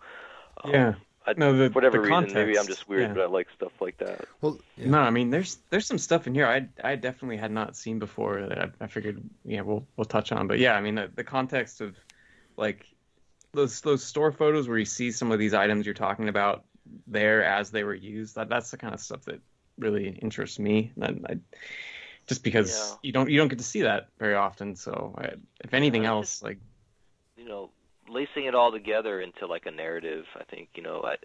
Um, 0.61 0.71
Yeah. 0.71 0.93
I, 1.25 1.33
No, 1.37 1.55
the- 1.55 1.69
for 1.69 1.73
whatever 1.75 1.97
the 1.97 2.03
reason, 2.09 2.33
maybe 2.33 2.57
I'm 2.59 2.67
just 2.67 2.87
weird, 2.89 3.09
yeah. 3.09 3.13
but 3.13 3.21
I 3.23 3.25
like 3.27 3.47
stuff 3.55 3.71
like 3.81 3.97
that. 3.99 4.25
Well, 4.41 4.59
yeah. 4.77 4.89
No, 4.89 4.99
I 4.99 5.09
mean 5.09 5.29
there's 5.29 5.59
there's 5.69 5.85
some 5.87 5.97
stuff 5.97 6.27
in 6.27 6.33
here 6.35 6.45
I 6.47 6.67
I 6.83 6.95
definitely 6.95 7.37
had 7.37 7.51
not 7.51 7.75
seen 7.75 7.99
before 7.99 8.45
that 8.47 8.59
I, 8.59 8.69
I 8.81 8.87
figured 8.87 9.21
yeah 9.45 9.61
we'll 9.61 9.85
we'll 9.95 10.05
touch 10.05 10.31
on. 10.31 10.47
But 10.47 10.59
yeah, 10.59 10.73
I 10.75 10.81
mean 10.81 10.95
the, 10.95 11.09
the 11.15 11.23
context 11.23 11.79
of 11.81 11.95
like 12.57 12.85
those 13.53 13.79
those 13.81 14.03
store 14.03 14.31
photos 14.31 14.67
where 14.67 14.77
you 14.77 14.85
see 14.85 15.11
some 15.11 15.31
of 15.31 15.39
these 15.39 15.53
items 15.53 15.85
you're 15.85 15.93
talking 15.95 16.27
about 16.29 16.65
there 17.07 17.43
as 17.43 17.71
they 17.71 17.83
were 17.83 17.93
used. 17.95 18.35
That 18.35 18.49
that's 18.49 18.71
the 18.71 18.77
kind 18.77 18.93
of 18.93 18.99
stuff 18.99 19.23
that 19.25 19.39
really 19.79 20.09
interests 20.09 20.59
me. 20.59 20.91
And 21.01 21.25
I, 21.29 21.37
just 22.27 22.43
because 22.43 22.71
Yeah. 22.91 22.95
you 23.03 23.11
don't 23.13 23.29
you 23.29 23.37
don't 23.37 23.47
get 23.47 23.59
to 23.59 23.63
see 23.63 23.81
that 23.83 24.09
very 24.19 24.35
often. 24.35 24.75
So 24.75 25.15
I, 25.17 25.31
if 25.63 25.73
anything 25.73 26.05
I 26.05 26.09
else, 26.09 26.29
just- 26.31 26.43
like 26.43 26.57
you 27.37 27.45
know, 27.45 27.69
lacing 28.13 28.45
it 28.45 28.55
all 28.55 28.71
together 28.71 29.19
into 29.19 29.47
like 29.47 29.65
a 29.65 29.71
narrative. 29.71 30.25
I 30.39 30.43
think 30.43 30.69
you 30.75 30.83
know, 30.83 31.01
I, 31.03 31.15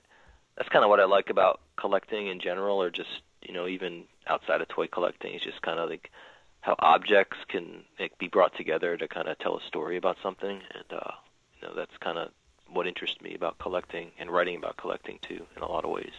that's 0.56 0.68
kind 0.68 0.84
of 0.84 0.88
what 0.88 1.00
I 1.00 1.04
like 1.04 1.30
about 1.30 1.60
collecting 1.76 2.26
in 2.28 2.40
general, 2.40 2.82
or 2.82 2.90
just 2.90 3.22
you 3.42 3.54
know, 3.54 3.66
even 3.68 4.04
outside 4.26 4.60
of 4.60 4.68
toy 4.68 4.88
collecting, 4.88 5.34
is 5.34 5.42
just 5.42 5.62
kind 5.62 5.78
of 5.78 5.88
like 5.88 6.10
how 6.60 6.74
objects 6.80 7.36
can 7.48 7.84
like, 8.00 8.18
be 8.18 8.28
brought 8.28 8.56
together 8.56 8.96
to 8.96 9.06
kind 9.06 9.28
of 9.28 9.38
tell 9.38 9.56
a 9.56 9.62
story 9.62 9.96
about 9.96 10.16
something, 10.22 10.60
and 10.74 10.92
uh, 10.92 11.12
you 11.60 11.68
know, 11.68 11.74
that's 11.74 11.96
kind 12.00 12.18
of 12.18 12.30
what 12.70 12.86
interests 12.86 13.20
me 13.22 13.34
about 13.34 13.58
collecting 13.58 14.10
and 14.18 14.30
writing 14.30 14.56
about 14.56 14.76
collecting 14.76 15.18
too, 15.22 15.46
in 15.56 15.62
a 15.62 15.68
lot 15.68 15.84
of 15.84 15.90
ways. 15.90 16.12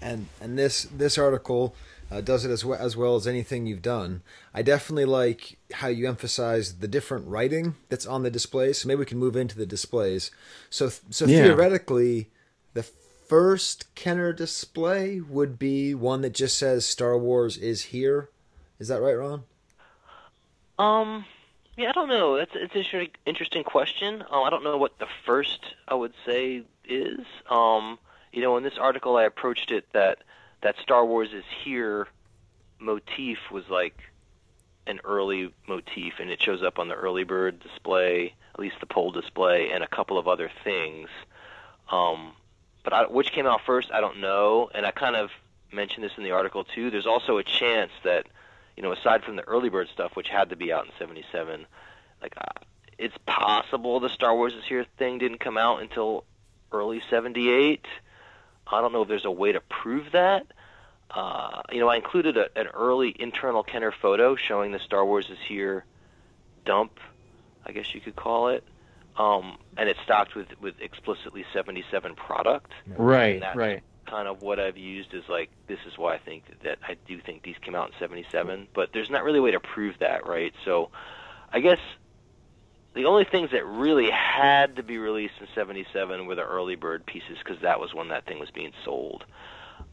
and 0.00 0.26
and 0.40 0.58
this 0.58 0.84
this 0.84 1.18
article 1.18 1.74
uh, 2.10 2.20
does 2.20 2.44
it 2.44 2.50
as 2.50 2.64
well, 2.64 2.78
as 2.78 2.96
well 2.96 3.16
as 3.16 3.26
anything 3.26 3.66
you've 3.66 3.82
done. 3.82 4.22
I 4.52 4.62
definitely 4.62 5.04
like 5.04 5.58
how 5.74 5.88
you 5.88 6.08
emphasize 6.08 6.78
the 6.78 6.88
different 6.88 7.26
writing 7.28 7.76
that's 7.88 8.06
on 8.06 8.22
the 8.22 8.30
displays. 8.30 8.78
So 8.78 8.88
maybe 8.88 9.00
we 9.00 9.06
can 9.06 9.18
move 9.18 9.36
into 9.36 9.56
the 9.56 9.66
displays. 9.66 10.30
So 10.70 10.88
so 10.88 11.26
Yeah. 11.26 11.44
theoretically, 11.44 12.30
the 12.74 12.82
first 12.82 13.94
Kenner 13.94 14.32
display 14.32 15.20
would 15.20 15.58
be 15.58 15.94
one 15.94 16.22
that 16.22 16.34
just 16.34 16.58
says 16.58 16.84
Star 16.84 17.16
Wars 17.16 17.56
is 17.56 17.84
here. 17.84 18.28
Is 18.78 18.88
that 18.88 19.00
right, 19.00 19.14
Ron? 19.14 19.44
Um, 20.78 21.26
yeah, 21.76 21.90
I 21.90 21.92
don't 21.92 22.08
know. 22.08 22.36
That's 22.36 22.50
it's 22.54 22.74
an 22.74 22.80
interesting, 22.80 23.10
interesting 23.26 23.64
question. 23.64 24.22
Um, 24.30 24.44
I 24.44 24.50
don't 24.50 24.64
know 24.64 24.76
what 24.78 24.98
the 24.98 25.06
first 25.26 25.60
I 25.86 25.94
would 25.94 26.14
say 26.26 26.64
is. 26.84 27.20
Um, 27.48 27.98
you 28.32 28.42
know, 28.42 28.56
in 28.56 28.64
this 28.64 28.78
article, 28.78 29.16
I 29.16 29.24
approached 29.24 29.70
it 29.70 29.86
that 29.92 30.18
that 30.62 30.76
Star 30.82 31.04
Wars 31.04 31.30
is 31.32 31.44
here 31.64 32.08
motif 32.78 33.38
was 33.50 33.68
like 33.68 33.96
an 34.86 35.00
early 35.04 35.52
motif, 35.68 36.14
and 36.18 36.30
it 36.30 36.42
shows 36.42 36.62
up 36.62 36.78
on 36.78 36.88
the 36.88 36.94
early 36.94 37.24
bird 37.24 37.60
display, 37.60 38.34
at 38.54 38.60
least 38.60 38.76
the 38.80 38.86
pole 38.86 39.12
display, 39.12 39.70
and 39.70 39.84
a 39.84 39.86
couple 39.86 40.18
of 40.18 40.26
other 40.26 40.50
things. 40.64 41.08
Um, 41.90 42.32
but 42.82 42.92
I, 42.92 43.06
which 43.06 43.32
came 43.32 43.46
out 43.46 43.60
first, 43.66 43.90
I 43.92 44.00
don't 44.00 44.20
know. 44.20 44.70
And 44.74 44.86
I 44.86 44.90
kind 44.90 45.16
of 45.16 45.30
mentioned 45.72 46.04
this 46.04 46.12
in 46.16 46.24
the 46.24 46.32
article 46.32 46.64
too. 46.64 46.90
There's 46.90 47.06
also 47.06 47.38
a 47.38 47.44
chance 47.44 47.92
that 48.04 48.26
you 48.76 48.82
know, 48.82 48.92
aside 48.92 49.24
from 49.24 49.36
the 49.36 49.42
early 49.42 49.68
bird 49.68 49.88
stuff, 49.92 50.16
which 50.16 50.28
had 50.28 50.50
to 50.50 50.56
be 50.56 50.72
out 50.72 50.86
in 50.86 50.92
'77, 50.98 51.66
like 52.22 52.34
uh, 52.36 52.64
it's 52.96 53.16
possible 53.26 54.00
the 54.00 54.08
Star 54.08 54.34
Wars 54.34 54.54
is 54.54 54.64
here 54.66 54.86
thing 54.96 55.18
didn't 55.18 55.40
come 55.40 55.58
out 55.58 55.82
until 55.82 56.24
early 56.72 57.02
'78. 57.10 57.84
I 58.72 58.80
don't 58.80 58.92
know 58.92 59.02
if 59.02 59.08
there's 59.08 59.24
a 59.24 59.30
way 59.30 59.52
to 59.52 59.60
prove 59.60 60.12
that. 60.12 60.46
Uh, 61.10 61.62
you 61.72 61.80
know, 61.80 61.88
I 61.88 61.96
included 61.96 62.36
a, 62.36 62.46
an 62.56 62.68
early 62.68 63.14
internal 63.18 63.62
Kenner 63.62 63.92
photo 63.92 64.36
showing 64.36 64.72
the 64.72 64.78
Star 64.78 65.04
Wars 65.04 65.28
is 65.28 65.38
here 65.48 65.84
dump, 66.64 66.98
I 67.66 67.72
guess 67.72 67.94
you 67.94 68.00
could 68.00 68.16
call 68.16 68.48
it, 68.48 68.64
um, 69.16 69.58
and 69.76 69.88
it's 69.88 70.00
stocked 70.04 70.34
with 70.34 70.48
with 70.60 70.74
explicitly 70.80 71.44
'77 71.52 72.14
product 72.14 72.70
right, 72.96 73.40
that's 73.40 73.56
right. 73.56 73.82
kind 74.06 74.28
of 74.28 74.42
what 74.42 74.60
I've 74.60 74.76
used 74.76 75.14
is 75.14 75.24
like 75.28 75.50
this 75.66 75.78
is 75.86 75.98
why 75.98 76.14
I 76.14 76.18
think 76.18 76.44
that 76.62 76.78
I 76.86 76.96
do 77.06 77.20
think 77.20 77.42
these 77.42 77.56
came 77.60 77.74
out 77.74 77.88
in 77.88 77.94
'77, 77.98 78.68
but 78.72 78.90
there's 78.92 79.10
not 79.10 79.24
really 79.24 79.40
a 79.40 79.42
way 79.42 79.50
to 79.50 79.60
prove 79.60 79.98
that, 79.98 80.26
right? 80.26 80.54
So, 80.64 80.90
I 81.52 81.60
guess 81.60 81.78
the 82.94 83.04
only 83.04 83.24
things 83.24 83.50
that 83.52 83.64
really 83.64 84.10
had 84.10 84.76
to 84.76 84.82
be 84.82 84.98
released 84.98 85.34
in 85.40 85.46
'77 85.54 86.26
were 86.26 86.34
the 86.34 86.42
early 86.44 86.74
bird 86.76 87.06
pieces 87.06 87.38
because 87.38 87.60
that 87.62 87.78
was 87.80 87.94
when 87.94 88.08
that 88.08 88.26
thing 88.26 88.38
was 88.38 88.50
being 88.50 88.72
sold. 88.84 89.24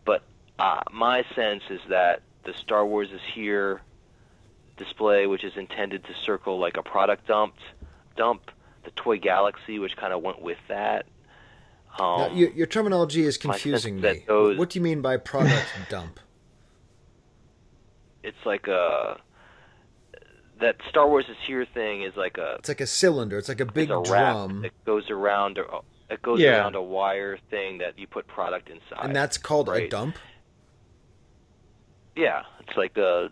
But 0.06 0.24
uh, 0.60 0.82
my 0.92 1.24
sense 1.36 1.64
is 1.70 1.82
that 1.90 2.22
the 2.44 2.54
Star 2.54 2.86
Wars 2.86 3.10
is 3.12 3.22
here 3.34 3.82
display, 4.78 5.28
which 5.28 5.44
is 5.44 5.56
intended 5.58 6.04
to 6.06 6.14
circle 6.24 6.60
like 6.60 6.78
a 6.78 6.84
product 6.84 7.28
dumped 7.28 7.60
dump, 8.16 8.50
the 8.84 8.92
Toy 8.92 9.18
Galaxy, 9.20 9.78
which 9.80 9.96
kind 9.98 10.14
of 10.14 10.22
went 10.24 10.42
with 10.42 10.58
that. 10.68 11.06
Um, 12.00 12.20
now, 12.20 12.32
your, 12.34 12.50
your 12.52 12.68
terminology 12.68 13.24
is 13.24 13.38
confusing 13.38 14.00
me. 14.02 14.24
those- 14.28 14.58
What 14.58 14.70
do 14.72 14.80
you 14.80 14.84
mean 14.84 15.02
by 15.02 15.18
product 15.18 15.66
dump? 15.90 16.20
it's 18.24 18.46
like 18.46 18.68
a 18.68 19.20
that 20.60 20.76
Star 20.90 21.08
Wars 21.08 21.26
is 21.30 21.38
here 21.46 21.66
thing 21.66 22.02
is 22.04 22.16
like 22.16 22.38
a 22.38 22.56
It's 22.60 22.70
like 22.70 22.82
a 22.82 22.88
cylinder. 22.88 23.38
It's 23.38 23.50
like 23.50 23.60
a 23.60 23.66
big 23.66 23.92
a 23.92 24.02
drum, 24.04 24.62
that 24.64 24.72
goes 24.86 25.10
around 25.10 25.58
a, 25.58 25.64
it 26.10 26.22
goes 26.22 26.40
Yeah. 26.40 26.58
around 26.60 26.76
a 26.76 26.82
wire 26.82 27.38
thing 27.50 27.78
that 27.80 27.98
you 28.00 28.08
put 28.08 28.28
product 28.28 28.70
inside. 28.70 29.06
and 29.06 29.16
that's 29.16 29.38
called 29.38 29.68
a 29.70 29.72
right. 29.72 29.90
dump. 29.90 30.18
yeah, 32.16 32.44
it's 32.62 32.76
like 32.78 32.98
a 32.98 33.30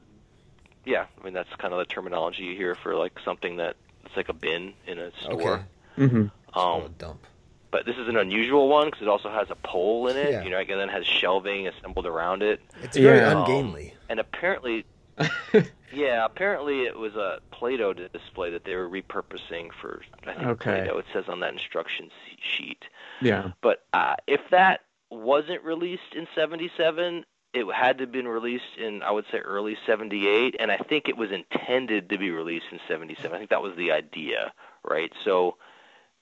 yeah. 0.85 1.05
I 1.19 1.23
mean 1.23 1.33
that's 1.33 1.49
kind 1.57 1.73
of 1.73 1.79
the 1.79 1.85
terminology 1.85 2.43
you 2.43 2.55
hear 2.55 2.75
for 2.75 2.95
like 2.95 3.13
something 3.23 3.57
that 3.57 3.75
it's 4.05 4.15
like 4.15 4.29
a 4.29 4.33
bin 4.33 4.73
in 4.87 4.99
a 4.99 5.11
store. 5.21 5.33
Okay, 5.33 5.63
Mm-hmm. 5.97 6.21
it's 6.23 6.55
a 6.55 6.59
Um, 6.59 6.93
dump. 6.97 7.25
but 7.71 7.85
this 7.85 7.95
is 7.97 8.07
an 8.07 8.17
unusual 8.17 8.67
one 8.67 8.87
because 8.87 9.01
it 9.01 9.07
also 9.07 9.29
has 9.29 9.49
a 9.49 9.55
pole 9.55 10.07
in 10.07 10.17
it, 10.17 10.31
Yeah. 10.31 10.43
you 10.43 10.49
know, 10.49 10.57
and 10.59 10.69
then 10.69 10.89
has 10.89 11.05
shelving 11.05 11.67
assembled 11.67 12.05
around 12.05 12.43
it. 12.43 12.61
It's 12.83 12.97
very 12.97 13.17
yeah. 13.19 13.39
ungainly. 13.41 13.93
And 14.09 14.19
apparently, 14.19 14.85
yeah, 15.95 16.25
apparently 16.25 16.83
it 16.83 16.97
was 16.97 17.15
a 17.15 17.39
Play-Doh 17.51 17.93
display 17.93 18.51
that 18.51 18.65
they 18.65 18.75
were 18.75 18.89
repurposing 18.89 19.69
for. 19.81 20.01
I 20.27 20.33
think 20.33 20.47
Okay. 20.47 20.81
Play-Doh. 20.83 20.97
It 20.99 21.05
says 21.13 21.25
on 21.27 21.39
that 21.39 21.53
instruction 21.53 22.09
sheet. 22.39 22.83
Yeah. 23.21 23.51
But 23.61 23.85
uh, 23.93 24.15
if 24.27 24.41
that 24.51 24.81
wasn't 25.09 25.63
released 25.63 26.13
in 26.15 26.27
'77, 26.35 27.25
it 27.53 27.65
had 27.73 27.97
to 27.97 28.03
have 28.03 28.11
been 28.11 28.27
released 28.27 28.77
in 28.77 29.01
I 29.01 29.11
would 29.11 29.25
say 29.31 29.39
early 29.39 29.77
'78, 29.85 30.55
and 30.59 30.71
I 30.71 30.77
think 30.77 31.07
it 31.07 31.17
was 31.17 31.31
intended 31.31 32.09
to 32.09 32.17
be 32.17 32.29
released 32.31 32.65
in 32.71 32.79
'77. 32.87 33.33
I 33.33 33.37
think 33.37 33.49
that 33.51 33.61
was 33.61 33.75
the 33.77 33.91
idea, 33.91 34.53
right? 34.83 35.11
So, 35.23 35.57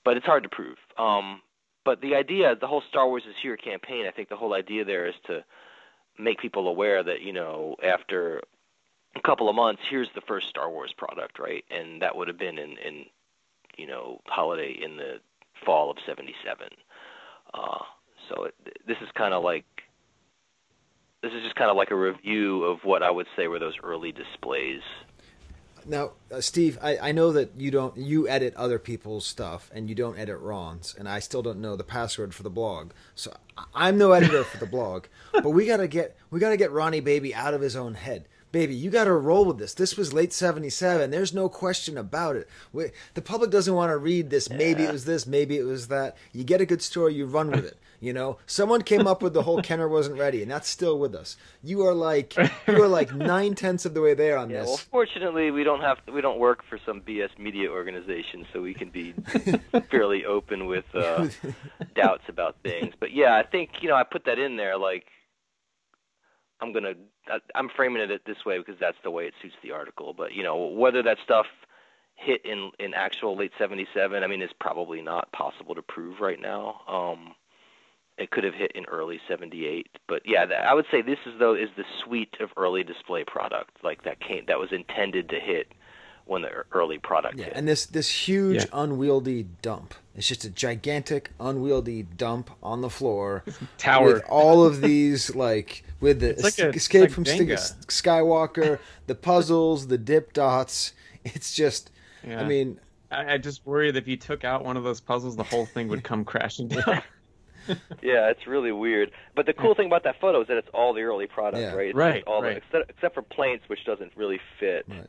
but 0.04 0.16
it's 0.16 0.26
hard 0.26 0.44
to 0.44 0.48
prove. 0.48 0.76
Um, 0.96 1.40
but 1.84 2.00
the 2.00 2.14
idea, 2.14 2.56
the 2.56 2.66
whole 2.66 2.82
Star 2.88 3.06
Wars 3.08 3.24
is 3.28 3.34
here 3.42 3.56
campaign, 3.56 4.06
I 4.06 4.10
think 4.10 4.28
the 4.28 4.36
whole 4.36 4.54
idea 4.54 4.84
there 4.84 5.06
is 5.06 5.14
to 5.26 5.44
make 6.18 6.38
people 6.38 6.68
aware 6.68 7.02
that 7.02 7.22
you 7.22 7.32
know 7.32 7.76
after 7.82 8.42
a 9.16 9.20
couple 9.22 9.48
of 9.48 9.54
months, 9.54 9.82
here's 9.88 10.08
the 10.14 10.20
first 10.22 10.48
Star 10.48 10.70
Wars 10.70 10.92
product, 10.96 11.38
right? 11.38 11.64
And 11.70 12.02
that 12.02 12.16
would 12.16 12.28
have 12.28 12.38
been 12.38 12.58
in, 12.58 12.76
in 12.78 13.04
you 13.76 13.86
know, 13.86 14.20
holiday 14.26 14.72
in 14.72 14.96
the 14.96 15.20
fall 15.64 15.90
of 15.90 15.96
'77. 16.06 16.68
Uh, 17.52 17.78
so 18.28 18.44
it, 18.44 18.54
this 18.86 18.96
is 19.00 19.08
kind 19.14 19.34
of 19.34 19.44
like 19.44 19.64
this 21.22 21.32
is 21.32 21.42
just 21.42 21.54
kind 21.54 21.70
of 21.70 21.76
like 21.76 21.90
a 21.90 21.96
review 21.96 22.64
of 22.64 22.80
what 22.84 23.02
I 23.02 23.10
would 23.10 23.26
say 23.36 23.48
were 23.48 23.58
those 23.58 23.76
early 23.82 24.12
displays. 24.12 24.82
Now, 25.86 26.12
uh, 26.32 26.40
Steve, 26.40 26.78
I, 26.82 26.98
I 26.98 27.12
know 27.12 27.32
that 27.32 27.58
you 27.58 27.70
don't 27.70 27.96
you 27.96 28.28
edit 28.28 28.54
other 28.54 28.78
people's 28.78 29.26
stuff 29.26 29.70
and 29.74 29.88
you 29.88 29.94
don't 29.94 30.18
edit 30.18 30.38
Ron's, 30.40 30.94
and 30.98 31.08
I 31.08 31.18
still 31.18 31.42
don't 31.42 31.60
know 31.60 31.76
the 31.76 31.84
password 31.84 32.34
for 32.34 32.42
the 32.42 32.50
blog. 32.50 32.92
So 33.14 33.34
I'm 33.74 33.98
no 33.98 34.12
editor 34.12 34.44
for 34.44 34.58
the 34.58 34.66
blog, 34.66 35.06
but 35.32 35.50
we 35.50 35.66
gotta 35.66 35.88
get 35.88 36.16
we 36.30 36.40
gotta 36.40 36.56
get 36.56 36.72
Ronnie 36.72 37.00
Baby 37.00 37.34
out 37.34 37.54
of 37.54 37.60
his 37.60 37.76
own 37.76 37.94
head. 37.94 38.28
Baby, 38.54 38.76
you 38.76 38.88
got 38.88 39.04
to 39.06 39.12
roll 39.12 39.46
with 39.46 39.58
this. 39.58 39.74
This 39.74 39.96
was 39.96 40.12
late 40.12 40.32
'77. 40.32 41.10
There's 41.10 41.34
no 41.34 41.48
question 41.48 41.98
about 41.98 42.36
it. 42.36 42.48
We, 42.72 42.92
the 43.14 43.20
public 43.20 43.50
doesn't 43.50 43.74
want 43.74 43.90
to 43.90 43.96
read 43.96 44.30
this. 44.30 44.48
Maybe 44.48 44.84
it 44.84 44.92
was 44.92 45.06
this. 45.06 45.26
Maybe 45.26 45.58
it 45.58 45.64
was 45.64 45.88
that. 45.88 46.16
You 46.32 46.44
get 46.44 46.60
a 46.60 46.64
good 46.64 46.80
story, 46.80 47.14
you 47.14 47.26
run 47.26 47.50
with 47.50 47.64
it. 47.64 47.76
You 48.00 48.12
know, 48.12 48.38
someone 48.46 48.82
came 48.82 49.08
up 49.08 49.22
with 49.22 49.34
the 49.34 49.42
whole 49.42 49.60
Kenner 49.60 49.88
wasn't 49.88 50.20
ready, 50.20 50.40
and 50.40 50.48
that's 50.48 50.68
still 50.68 51.00
with 51.00 51.16
us. 51.16 51.36
You 51.64 51.82
are 51.84 51.94
like 51.94 52.36
you 52.68 52.80
are 52.80 52.86
like 52.86 53.12
nine 53.12 53.56
tenths 53.56 53.86
of 53.86 53.94
the 53.94 54.00
way 54.00 54.14
there 54.14 54.38
on 54.38 54.50
Yeah, 54.50 54.60
this. 54.60 54.68
well, 54.68 54.76
fortunately, 54.76 55.50
we 55.50 55.64
don't 55.64 55.80
have 55.80 55.98
we 56.12 56.20
don't 56.20 56.38
work 56.38 56.62
for 56.68 56.78
some 56.86 57.00
BS 57.00 57.36
media 57.36 57.70
organization, 57.70 58.46
so 58.52 58.62
we 58.62 58.72
can 58.72 58.90
be 58.90 59.14
fairly 59.90 60.24
open 60.26 60.66
with 60.66 60.84
uh, 60.94 61.26
doubts 61.96 62.22
about 62.28 62.54
things. 62.62 62.94
But 63.00 63.12
yeah, 63.12 63.34
I 63.36 63.42
think 63.42 63.70
you 63.82 63.88
know 63.88 63.96
I 63.96 64.04
put 64.04 64.26
that 64.26 64.38
in 64.38 64.56
there. 64.56 64.78
Like 64.78 65.06
I'm 66.64 66.72
gonna 66.72 66.94
I'm 67.54 67.68
framing 67.68 68.02
it 68.02 68.22
this 68.24 68.44
way 68.44 68.58
because 68.58 68.76
that's 68.80 68.96
the 69.04 69.10
way 69.10 69.26
it 69.26 69.34
suits 69.42 69.54
the 69.62 69.72
article. 69.72 70.14
But 70.14 70.32
you 70.32 70.42
know 70.42 70.56
whether 70.56 71.02
that 71.02 71.18
stuff 71.22 71.46
hit 72.16 72.44
in 72.44 72.70
in 72.78 72.94
actual 72.94 73.36
late 73.36 73.52
'77, 73.58 74.22
I 74.22 74.26
mean, 74.26 74.42
it's 74.42 74.54
probably 74.58 75.02
not 75.02 75.30
possible 75.32 75.74
to 75.74 75.82
prove 75.82 76.20
right 76.20 76.40
now. 76.40 76.80
Um, 76.88 77.34
it 78.16 78.30
could 78.30 78.44
have 78.44 78.54
hit 78.54 78.72
in 78.72 78.84
early 78.86 79.20
'78, 79.28 79.88
but 80.08 80.22
yeah, 80.24 80.46
that, 80.46 80.66
I 80.66 80.74
would 80.74 80.86
say 80.90 81.02
this 81.02 81.18
is 81.26 81.38
though 81.38 81.54
is 81.54 81.68
the 81.76 81.84
suite 82.02 82.36
of 82.40 82.50
early 82.56 82.82
display 82.82 83.24
product 83.24 83.76
like 83.82 84.04
that 84.04 84.20
came 84.20 84.44
that 84.46 84.58
was 84.58 84.72
intended 84.72 85.28
to 85.30 85.40
hit 85.40 85.72
when 86.26 86.42
the 86.42 86.48
early 86.72 86.98
product 86.98 87.36
Yeah, 87.38 87.44
hit. 87.46 87.52
and 87.56 87.68
this 87.68 87.86
this 87.86 88.10
huge 88.28 88.56
Yeah. 88.64 88.70
unwieldy 88.72 89.46
dump. 89.62 89.94
It's 90.16 90.28
just 90.28 90.44
a 90.44 90.50
gigantic 90.50 91.30
unwieldy 91.40 92.04
dump 92.04 92.50
on 92.62 92.80
the 92.80 92.88
floor 92.90 93.42
Tower. 93.78 94.14
with 94.14 94.22
all 94.28 94.64
of 94.64 94.80
these 94.80 95.34
like 95.34 95.84
with 96.00 96.20
the 96.20 96.30
It's 96.30 96.42
like 96.44 96.58
a- 96.58 96.68
escape 96.70 97.00
like 97.02 97.10
from 97.10 97.24
Jenga. 97.24 97.58
Skywalker, 97.86 98.78
the 99.06 99.14
puzzles, 99.14 99.88
the 99.88 99.98
dip 99.98 100.32
dots. 100.32 100.92
It's 101.24 101.54
just, 101.54 101.90
I 102.28 102.44
mean, 102.44 102.78
I, 103.10 103.34
I 103.34 103.38
just 103.38 103.64
worry 103.66 103.90
that 103.90 103.98
if 103.98 104.06
you 104.08 104.16
took 104.18 104.44
out 104.44 104.64
one 104.64 104.76
of 104.76 104.84
those 104.84 105.00
puzzles, 105.00 105.36
the 105.36 105.42
whole 105.42 105.64
thing 105.66 105.88
would 105.88 106.04
come 106.04 106.24
crashing 106.32 106.68
down. 106.68 107.02
Yeah, 108.02 108.28
it's 108.30 108.46
really 108.46 108.72
weird. 108.72 109.10
But 109.34 109.46
the 109.46 109.54
cool 109.54 109.74
thing 109.74 109.86
about 109.86 110.04
that 110.04 110.20
photo 110.20 110.42
is 110.42 110.48
that 110.48 110.58
it's 110.58 110.68
all 110.74 110.92
the 110.92 111.00
early 111.00 111.26
product, 111.26 111.62
Yeah. 111.62 111.74
right? 111.74 111.88
It's 111.88 111.96
Right, 111.96 112.14
just 112.16 112.26
all 112.26 112.42
the- 112.42 112.48
except, 112.48 112.90
except 112.90 113.14
for 113.14 113.22
planes, 113.22 113.62
which 113.68 113.84
doesn't 113.86 114.12
really 114.16 114.38
fit. 114.60 114.84
Right. 114.86 115.06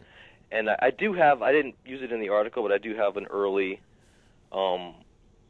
And 0.55 0.69
I, 0.69 0.75
I 0.83 0.89
do 0.91 1.13
have. 1.13 1.41
I 1.41 1.51
didn't 1.51 1.75
use 1.85 2.01
it 2.01 2.11
in 2.11 2.19
the 2.21 2.29
article, 2.29 2.63
but 2.63 2.71
I 2.71 2.77
do 2.77 2.95
have 2.95 3.17
an 3.17 3.25
early, 3.25 3.81
um, 4.51 4.95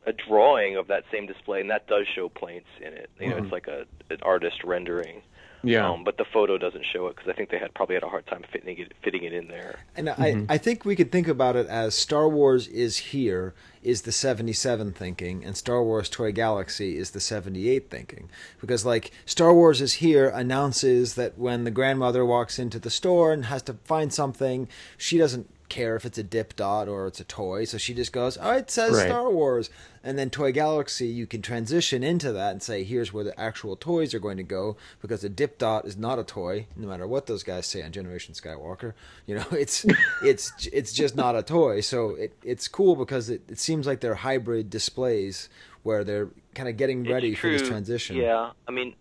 a 0.05 0.13
drawing 0.27 0.77
of 0.77 0.87
that 0.87 1.03
same 1.11 1.25
display, 1.27 1.61
and 1.61 1.69
that 1.69 1.87
does 1.87 2.05
show 2.15 2.29
planes 2.29 2.65
in 2.79 2.93
it. 2.93 3.09
You 3.19 3.29
know, 3.29 3.35
Mhm. 3.37 3.43
it's 3.43 3.51
like 3.51 3.67
a 3.67 3.85
an 4.09 4.17
artist 4.21 4.63
rendering. 4.63 5.21
Yeah. 5.65 5.89
Um, 5.89 6.03
but 6.03 6.17
the 6.17 6.25
photo 6.25 6.57
doesn't 6.57 6.85
show 6.91 7.07
it 7.07 7.15
because 7.15 7.29
I 7.29 7.33
think 7.33 7.49
they 7.51 7.59
had 7.59 7.73
probably 7.73 7.95
had 7.95 8.03
a 8.03 8.09
hard 8.09 8.25
time 8.27 8.43
fitting 8.51 8.77
it 8.77 8.93
fitting 9.03 9.23
it 9.23 9.33
in 9.33 9.47
there. 9.47 9.79
And 9.95 10.07
Mm-hmm. 10.07 10.51
I, 10.51 10.55
I 10.55 10.57
think 10.57 10.85
we 10.85 10.95
could 10.95 11.11
think 11.11 11.27
about 11.27 11.55
it 11.55 11.67
as 11.67 11.95
Star 11.95 12.27
Wars 12.29 12.67
is 12.67 12.97
here 12.97 13.53
is 13.83 14.01
the 14.01 14.11
77 14.11 14.93
thinking, 14.93 15.45
and 15.45 15.55
Star 15.55 15.83
Wars 15.83 16.09
Toy 16.09 16.31
Galaxy 16.31 16.97
is 16.97 17.11
the 17.11 17.19
78 17.19 17.89
thinking. 17.89 18.29
Because, 18.59 18.83
like, 18.83 19.11
Star 19.25 19.53
Wars 19.53 19.79
is 19.79 19.93
here 19.95 20.27
announces 20.29 21.13
that 21.15 21.37
when 21.37 21.65
the 21.65 21.71
grandmother 21.71 22.25
walks 22.25 22.57
into 22.57 22.79
the 22.79 22.89
store 22.89 23.31
and 23.31 23.45
has 23.45 23.61
to 23.63 23.73
find 23.83 24.11
something, 24.11 24.67
she 24.97 25.17
doesn't 25.17 25.49
care 25.69 25.95
if 25.95 26.05
it's 26.05 26.17
a 26.17 26.23
dip 26.23 26.55
dot 26.55 26.87
or 26.87 27.07
it's 27.07 27.19
a 27.19 27.23
toy, 27.23 27.65
so 27.65 27.77
she 27.77 27.93
just 27.93 28.11
goes, 28.11 28.37
oh, 28.41 28.51
it 28.51 28.71
says 28.71 28.93
Right. 28.93 29.07
Star 29.07 29.31
Wars. 29.31 29.69
And 30.03 30.19
then 30.19 30.29
Toy 30.29 30.51
Galaxy, 30.51 31.07
you 31.07 31.25
can 31.25 31.41
transition 31.41 32.03
into 32.03 32.31
that 32.31 32.51
and 32.51 32.61
say, 32.61 32.83
here's 32.83 33.11
where 33.11 33.23
the 33.23 33.39
actual 33.39 33.75
toys 33.75 34.13
are 34.13 34.19
going 34.19 34.37
to 34.37 34.43
go, 34.43 34.77
because 35.01 35.23
a 35.23 35.29
dip 35.29 35.57
dot 35.57 35.85
is 35.85 35.97
not 35.97 36.19
a 36.19 36.23
toy, 36.23 36.67
no 36.75 36.87
matter 36.87 37.07
what 37.07 37.25
those 37.25 37.41
guys 37.41 37.65
say 37.65 37.81
on 37.81 37.91
Generation 37.91 38.35
Skywalker. 38.35 38.93
You 39.25 39.35
know, 39.35 39.45
it's 39.51 39.83
it's 40.23 40.67
it's 40.71 40.93
just 40.93 41.15
not 41.15 41.35
a 41.35 41.41
toy. 41.41 41.81
So 41.81 42.11
it 42.11 42.33
it's 42.43 42.67
cool 42.67 42.95
because 42.95 43.31
it, 43.31 43.41
it 43.47 43.57
seems 43.57 43.87
like 43.87 44.01
they're 44.01 44.15
hybrid 44.15 44.69
displays 44.69 45.49
where 45.81 46.03
they're 46.03 46.29
kind 46.53 46.69
of 46.69 46.77
getting 46.77 47.03
ready 47.03 47.33
for 47.33 47.49
this 47.49 47.67
transition. 47.67 48.15
Yeah, 48.15 48.51
I 48.67 48.71
mean, 48.71 48.95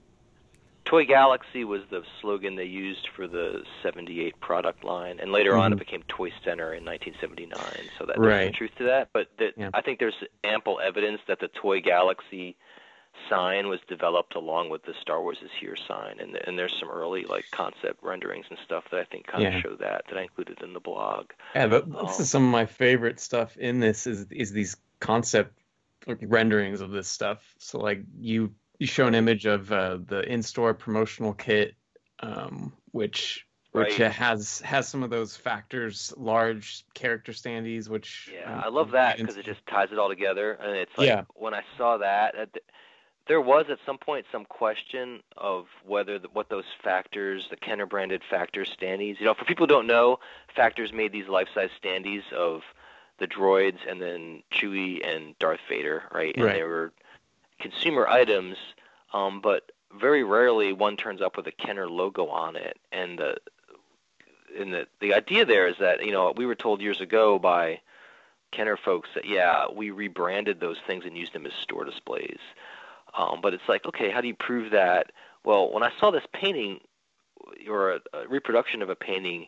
Toy 0.85 1.05
Galaxy 1.07 1.65
was 1.65 1.81
the 1.91 2.03
slogan 2.21 2.57
they 2.57 2.65
used 2.65 3.09
for 3.17 3.27
the 3.27 3.63
'78 3.83 4.39
product 4.41 4.85
line, 4.85 5.19
and 5.21 5.33
later 5.33 5.57
on 5.57 5.73
it 5.73 5.79
became 5.79 6.03
Toy 6.09 6.31
Center 6.45 6.75
in 6.75 6.85
1979. 6.85 7.89
So 7.99 8.05
that 8.07 8.17
there's 8.17 8.27
Right. 8.27 8.45
some 8.47 8.53
truth 8.53 8.75
to 8.79 8.85
that. 8.85 9.09
But 9.13 9.29
that, 9.39 9.55
Yeah. 9.57 9.71
I 9.73 9.81
think 9.81 9.99
there's 9.99 10.23
ample 10.45 10.81
evidence 10.81 11.21
that 11.27 11.41
the 11.41 11.49
Toy 11.49 11.81
Galaxy 11.81 12.57
sign 13.31 13.69
was 13.69 13.81
developed 13.89 14.35
along 14.35 14.69
with 14.71 14.83
the 14.83 14.93
Star 15.01 15.23
Wars 15.23 15.39
is 15.43 15.51
here 15.59 15.77
sign, 15.77 16.19
and 16.21 16.37
and 16.47 16.59
there's 16.59 16.77
some 16.79 16.91
early 16.91 17.25
like 17.25 17.47
concept 17.51 18.03
renderings 18.03 18.45
and 18.51 18.59
stuff 18.65 18.85
that 18.91 19.01
I 19.01 19.05
think 19.05 19.27
kind 19.27 19.43
Yeah. 19.45 19.57
of 19.57 19.63
show 19.63 19.75
that 19.77 20.05
that 20.09 20.19
I 20.19 20.23
included 20.23 20.61
in 20.63 20.73
the 20.75 20.81
blog. 20.81 21.31
Yeah, 21.55 21.69
but 21.69 21.91
this 21.91 22.17
Um, 22.17 22.23
is 22.23 22.31
some 22.31 22.45
of 22.45 22.51
my 22.51 22.67
favorite 22.67 23.21
stuff 23.21 23.57
in 23.57 23.81
this 23.81 24.07
is 24.07 24.27
is 24.31 24.53
these 24.53 24.77
concept 25.01 25.59
renderings 26.07 26.81
of 26.83 26.91
this 26.91 27.09
stuff. 27.09 27.55
So 27.59 27.79
like 27.79 28.01
you 28.19 28.53
you 28.79 28.87
show 28.87 29.07
an 29.07 29.15
image 29.15 29.47
of 29.47 29.71
uh, 29.73 29.99
the 30.07 30.23
in-store 30.31 30.75
promotional 30.75 31.33
kit, 31.33 31.75
um, 32.21 32.73
which 32.93 33.47
which 33.73 33.99
Right. 33.99 34.07
uh, 34.07 34.11
has 34.11 34.61
has 34.61 34.89
some 34.89 35.03
of 35.03 35.11
those 35.11 35.37
factors, 35.37 36.15
large 36.17 36.85
character 36.95 37.33
standees, 37.33 37.89
which 37.89 38.31
Yeah, 38.33 38.53
um, 38.53 38.61
I 38.65 38.69
love 38.69 38.93
that 38.93 39.17
because 39.17 39.37
it 39.37 39.45
just 39.45 39.67
ties 39.67 39.89
it 39.91 39.99
all 39.99 40.09
together, 40.09 40.53
and 40.53 40.77
it's 40.77 40.97
like 40.97 41.09
Yeah. 41.09 41.25
when 41.35 41.55
I 41.55 41.63
saw 41.77 41.99
that, 41.99 42.35
uh, 42.35 42.47
th- 42.53 42.65
there 43.27 43.41
was 43.41 43.67
at 43.71 43.79
some 43.87 43.99
point 43.99 44.27
some 44.31 44.45
question 44.45 45.23
of 45.37 45.67
whether 45.85 46.19
the, 46.19 46.29
what 46.29 46.51
those 46.51 46.67
factors, 46.83 47.49
the 47.49 47.57
Kenner 47.57 47.87
branded 47.87 48.23
factors 48.29 48.75
standees. 48.79 49.19
You 49.19 49.27
know, 49.27 49.35
for 49.35 49.45
people 49.45 49.65
who 49.65 49.73
don't 49.73 49.87
know, 49.87 50.21
factors 50.55 50.93
made 50.93 51.11
these 51.11 51.27
life-size 51.27 51.71
standees 51.83 52.31
of 52.33 52.63
the 53.19 53.27
droids 53.27 53.79
and 53.89 54.01
then 54.01 54.43
Chewie 54.53 55.05
and 55.05 55.39
Darth 55.39 55.61
Vader, 55.69 56.05
right? 56.13 56.35
And 56.35 56.45
Right. 56.45 56.55
they 56.55 56.63
were 56.65 56.93
consumer 57.61 58.07
items, 58.07 58.57
um, 59.13 59.41
but 59.41 59.71
very 59.99 60.25
rarely 60.25 60.73
one 60.73 60.97
turns 60.97 61.23
up 61.23 61.37
with 61.37 61.47
a 61.47 61.53
Kenner 61.53 61.89
logo 61.89 62.27
on 62.27 62.57
it, 62.57 62.79
and 62.93 63.19
the 63.19 63.37
and 64.59 64.73
the 64.73 64.87
the 65.01 65.15
idea 65.15 65.45
there 65.45 65.67
is 65.67 65.77
that 65.79 66.05
you 66.05 66.13
know 66.13 66.33
we 66.37 66.47
were 66.47 66.55
told 66.55 66.81
years 66.81 67.01
ago 67.01 67.39
by 67.39 67.81
Kenner 68.53 68.77
folks 68.77 69.09
that 69.15 69.25
yeah 69.25 69.67
we 69.75 69.91
rebranded 69.91 70.61
those 70.61 70.79
things 70.87 71.05
and 71.05 71.17
used 71.17 71.33
them 71.33 71.47
as 71.47 71.53
store 71.55 71.85
displays, 71.85 72.39
um, 73.17 73.41
but 73.41 73.55
it's 73.55 73.69
like 73.69 73.87
okay 73.87 74.11
how 74.11 74.21
do 74.21 74.29
you 74.29 74.35
prove 74.35 74.73
that? 74.73 75.13
Well, 75.45 75.73
when 75.73 75.83
I 75.83 75.93
saw 76.01 76.11
this 76.11 76.25
painting 76.33 76.81
or 77.69 77.93
a, 77.93 78.01
a 78.15 78.29
reproduction 78.29 78.81
of 78.81 78.89
a 78.89 78.97
painting, 78.97 79.47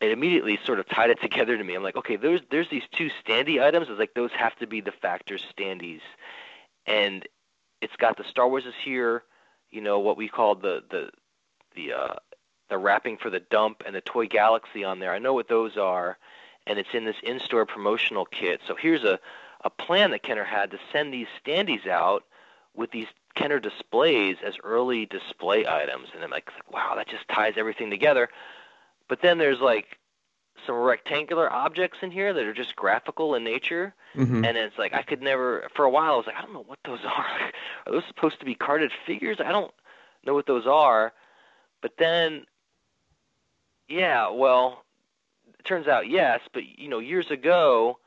it 0.00 0.10
immediately 0.10 0.58
sort 0.64 0.80
of 0.80 0.88
tied 0.88 1.10
it 1.10 1.20
together 1.22 1.56
to 1.56 1.64
me. 1.64 1.74
I'm 1.74 1.82
like 1.82 1.96
okay 1.96 2.16
there's 2.16 2.40
there's 2.50 2.68
these 2.70 2.84
two 2.92 3.10
standee 3.24 3.62
items. 3.62 3.88
It's 3.88 3.98
like 3.98 4.14
those 4.14 4.32
have 4.32 4.56
to 4.56 4.66
be 4.66 4.80
the 4.80 4.92
factor 4.92 5.38
standees, 5.38 6.02
and 6.86 7.26
it's 7.80 7.96
got 7.96 8.16
the 8.16 8.24
Star 8.24 8.48
Wars 8.48 8.64
is 8.64 8.74
here, 8.84 9.22
you 9.70 9.80
know 9.80 9.98
what 9.98 10.16
we 10.16 10.28
call 10.28 10.54
the 10.54 10.82
the 10.90 11.10
the 11.74 11.92
uh, 11.92 12.14
the 12.68 12.78
wrapping 12.78 13.16
for 13.16 13.30
the 13.30 13.40
dump 13.40 13.82
and 13.86 13.94
the 13.94 14.00
Toy 14.00 14.26
Galaxy 14.26 14.84
on 14.84 14.98
there. 14.98 15.12
I 15.12 15.18
know 15.18 15.34
what 15.34 15.48
those 15.48 15.76
are, 15.76 16.18
and 16.66 16.78
it's 16.78 16.88
in 16.94 17.04
this 17.04 17.16
in-store 17.22 17.66
promotional 17.66 18.24
kit. 18.24 18.60
So 18.66 18.74
here's 18.74 19.04
a 19.04 19.18
a 19.64 19.70
plan 19.70 20.10
that 20.10 20.22
Kenner 20.22 20.44
had 20.44 20.70
to 20.70 20.78
send 20.92 21.12
these 21.12 21.26
standees 21.44 21.86
out 21.86 22.24
with 22.74 22.90
these 22.90 23.06
Kenner 23.34 23.58
displays 23.58 24.36
as 24.44 24.54
early 24.62 25.06
display 25.06 25.66
items, 25.66 26.08
and 26.14 26.22
I'm 26.22 26.30
like, 26.30 26.50
wow, 26.70 26.94
that 26.96 27.08
just 27.08 27.28
ties 27.28 27.54
everything 27.56 27.90
together. 27.90 28.28
But 29.08 29.22
then 29.22 29.38
there's 29.38 29.60
like 29.60 29.98
some 30.66 30.76
rectangular 30.76 31.52
objects 31.52 31.98
in 32.02 32.10
here 32.10 32.32
that 32.32 32.44
are 32.44 32.54
just 32.54 32.76
graphical 32.76 33.34
in 33.34 33.44
nature, 33.44 33.94
Mhm. 34.14 34.46
and 34.46 34.56
it's 34.56 34.78
like 34.78 34.94
I 34.94 35.02
could 35.02 35.22
never. 35.22 35.68
For 35.74 35.84
a 35.84 35.90
while, 35.90 36.14
I 36.14 36.16
was 36.16 36.26
like, 36.26 36.36
I 36.36 36.42
don't 36.42 36.52
know 36.54 36.64
what 36.66 36.78
those 36.84 37.00
are. 37.04 37.50
are 37.86 37.92
those 37.92 38.04
supposed 38.06 38.38
to 38.40 38.46
be 38.46 38.54
carded 38.54 38.92
figures? 39.06 39.38
I 39.40 39.52
don't 39.52 39.72
know 40.24 40.34
what 40.34 40.46
those 40.46 40.66
are. 40.66 41.12
But 41.82 41.92
then, 41.98 42.46
yeah, 43.88 44.28
well, 44.30 44.84
it 45.58 45.64
turns 45.64 45.86
out 45.86 46.08
yes. 46.08 46.40
But 46.52 46.64
you 46.78 46.88
know, 46.88 46.98
years 46.98 47.30
ago, 47.30 47.98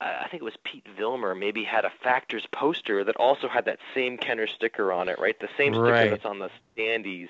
I 0.00 0.24
I 0.24 0.28
think 0.28 0.42
it 0.42 0.44
was 0.44 0.56
Pete 0.64 0.86
Vilmur 0.98 1.38
maybe 1.38 1.64
had 1.64 1.84
a 1.84 1.90
Factors 2.02 2.46
poster 2.52 3.04
that 3.04 3.16
also 3.16 3.48
had 3.48 3.64
that 3.66 3.78
same 3.94 4.18
Kenner 4.18 4.46
sticker 4.46 4.92
on 4.92 5.08
it, 5.08 5.18
right? 5.18 5.38
The 5.38 5.48
same 5.56 5.72
sticker 5.74 5.90
Right. 5.90 6.10
that's 6.10 6.24
on 6.26 6.38
the 6.38 6.50
standees, 6.76 7.28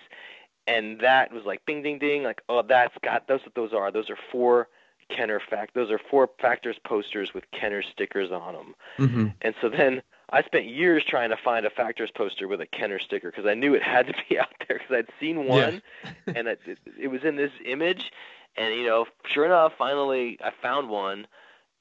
and 0.67 1.01
that 1.01 1.33
was 1.33 1.45
like 1.45 1.65
bing, 1.67 1.83
ding, 1.83 1.99
ding, 1.99 2.23
like 2.23 2.43
oh, 2.49 2.63
that's 2.63 2.97
got 3.03 3.27
those. 3.29 3.41
What 3.43 3.55
those 3.55 3.73
are? 3.73 3.91
Those 3.91 4.11
are 4.11 4.19
four 4.31 4.69
Kenner 5.11 5.41
fact. 5.41 5.75
Those 5.75 5.91
are 5.91 5.99
four 6.11 6.31
Factors 6.41 6.77
posters 6.85 7.35
with 7.35 7.45
Kenner 7.51 7.83
stickers 7.83 8.31
on 8.31 8.55
them. 8.55 8.75
Mhm. 8.99 9.35
And 9.43 9.55
so 9.61 9.69
then 9.69 10.03
I 10.31 10.43
spent 10.43 10.67
years 10.67 11.05
trying 11.05 11.31
to 11.31 11.37
find 11.37 11.67
a 11.67 11.71
Factors 11.71 12.11
poster 12.11 12.47
with 12.49 12.61
a 12.61 12.67
Kenner 12.67 12.99
sticker 12.99 13.31
because 13.31 13.47
I 13.47 13.55
knew 13.55 13.75
it 13.75 13.83
had 13.83 14.07
to 14.07 14.15
be 14.29 14.39
out 14.39 14.49
there 14.67 14.79
because 14.79 14.97
I'd 14.97 15.09
seen 15.19 15.47
one 15.47 15.83
and 16.27 16.49
it, 16.49 16.61
it, 16.65 16.79
it 16.99 17.09
was 17.09 17.25
in 17.25 17.37
this 17.37 17.53
image. 17.65 18.13
And, 18.57 18.75
you 18.75 18.87
know, 18.87 19.07
sure 19.27 19.45
enough, 19.45 19.73
finally 19.77 20.39
I 20.43 20.51
found 20.63 20.89
one 20.89 21.27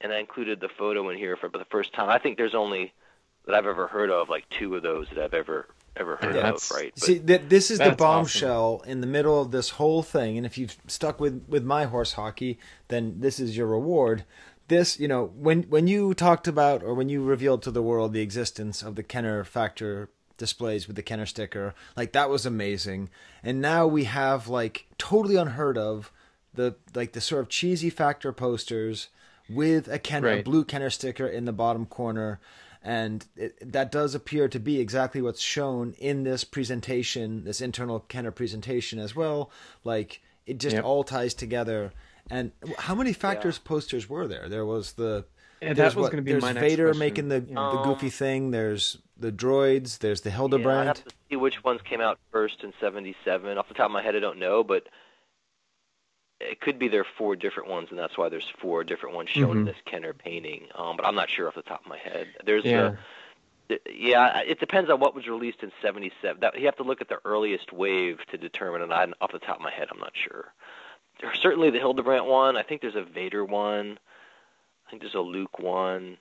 and 0.01 0.11
I 0.11 0.19
included 0.19 0.59
the 0.59 0.69
photo 0.69 1.09
in 1.09 1.17
here 1.17 1.35
for 1.35 1.49
the 1.49 1.65
first 1.65 1.93
time. 1.93 2.09
I 2.09 2.17
think 2.17 2.37
there's 2.37 2.55
only 2.55 2.93
that 3.45 3.55
I've 3.55 3.67
ever 3.67 3.87
heard 3.87 4.09
of 4.09 4.29
like 4.29 4.47
two 4.49 4.75
of 4.75 4.83
those 4.83 5.07
that 5.09 5.23
I've 5.23 5.33
ever 5.33 5.67
ever 5.95 6.15
heard 6.17 6.35
Yeah, 6.35 6.41
of, 6.41 6.61
that's- 6.61 6.71
right? 6.73 6.91
But, 6.95 7.03
See, 7.03 7.19
th- 7.19 7.43
this 7.49 7.71
is 7.71 7.77
the 7.79 7.85
That's 7.85 7.97
bombshell 7.97 8.83
in 8.85 9.01
the 9.01 9.07
middle 9.07 9.41
of 9.41 9.51
this 9.51 9.69
whole 9.71 10.03
thing, 10.03 10.37
and 10.37 10.45
if 10.45 10.57
you've 10.57 10.77
stuck 10.87 11.19
with 11.19 11.43
with 11.47 11.63
my 11.63 11.85
horse 11.85 12.13
hockey, 12.13 12.59
then 12.89 13.15
this 13.19 13.39
is 13.39 13.55
your 13.57 13.67
reward. 13.67 14.23
This, 14.67 14.99
you 14.99 15.07
know, 15.07 15.31
when 15.35 15.63
when 15.63 15.87
you 15.87 16.13
talked 16.13 16.47
about 16.47 16.83
or 16.83 16.93
when 16.93 17.09
you 17.09 17.23
revealed 17.23 17.63
to 17.63 17.71
the 17.71 17.81
world 17.81 18.13
the 18.13 18.21
existence 18.21 18.81
of 18.83 18.95
the 18.95 19.03
Kenner 19.03 19.43
Factor 19.43 20.09
displays 20.37 20.87
with 20.87 20.95
the 20.95 21.01
Kenner 21.03 21.25
sticker, 21.25 21.73
like 21.97 22.11
that 22.13 22.29
was 22.29 22.45
amazing. 22.45 23.09
And 23.43 23.59
now 23.61 23.87
we 23.87 24.03
have 24.05 24.47
like 24.47 24.85
totally 24.97 25.35
unheard 25.35 25.77
of 25.77 26.11
the 26.53 26.75
like 26.93 27.13
the 27.13 27.21
sort 27.21 27.41
of 27.41 27.49
cheesy 27.49 27.89
Factor 27.89 28.31
posters 28.31 29.09
with 29.49 29.87
a 29.87 29.97
Kenner 29.97 30.27
a 30.27 30.35
Right. 30.35 30.45
blue 30.45 30.63
Kenner 30.63 30.91
sticker 30.91 31.25
in 31.27 31.45
the 31.45 31.51
bottom 31.51 31.87
corner 31.87 32.39
and 32.83 33.25
it, 33.35 33.71
that 33.73 33.91
does 33.91 34.15
appear 34.15 34.47
to 34.47 34.59
be 34.59 34.79
exactly 34.79 35.21
what's 35.21 35.41
shown 35.41 35.93
in 35.99 36.23
this 36.23 36.43
presentation, 36.43 37.43
this 37.43 37.61
internal 37.61 37.99
Kenner 38.01 38.31
presentation 38.31 38.99
as 38.99 39.15
well. 39.15 39.51
Like 39.83 40.21
it 40.45 40.59
just 40.59 40.75
Yep. 40.75 40.85
all 40.85 41.03
ties 41.03 41.33
together. 41.33 41.91
And 42.29 42.51
how 42.77 42.95
many 42.95 43.11
factors 43.13 43.57
posters 43.57 44.07
were 44.09 44.27
there? 44.27 44.47
There 44.49 44.65
was 44.65 44.93
the 44.93 45.25
And 45.61 45.77
there's 45.77 45.93
that 45.93 45.97
was 45.99 46.03
what- 46.03 46.11
going 46.11 46.23
to 46.23 46.25
be 46.25 46.31
there's 46.31 46.41
my 46.43 46.53
next 46.53 46.67
Vader 46.67 46.85
question. 46.87 46.99
making 46.99 47.29
the 47.29 47.39
Yeah. 47.41 47.53
the 47.55 47.59
um, 47.79 47.83
goofy 47.89 48.09
thing. 48.09 48.51
There's 48.51 48.97
the 49.17 49.31
droids. 49.31 49.99
There's 49.99 50.21
the 50.21 50.29
yeah, 50.29 50.35
I 50.35 50.37
Hildebrandt. 50.37 50.87
have 50.99 51.03
to 51.05 51.15
see 51.29 51.35
which 51.35 51.63
ones 51.63 51.81
came 51.83 51.99
out 52.01 52.17
first 52.31 52.63
in 52.63 52.71
77. 52.79 53.57
Off 53.57 53.67
the 53.67 53.73
top 53.73 53.87
of 53.87 53.91
my 53.91 54.01
head, 54.01 54.15
I 54.15 54.19
don't 54.19 54.39
know, 54.39 54.63
but 54.63 54.87
it 56.39 56.61
could 56.61 56.79
be 56.79 56.87
there 56.87 57.01
are 57.01 57.07
four 57.17 57.35
different 57.35 57.69
ones, 57.69 57.87
and 57.89 57.99
that's 57.99 58.17
why 58.17 58.29
there's 58.29 58.47
four 58.59 58.83
different 58.83 59.15
ones 59.15 59.29
shown 59.29 59.57
in 59.57 59.63
Mhm. 59.63 59.67
this 59.67 59.77
Kenner 59.85 60.13
painting. 60.13 60.67
Um, 60.75 60.95
but 60.97 61.05
I'm 61.05 61.15
not 61.15 61.29
sure 61.29 61.47
off 61.47 61.55
the 61.55 61.61
top 61.61 61.81
of 61.81 61.87
my 61.87 61.97
head. 61.97 62.27
There's 62.43 62.63
Yeah. 62.65 62.95
a, 63.69 63.77
yeah, 63.91 64.39
it 64.39 64.59
depends 64.59 64.89
on 64.89 64.99
what 64.99 65.13
was 65.13 65.27
released 65.27 65.61
in 65.63 65.71
'77. 65.81 66.39
That 66.41 66.57
you 66.59 66.65
have 66.65 66.77
to 66.77 66.83
look 66.83 67.01
at 67.01 67.09
the 67.09 67.19
earliest 67.25 67.71
wave 67.73 68.19
to 68.31 68.37
determine, 68.37 68.81
and 68.81 68.93
I, 68.93 69.05
off 69.21 69.31
the 69.31 69.39
top 69.39 69.57
of 69.57 69.61
my 69.61 69.71
head, 69.71 69.89
I'm 69.91 69.99
not 69.99 70.13
sure. 70.15 70.53
There's 71.21 71.37
certainly 71.39 71.69
the 71.69 71.79
Hildebrandt 71.79 72.25
one. 72.25 72.55
I 72.57 72.63
think 72.63 72.81
there's 72.81 72.95
a 72.95 73.03
Vader 73.03 73.43
one. 73.43 73.99
I 74.87 74.89
think 74.89 75.01
there's 75.01 75.15
a 75.15 75.19
Luke 75.21 75.59
one. 75.59 76.17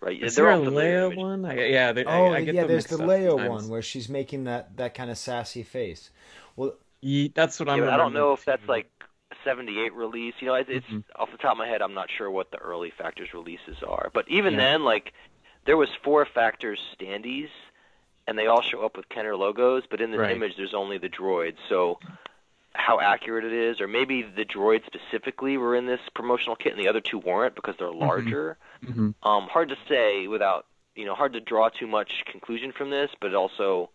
Right? 0.00 0.22
Is 0.22 0.34
there 0.36 0.48
a 0.50 0.58
all 0.58 0.64
Leia 0.64 1.14
one? 1.14 1.44
I, 1.44 1.66
yeah, 1.66 1.92
they, 1.92 2.04
Oh 2.04 2.26
I, 2.32 2.36
I 2.36 2.44
get 2.44 2.54
yeah, 2.54 2.64
there's 2.64 2.86
the 2.86 2.98
mixed 2.98 3.10
Leia 3.10 3.30
sometimes. 3.30 3.48
one 3.48 3.68
where 3.68 3.82
she's 3.82 4.08
making 4.08 4.44
that 4.44 4.76
that 4.76 4.94
kind 4.94 5.10
of 5.10 5.18
sassy 5.18 5.62
face. 5.62 6.10
Well, 6.56 6.74
Ye- 7.02 7.32
that's 7.34 7.58
what 7.58 7.68
I'm. 7.68 7.80
but 7.80 7.88
I 7.88 7.96
don't 7.96 8.12
know 8.14 8.32
if 8.32 8.44
that's 8.44 8.66
like 8.68 8.86
a 9.00 9.04
78 9.44 9.92
release. 9.94 10.34
You 10.40 10.48
know, 10.48 10.54
it's, 10.54 10.70
it's 10.70 10.86
Mhm. 10.86 11.04
off 11.16 11.30
the 11.30 11.38
top 11.38 11.52
of 11.52 11.58
my 11.58 11.66
head, 11.66 11.82
I'm 11.82 11.94
not 11.94 12.10
sure 12.10 12.30
what 12.30 12.50
the 12.50 12.58
early 12.58 12.90
Factors 12.90 13.32
releases 13.34 13.82
are. 13.82 14.10
But 14.12 14.28
even 14.28 14.54
Yeah. 14.54 14.60
then, 14.60 14.84
like, 14.84 15.12
there 15.64 15.76
was 15.76 15.88
four 16.02 16.24
Factors 16.24 16.80
standees, 16.98 17.50
and 18.26 18.38
they 18.38 18.46
all 18.46 18.62
show 18.62 18.84
up 18.84 18.96
with 18.96 19.08
Kenner 19.08 19.36
logos. 19.36 19.84
But 19.86 20.00
in 20.00 20.10
this 20.10 20.20
Right. 20.20 20.34
image, 20.36 20.56
there's 20.56 20.74
only 20.74 20.98
the 20.98 21.08
droids. 21.08 21.56
So 21.68 21.98
how 22.74 23.00
accurate 23.00 23.44
it 23.44 23.52
is, 23.52 23.80
or 23.80 23.88
maybe 23.88 24.22
the 24.22 24.44
droids 24.44 24.86
specifically 24.86 25.56
were 25.56 25.74
in 25.74 25.86
this 25.86 26.00
promotional 26.14 26.54
kit, 26.54 26.72
and 26.72 26.80
the 26.80 26.88
other 26.88 27.00
two 27.00 27.18
weren't 27.18 27.54
because 27.56 27.76
they're 27.76 27.90
larger. 27.90 28.58
Mhm. 28.84 29.14
Um, 29.24 29.48
hard 29.48 29.70
to 29.70 29.76
say 29.88 30.28
without, 30.28 30.66
you 30.94 31.04
know, 31.04 31.14
hard 31.14 31.32
to 31.32 31.40
draw 31.40 31.68
too 31.68 31.88
much 31.88 32.24
conclusion 32.26 32.70
from 32.70 32.90
this, 32.90 33.10
but 33.20 33.34
also, 33.34 33.90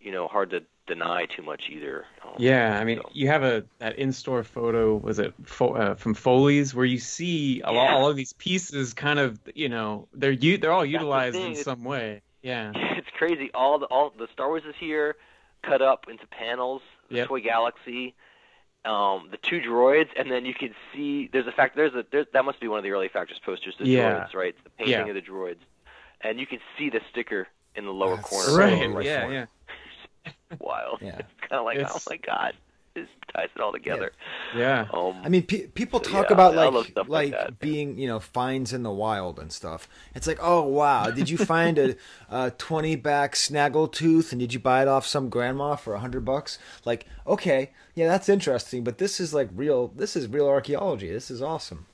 you 0.00 0.10
know, 0.10 0.26
hard 0.26 0.50
to 0.50 0.64
deny 0.86 1.26
too 1.26 1.42
much 1.42 1.64
either. 1.70 2.04
Um, 2.24 2.32
Yeah, 2.38 2.78
I 2.78 2.84
mean, 2.84 2.98
so- 2.98 3.10
you 3.12 3.28
have 3.28 3.42
a 3.42 3.64
that 3.78 3.98
in-store 3.98 4.42
photo. 4.44 4.96
Was 4.96 5.18
it 5.18 5.32
fo- 5.44 5.74
uh, 5.74 5.94
from 5.94 6.14
Foley's 6.14 6.74
where 6.74 6.84
you 6.84 6.98
see 6.98 7.60
a 7.62 7.72
lot, 7.72 7.84
Yeah. 7.90 7.94
all 7.96 8.08
of 8.10 8.16
these 8.16 8.32
pieces 8.32 8.92
kind 8.94 9.18
of, 9.18 9.38
you 9.54 9.68
know, 9.68 10.08
they're 10.12 10.30
u- 10.32 10.58
they're 10.58 10.72
all 10.72 10.82
the 10.82 10.88
utilized 10.88 11.36
thing, 11.36 11.44
in 11.46 11.50
it's- 11.52 11.64
some 11.64 11.84
way. 11.84 12.22
Yeah. 12.42 12.72
it's 12.96 13.08
crazy. 13.16 13.50
All 13.54 13.78
the 13.78 13.86
all 13.86 14.10
the 14.18 14.26
Star 14.32 14.48
Wars 14.48 14.64
is 14.68 14.74
here, 14.78 15.16
cut 15.62 15.82
up 15.82 16.06
into 16.08 16.26
panels. 16.26 16.82
The 17.08 17.16
Yep. 17.18 17.28
Toy 17.28 17.40
Galaxy, 17.40 18.14
um, 18.84 19.28
the 19.30 19.36
two 19.36 19.60
droids, 19.60 20.08
and 20.16 20.30
then 20.30 20.44
you 20.44 20.54
can 20.54 20.74
see 20.92 21.28
there's 21.32 21.46
a 21.46 21.52
fact. 21.52 21.76
There's 21.76 21.94
a 21.94 22.04
there's, 22.10 22.26
that 22.32 22.44
must 22.44 22.58
be 22.58 22.66
one 22.68 22.78
of 22.78 22.84
the 22.84 22.90
early 22.90 23.08
Factors 23.08 23.38
posters. 23.44 23.74
The 23.78 23.86
Yeah. 23.86 24.24
droids, 24.26 24.34
right? 24.34 24.54
The 24.64 24.70
painting 24.70 24.94
Yeah. 24.94 25.06
of 25.06 25.14
the 25.14 25.20
droids, 25.22 25.58
and 26.22 26.40
you 26.40 26.46
can 26.46 26.58
see 26.76 26.90
the 26.90 27.00
sticker 27.10 27.46
in 27.76 27.84
the 27.84 27.92
lower 27.92 28.16
That's 28.16 28.28
corner. 28.28 28.58
Right. 28.58 28.90
right 28.94 29.04
yeah. 29.06 29.26
it. 29.28 29.32
Yeah. 29.32 29.46
Wild. 30.60 30.98
Yeah. 31.00 31.18
It's 31.18 31.28
kind 31.40 31.58
of 31.60 31.64
like, 31.64 31.78
It's- 31.78 31.92
oh 31.94 32.00
my 32.10 32.16
god, 32.18 32.54
this 32.94 33.08
ties 33.34 33.48
it 33.56 33.60
all 33.62 33.72
together. 33.72 34.12
Yeah. 34.54 34.86
Um, 34.92 35.16
I 35.24 35.30
mean, 35.30 35.44
pe- 35.44 35.68
people 35.68 36.02
So, 36.04 36.10
talk 36.10 36.26
yeah, 36.28 36.34
about 36.34 36.54
like 36.54 36.94
like 36.96 37.08
like 37.08 37.30
that. 37.30 37.58
being 37.58 37.96
you 37.98 38.06
know 38.06 38.20
finds 38.20 38.74
in 38.74 38.82
the 38.82 38.90
wild 38.90 39.38
and 39.38 39.50
stuff. 39.50 39.88
It's 40.14 40.26
like, 40.26 40.38
oh 40.42 40.60
wow, 40.62 41.10
did 41.10 41.30
you 41.30 41.38
find 41.38 41.78
a, 41.78 41.96
a 42.28 42.50
twenty 42.50 42.94
back 42.96 43.34
snaggletooth 43.34 44.32
and 44.32 44.40
did 44.40 44.52
you 44.52 44.60
buy 44.60 44.82
it 44.82 44.88
off 44.88 45.06
some 45.06 45.30
grandma 45.30 45.74
for 45.76 45.94
a 45.94 46.00
hundred 46.00 46.26
bucks? 46.26 46.58
Like, 46.84 47.06
okay, 47.26 47.70
yeah, 47.94 48.08
that's 48.08 48.28
interesting, 48.28 48.84
but 48.84 48.98
this 48.98 49.20
is 49.20 49.32
like 49.32 49.48
real. 49.54 49.88
This 49.88 50.14
is 50.14 50.28
real 50.28 50.46
archaeology. 50.46 51.10
This 51.10 51.30
is 51.30 51.40
awesome. 51.40 51.86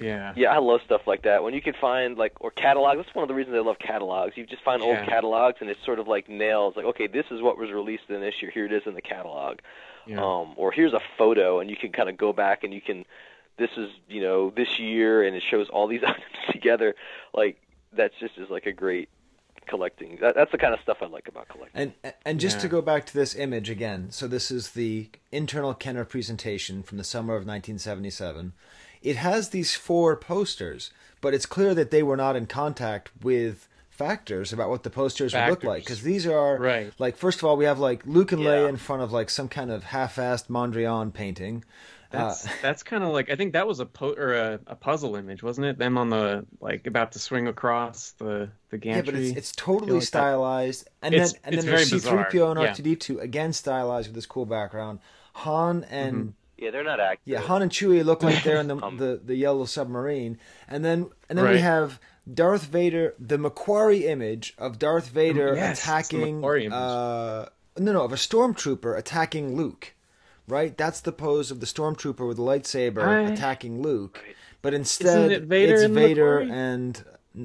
Yeah. 0.00 0.32
Yeah, 0.36 0.54
I 0.54 0.58
love 0.58 0.80
stuff 0.84 1.02
like 1.06 1.22
that. 1.22 1.42
When 1.42 1.54
you 1.54 1.62
can 1.62 1.74
find 1.80 2.16
like 2.16 2.32
or 2.40 2.50
catalogs, 2.50 2.98
that's 3.02 3.14
one 3.14 3.22
of 3.22 3.28
the 3.28 3.34
reasons 3.34 3.56
I 3.56 3.60
love 3.60 3.78
catalogs. 3.78 4.36
You 4.36 4.46
just 4.46 4.62
find 4.62 4.82
old 4.82 4.98
catalogs 5.06 5.58
and 5.60 5.70
it's 5.70 5.84
sort 5.84 5.98
of 5.98 6.08
like 6.08 6.28
nails. 6.28 6.76
Like, 6.76 6.86
okay, 6.86 7.06
this 7.06 7.26
is 7.30 7.40
what 7.42 7.58
was 7.58 7.70
released 7.70 8.04
in 8.08 8.20
this 8.20 8.34
year. 8.40 8.50
Here 8.50 8.66
it 8.66 8.72
is 8.72 8.82
in 8.86 8.94
the 8.94 9.02
catalog. 9.02 9.58
Yeah. 10.06 10.22
Um, 10.22 10.54
or 10.56 10.72
here's 10.72 10.92
a 10.92 11.00
photo, 11.16 11.60
and 11.60 11.70
you 11.70 11.76
can 11.76 11.92
kind 11.92 12.08
of 12.08 12.16
go 12.16 12.32
back 12.32 12.64
and 12.64 12.72
you 12.72 12.80
can. 12.80 13.04
This 13.58 13.70
is 13.76 13.90
you 14.08 14.20
know 14.20 14.50
this 14.50 14.78
year, 14.78 15.22
and 15.22 15.36
it 15.36 15.42
shows 15.48 15.68
all 15.68 15.86
these 15.86 16.02
items 16.06 16.24
together. 16.50 16.94
Like 17.34 17.58
that's 17.92 18.14
just 18.18 18.38
is 18.38 18.50
like 18.50 18.66
a 18.66 18.72
great 18.72 19.08
collecting. 19.66 20.18
That, 20.20 20.34
that's 20.34 20.52
the 20.52 20.58
kind 20.58 20.74
of 20.74 20.80
stuff 20.80 20.98
I 21.00 21.06
like 21.06 21.28
about 21.28 21.48
collecting. 21.48 21.94
And 22.04 22.14
and 22.24 22.40
just 22.40 22.60
to 22.60 22.68
go 22.68 22.82
back 22.82 23.06
to 23.06 23.14
this 23.14 23.34
image 23.34 23.70
again, 23.70 24.10
so 24.10 24.26
this 24.26 24.50
is 24.50 24.70
the 24.70 25.10
internal 25.30 25.74
Kenner 25.74 26.04
presentation 26.04 26.82
from 26.82 26.98
the 26.98 27.04
summer 27.04 27.34
of 27.34 27.46
1977. 27.46 28.52
It 29.02 29.16
has 29.16 29.50
these 29.50 29.74
four 29.74 30.16
posters, 30.16 30.90
but 31.20 31.34
it's 31.34 31.46
clear 31.46 31.74
that 31.74 31.90
they 31.90 32.02
were 32.02 32.16
not 32.16 32.36
in 32.36 32.46
contact 32.46 33.10
with 33.22 33.68
factors 33.90 34.52
about 34.52 34.68
what 34.70 34.82
the 34.82 34.90
posters 34.90 35.34
would 35.34 35.48
look 35.48 35.62
like 35.64 35.82
because 35.84 36.02
these 36.02 36.26
are 36.26 36.56
Right. 36.58 36.92
like 36.98 37.16
first 37.16 37.38
of 37.40 37.44
all 37.44 37.56
we 37.56 37.66
have 37.66 37.78
like 37.78 38.04
Luke 38.06 38.32
and 38.32 38.40
Leia 38.42 38.68
in 38.68 38.76
front 38.78 39.02
of 39.02 39.12
like 39.12 39.28
some 39.30 39.48
kind 39.48 39.70
of 39.70 39.84
half-assed 39.84 40.48
Mondrian 40.48 41.12
painting. 41.12 41.62
That's 42.10 42.46
Uh, 42.46 42.50
that's 42.62 42.82
kind 42.90 43.04
of 43.04 43.10
like 43.10 43.30
I 43.30 43.36
think 43.36 43.52
that 43.52 43.66
was 43.68 43.80
a 43.80 43.86
po- 43.86 44.14
or 44.16 44.32
a, 44.34 44.60
a 44.66 44.74
puzzle 44.74 45.14
image, 45.14 45.42
wasn't 45.42 45.66
it? 45.66 45.78
Them 45.78 45.98
on 45.98 46.08
the 46.10 46.46
like 46.60 46.86
about 46.86 47.12
to 47.12 47.18
swing 47.18 47.46
across 47.48 48.12
the 48.12 48.48
the 48.70 48.78
gantry. 48.78 48.96
Yeah, 48.98 49.12
but 49.12 49.14
it's, 49.14 49.36
it's 49.38 49.52
totally 49.52 49.92
like 49.92 50.00
that- 50.00 50.06
stylized, 50.06 50.88
and 51.02 51.14
It's- 51.14 51.32
then 51.32 51.40
and 51.44 51.58
then 51.58 51.66
there's 51.66 51.90
very 51.90 52.00
C-3PO 52.00 52.50
and. 52.50 52.60
R2D2 52.60 53.20
again 53.20 53.52
stylized 53.52 54.08
with 54.08 54.14
this 54.14 54.26
cool 54.26 54.46
background. 54.46 54.98
Han 55.34 55.84
and 55.90 56.16
Mm-hmm. 56.16 56.28
Yeah, 56.62 56.70
they're 56.70 56.84
not 56.84 57.00
accurate. 57.00 57.20
Yeah, 57.24 57.40
Han 57.40 57.62
and 57.62 57.70
Chewie 57.72 58.04
look 58.04 58.22
like 58.22 58.44
they're 58.44 58.60
in 58.60 58.68
the 58.68 58.76
Um, 58.76 58.96
the, 58.96 59.20
the 59.24 59.34
yellow 59.34 59.64
submarine, 59.64 60.38
and 60.68 60.84
then 60.84 61.10
and 61.28 61.36
then 61.36 61.50
we 61.50 61.58
have 61.58 61.98
Darth 62.32 62.66
Vader, 62.66 63.14
the 63.18 63.36
McQuarrie 63.36 64.02
image 64.02 64.54
of 64.58 64.78
Darth 64.78 65.08
Vader 65.08 65.54
yes, 65.56 65.82
attacking. 65.82 66.44
Uh, 66.72 67.48
no, 67.78 67.92
no, 67.92 68.02
of 68.02 68.12
a 68.12 68.16
stormtrooper 68.16 68.96
attacking 68.96 69.56
Luke. 69.56 69.94
Right, 70.46 70.76
that's 70.76 71.00
the 71.00 71.12
pose 71.12 71.50
of 71.50 71.58
the 71.60 71.66
stormtrooper 71.66 72.26
with 72.26 72.36
the 72.36 72.42
lightsaber 72.42 73.02
I- 73.02 73.32
attacking 73.32 73.82
Luke. 73.82 74.22
But 74.60 74.72
instead, 74.74 75.32
it 75.32 75.42
Vader 75.44 75.74
it's 75.74 75.82
and 75.84 75.94
Vader 75.94 76.40
McQuarrie? 76.42 76.52
and 76.52 77.04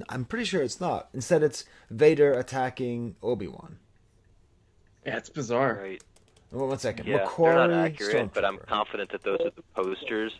I'm 0.09 0.25
pretty 0.25 0.45
sure 0.45 0.61
it's 0.61 0.79
not. 0.79 1.09
Instead, 1.13 1.41
it's 1.41 1.65
Vader 1.89 2.33
attacking 2.33 3.15
Obi 3.23 3.47
Wan. 3.47 3.79
yeah, 5.05 5.17
it's 5.17 5.29
bizarre. 5.29 5.79
Right. 5.81 6.03
One 6.51 6.69
one 6.69 6.79
second, 6.79 7.07
Yeah, 7.07 7.25
McQuarrie 7.25 7.37
they're 7.43 7.67
not 7.67 7.71
accurate, 7.73 8.33
but 8.33 8.45
I'm 8.45 8.57
confident 8.57 9.11
that 9.11 9.23
those 9.23 9.39
are 9.41 9.51
the 9.51 9.63
posters. 9.75 10.33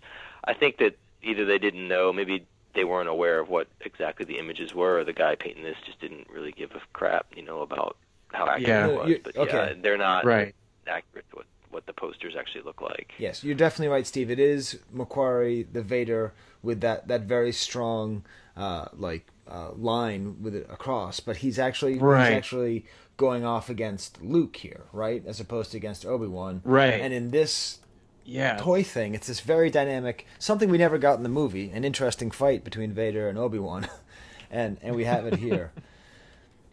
I 0.44 0.54
think 0.54 0.78
that 0.78 0.98
either 1.22 1.46
they 1.46 1.58
didn't 1.60 1.88
know, 1.88 2.14
maybe 2.14 2.46
they 2.74 2.84
weren't 2.86 3.10
aware 3.10 3.40
of 3.40 3.50
what 3.50 3.68
exactly 3.82 4.26
the 4.26 4.38
images 4.40 4.74
were, 4.74 5.00
or 5.00 5.04
the 5.04 5.14
guy 5.14 5.36
painting 5.36 5.64
this 5.64 5.76
just 5.86 6.00
didn't 6.00 6.30
really 6.30 6.52
give 6.52 6.72
a 6.72 6.82
crap, 6.94 7.26
you 7.36 7.44
know, 7.44 7.62
about 7.62 7.98
how 8.32 8.46
accurate 8.48 8.68
Yeah. 8.68 8.88
it 8.88 8.96
was. 8.98 9.10
you- 9.10 9.22
but 9.24 9.36
okay. 9.38 9.58
yeah, 9.58 9.74
they're 9.82 9.98
not 9.98 10.26
Right. 10.26 10.56
accurate 10.88 11.30
to 11.32 11.38
what 11.38 11.46
what 11.70 11.86
the 11.86 11.92
posters 11.94 12.34
actually 12.38 12.62
look 12.64 12.82
like. 12.82 13.14
Yes, 13.18 13.44
you're 13.44 13.54
definitely 13.54 13.90
right, 13.90 14.08
Steve. 14.08 14.32
It 14.32 14.40
is 14.40 14.80
McQuarrie, 14.96 15.68
the 15.72 15.82
Vader, 15.82 16.34
with 16.64 16.80
that, 16.80 17.10
that 17.10 17.24
very 17.24 17.52
strong, 17.52 18.24
uh, 18.56 18.86
like 18.94 19.28
uh, 19.52 19.72
line 19.74 20.42
with 20.42 20.56
it 20.56 20.66
across. 20.72 21.20
But 21.20 21.38
he's 21.38 21.60
actually 21.60 22.00
Right. 22.00 22.30
he's 22.30 22.38
actually 22.38 22.86
going 23.18 23.44
off 23.44 23.70
against 23.70 24.22
Luke 24.24 24.58
here, 24.58 24.82
right, 24.94 25.24
as 25.26 25.40
opposed 25.40 25.72
to 25.72 25.78
against 25.78 26.06
Obi 26.06 26.28
Wan. 26.28 26.62
Right. 26.64 26.94
And 27.02 27.14
in 27.14 27.32
this 27.32 27.80
Yeah. 28.24 28.58
toy 28.58 28.84
thing, 28.84 29.16
it's 29.16 29.28
this 29.28 29.40
very 29.40 29.70
dynamic, 29.70 30.26
something 30.40 30.70
we 30.70 30.78
never 30.78 30.98
got 30.98 31.18
in 31.18 31.24
the 31.24 31.30
movie, 31.30 31.72
an 31.72 31.84
interesting 31.84 32.30
fight 32.32 32.64
between 32.64 32.92
Vader 32.94 33.28
and 33.28 33.38
Obi 33.38 33.58
Wan, 33.60 33.88
and 34.52 34.78
and 34.82 34.96
we 34.96 35.06
have 35.06 35.26
it 35.26 35.36
here. 35.38 35.72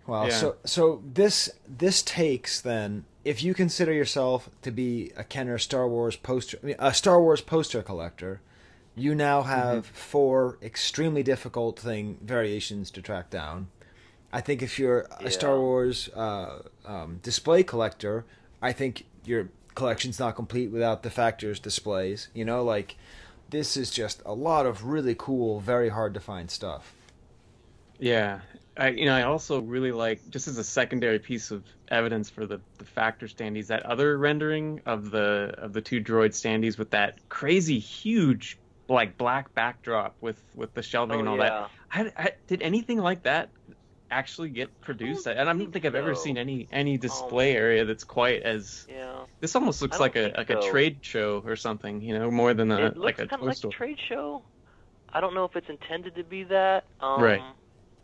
Wow. 0.06 0.26
Yeah. 0.26 0.32
So 0.36 0.56
so 0.66 1.02
this 1.14 1.48
this 1.66 2.02
takes 2.02 2.60
then 2.60 3.06
if 3.24 3.42
you 3.42 3.54
consider 3.54 3.90
yourself 3.90 4.50
to 4.60 4.70
be 4.70 5.12
a 5.16 5.24
Kenner 5.24 5.56
Star 5.56 5.88
Wars 5.88 6.14
poster 6.14 6.58
I 6.62 6.66
mean, 6.66 6.76
a 6.78 6.92
Star 6.92 7.22
Wars 7.22 7.40
poster 7.40 7.80
collector, 7.82 8.42
you 8.94 9.14
now 9.14 9.42
have 9.44 9.84
Mm-hmm. 9.86 9.94
four 9.94 10.58
extremely 10.62 11.22
difficult 11.22 11.78
thing 11.78 12.18
variations 12.22 12.90
to 12.90 13.00
track 13.00 13.30
down. 13.30 13.68
I 14.34 14.40
think 14.40 14.62
if 14.62 14.80
you're 14.80 15.06
a 15.20 15.30
Star 15.30 15.60
Wars 15.60 16.08
uh, 16.08 16.62
um, 16.84 17.20
display 17.22 17.62
collector, 17.62 18.24
I 18.60 18.72
think 18.72 19.06
your 19.24 19.48
collection's 19.76 20.18
not 20.18 20.34
complete 20.34 20.72
without 20.72 21.04
the 21.04 21.10
factors 21.10 21.60
displays. 21.60 22.26
You 22.34 22.44
know, 22.44 22.64
like 22.64 22.96
this 23.50 23.76
is 23.76 23.92
just 23.92 24.20
a 24.26 24.34
lot 24.34 24.66
of 24.66 24.84
really 24.84 25.14
cool, 25.16 25.60
very 25.60 25.88
hard 25.88 26.14
to 26.14 26.20
find 26.20 26.50
stuff. 26.50 26.92
Yeah. 28.00 28.40
I 28.76 28.88
you 28.88 29.04
know 29.04 29.14
I 29.14 29.22
also 29.22 29.60
really 29.60 29.92
like 29.92 30.28
just 30.30 30.48
as 30.48 30.58
a 30.58 30.64
secondary 30.64 31.20
piece 31.20 31.52
of 31.52 31.62
evidence 31.86 32.28
for 32.28 32.44
the 32.44 32.60
the 32.78 32.84
factor 32.84 33.28
standees 33.28 33.68
that 33.68 33.86
other 33.86 34.18
rendering 34.18 34.80
of 34.84 35.12
the 35.12 35.54
of 35.58 35.72
the 35.72 35.80
two 35.80 36.00
droid 36.00 36.30
standees 36.30 36.76
with 36.76 36.90
that 36.90 37.18
crazy 37.28 37.78
huge 37.78 38.58
like 38.88 39.16
black 39.16 39.54
backdrop 39.54 40.16
with 40.20 40.40
with 40.56 40.74
the 40.74 40.82
shelving 40.82 41.18
Oh, 41.18 41.20
and 41.20 41.28
all 41.28 41.36
yeah. 41.36 41.68
that. 41.92 42.12
I, 42.18 42.24
I, 42.24 42.32
did 42.48 42.62
anything 42.62 42.98
like 42.98 43.22
that 43.22 43.48
actually 44.18 44.50
get 44.50 44.68
produced? 44.80 45.26
And 45.26 45.48
I 45.50 45.52
don't 45.52 45.72
think 45.72 45.84
I've 45.84 45.94
ever 45.94 46.14
seen 46.14 46.36
any 46.38 46.68
any 46.72 46.96
display 46.98 47.56
area 47.56 47.84
that's 47.84 48.04
quite 48.04 48.42
as 48.42 48.86
Yeah. 48.88 49.24
this 49.40 49.54
almost 49.56 49.82
looks 49.82 49.98
like 50.00 50.16
a 50.16 50.32
like 50.36 50.50
a 50.50 50.60
trade 50.70 50.98
show 51.02 51.42
or 51.44 51.56
something, 51.56 52.00
you 52.00 52.14
know, 52.18 52.30
more 52.30 52.54
than 52.54 52.70
a 52.70 52.86
it 52.86 52.96
like 52.96 53.18
a 53.18 53.26
kind 53.26 53.32
of 53.34 53.40
toy 53.40 53.46
like 53.46 53.56
store. 53.56 53.70
a 53.70 53.74
trade 53.74 53.98
show. 54.08 54.42
I 55.12 55.20
don't 55.20 55.34
know 55.34 55.44
if 55.44 55.54
it's 55.56 55.68
intended 55.68 56.14
to 56.16 56.24
be 56.24 56.44
that. 56.44 56.84
Um, 57.00 57.22
Right. 57.22 57.42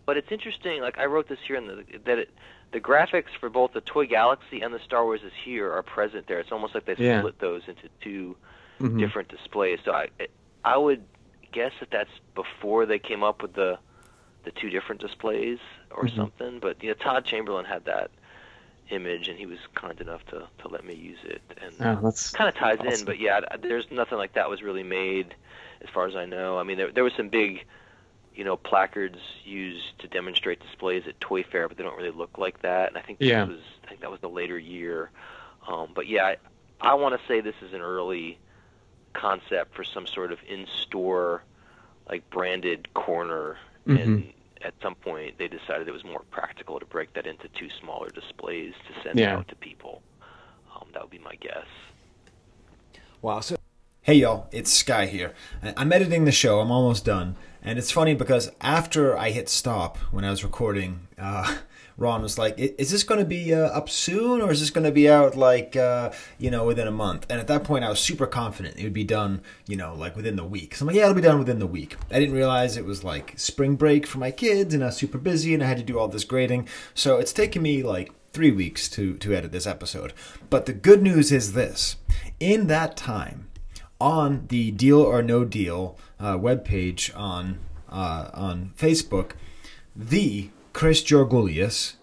But 0.07 0.17
it's 0.17 0.33
interesting. 0.33 0.81
Like 0.83 0.99
I 0.99 1.07
wrote 1.07 1.29
this 1.29 1.39
here 1.47 1.57
in 1.57 1.67
the 1.67 1.85
that 2.07 2.19
it, 2.19 2.31
the 2.73 2.81
graphics 2.81 3.33
for 3.41 3.49
both 3.49 3.73
the 3.73 3.81
Toy 3.81 4.07
Galaxy 4.07 4.61
and 4.61 4.73
the 4.75 4.81
Star 4.81 5.05
Wars 5.05 5.21
is 5.25 5.33
here 5.45 5.73
are 5.73 5.83
present 5.83 6.27
there. 6.27 6.41
It's 6.41 6.53
almost 6.53 6.75
like 6.75 6.85
they 6.87 6.97
Yeah. 6.99 7.21
split 7.21 7.39
those 7.39 7.63
into 7.69 7.89
two 8.01 8.37
Mhm. 8.81 8.99
different 8.99 9.29
displays. 9.29 9.79
So 9.85 9.93
I 9.93 10.09
I 10.65 10.77
would 10.77 11.05
guess 11.53 11.73
that 11.81 11.91
that's 11.91 12.11
before 12.35 12.87
they 12.87 12.99
came 12.99 13.23
up 13.23 13.43
with 13.43 13.55
the 13.55 13.79
the 14.45 14.53
two 14.53 14.71
different 14.71 15.01
displays 15.01 15.59
or 15.91 16.07
Mhm. 16.07 16.09
something. 16.09 16.61
But 16.61 16.83
you 16.83 16.89
know, 16.91 16.95
Todd 16.95 17.25
Chamberlain 17.25 17.65
had 17.65 17.85
that 17.87 18.11
image, 18.91 19.29
and 19.29 19.39
he 19.39 19.47
was 19.47 19.59
kind 19.75 20.01
enough 20.01 20.25
to 20.27 20.49
to 20.61 20.69
let 20.69 20.85
me 20.85 20.95
use 20.95 21.19
it, 21.25 21.43
and 21.63 21.75
Oh, 21.81 21.97
that's 22.03 22.37
kind 22.37 22.49
of 22.49 22.55
ties 22.57 22.83
in. 22.85 23.05
But 23.05 23.19
yeah, 23.19 23.41
there's 23.61 23.87
nothing 23.91 24.19
like 24.19 24.35
that 24.35 24.51
was 24.51 24.63
really 24.63 24.83
made, 24.85 25.35
as 25.83 25.91
far 25.91 26.07
as 26.07 26.17
I 26.17 26.27
know. 26.27 26.59
I 26.59 26.65
mean, 26.65 26.79
there 26.79 26.93
there 26.93 27.05
was 27.05 27.15
some 27.15 27.29
big, 27.29 27.65
you 28.35 28.45
know, 28.45 28.57
placards 28.57 29.19
used 29.45 29.99
to 30.01 30.09
demonstrate 30.09 30.61
displays 30.61 31.05
at 31.09 31.21
Toy 31.21 31.43
Fair, 31.43 31.69
but 31.69 31.77
they 31.79 31.85
don't 31.85 31.97
really 31.97 32.11
look 32.11 32.39
like 32.39 32.61
that. 32.63 32.89
And 32.91 32.99
I 32.99 33.03
think 33.03 33.21
Yeah. 33.21 33.47
was 33.47 33.61
I 33.85 33.89
think 33.89 34.01
that 34.03 34.11
was 34.11 34.21
the 34.21 34.29
later 34.31 34.59
year. 34.59 35.11
Um, 35.69 35.93
but 35.95 36.07
yeah, 36.09 36.25
I, 36.25 36.37
I 36.81 36.95
want 36.95 37.19
to 37.21 37.27
say 37.29 37.41
this 37.41 37.57
is 37.63 37.73
an 37.75 37.81
early 37.83 38.41
concept 39.15 39.75
for 39.75 39.85
some 39.85 40.07
sort 40.07 40.33
of 40.33 40.39
in-store, 40.49 41.45
like 42.09 42.29
branded 42.31 42.93
corner, 42.95 43.59
Mhm. 43.91 44.03
and 44.03 44.33
at 44.63 44.75
some 44.83 44.95
point 44.95 45.39
they 45.39 45.49
decided 45.49 45.89
it 45.89 45.93
was 45.93 46.05
more 46.05 46.23
practical 46.31 46.79
to 46.79 46.87
break 46.87 47.13
that 47.15 47.27
into 47.27 47.49
two 47.49 47.69
smaller 47.81 48.09
displays 48.11 48.75
to 48.89 49.03
send 49.03 49.19
Yeah. 49.19 49.37
out 49.37 49.49
to 49.49 49.57
people. 49.57 50.03
Um, 50.75 50.89
that 50.93 51.03
would 51.03 51.11
be 51.11 51.19
my 51.19 51.35
guess. 51.37 51.67
Wow. 53.23 53.41
So, 53.41 53.57
hey 54.03 54.15
y'all, 54.15 54.49
it's 54.53 54.73
Skye 54.73 55.07
here. 55.07 55.35
I- 55.63 55.75
I'm 55.77 55.93
editing 55.93 56.25
the 56.25 56.33
show. 56.33 56.61
I'm 56.61 56.71
almost 56.71 57.05
done, 57.05 57.37
and 57.63 57.79
it's 57.79 57.91
funny 57.91 58.15
because 58.15 58.51
after 58.61 59.17
I 59.17 59.31
hit 59.31 59.49
stop 59.49 59.99
when 60.11 60.25
I 60.25 60.31
was 60.31 60.43
recording, 60.45 61.09
uh, 61.19 61.57
Ron 62.01 62.23
was 62.23 62.39
like, 62.39 62.55
"Is 62.59 62.91
this 62.91 63.03
going 63.03 63.21
to 63.21 63.27
be 63.27 63.55
uh, 63.55 63.67
up 63.67 63.91
soon, 63.91 64.41
or 64.41 64.51
is 64.51 64.61
this 64.61 64.71
going 64.71 64.87
to 64.87 64.91
be 64.91 65.09
out 65.09 65.37
like 65.37 65.77
uh, 65.77 66.11
you 66.39 66.51
know 66.51 66.65
within 66.65 66.89
a 66.89 66.91
month?" 66.91 67.27
And 67.29 67.39
at 67.39 67.47
that 67.49 67.63
point, 67.63 67.85
I 67.85 67.91
was 67.91 68.01
super 68.01 68.27
confident 68.27 68.79
it 68.79 68.85
would 68.85 68.95
be 68.95 69.05
done, 69.05 69.43
you 69.69 69.77
know, 69.77 69.95
like 69.95 70.17
within 70.17 70.37
the 70.37 70.45
week. 70.45 70.75
So 70.75 70.83
I'm 70.83 70.87
like, 70.89 70.97
"Yeah, 70.97 71.05
it'll 71.05 71.15
be 71.15 71.21
done 71.21 71.39
within 71.39 71.59
the 71.59 71.67
week." 71.67 71.97
I 72.11 72.19
didn't 72.19 72.35
realize 72.35 72.77
it 72.77 72.87
was 72.87 73.05
like 73.05 73.35
spring 73.37 73.77
break 73.77 74.07
for 74.07 74.19
my 74.19 74.31
kids, 74.31 74.73
and 74.73 74.83
I 74.83 74.87
was 74.87 74.97
super 74.97 75.19
busy, 75.19 75.53
and 75.53 75.63
I 75.63 75.67
had 75.67 75.77
to 75.77 75.85
do 75.85 75.99
all 75.99 76.09
this 76.09 76.25
grading. 76.25 76.69
So 76.95 77.19
it's 77.19 77.35
taken 77.35 77.61
me 77.61 77.83
like 77.83 78.11
three 78.33 78.51
weeks 78.51 78.89
to 78.91 79.19
to 79.19 79.35
edit 79.35 79.53
this 79.53 79.67
episode. 79.67 80.15
But 80.49 80.65
the 80.65 80.73
good 80.73 81.03
news 81.03 81.31
is 81.31 81.53
this: 81.53 81.97
in 82.41 82.67
that 82.69 82.97
time, 82.97 83.51
on 84.01 84.47
the 84.49 84.71
Deal 84.71 85.03
or 85.03 85.23
No 85.23 85.45
Deal 85.45 85.99
uh, 86.19 86.39
webpage 86.39 87.15
on 87.15 87.59
uh, 87.91 88.31
on 88.33 88.73
Facebook, 88.79 89.33
the 89.95 90.49
Chris 90.73 91.03
Georgoulias 91.03 91.95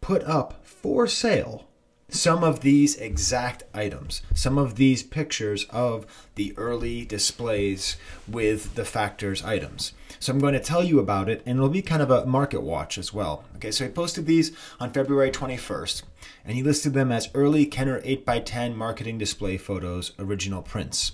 put 0.00 0.22
up 0.24 0.64
for 0.64 1.06
sale 1.06 1.68
some 2.10 2.42
of 2.42 2.60
these 2.60 2.96
exact 2.96 3.64
items, 3.74 4.22
some 4.34 4.56
of 4.56 4.76
these 4.76 5.02
pictures 5.02 5.66
of 5.70 6.06
the 6.36 6.54
early 6.56 7.04
displays 7.04 7.96
with 8.26 8.74
the 8.74 8.84
factors 8.84 9.44
items. 9.44 9.92
So 10.20 10.32
I'm 10.32 10.38
going 10.38 10.54
to 10.54 10.60
tell 10.60 10.82
you 10.82 10.98
about 10.98 11.28
it, 11.28 11.42
and 11.46 11.56
it'll 11.58 11.68
be 11.68 11.82
kind 11.82 12.02
of 12.02 12.10
a 12.10 12.26
market 12.26 12.62
watch 12.62 12.98
as 12.98 13.12
well. 13.12 13.44
Okay, 13.56 13.70
so 13.70 13.84
he 13.84 13.90
posted 13.90 14.26
these 14.26 14.52
on 14.80 14.92
February 14.92 15.30
21st, 15.30 16.02
and 16.44 16.56
he 16.56 16.62
listed 16.62 16.94
them 16.94 17.12
as 17.12 17.28
early 17.34 17.66
Kenner 17.66 18.00
8x10 18.02 18.74
marketing 18.74 19.18
display 19.18 19.56
photos, 19.56 20.12
original 20.18 20.62
prints. 20.62 21.12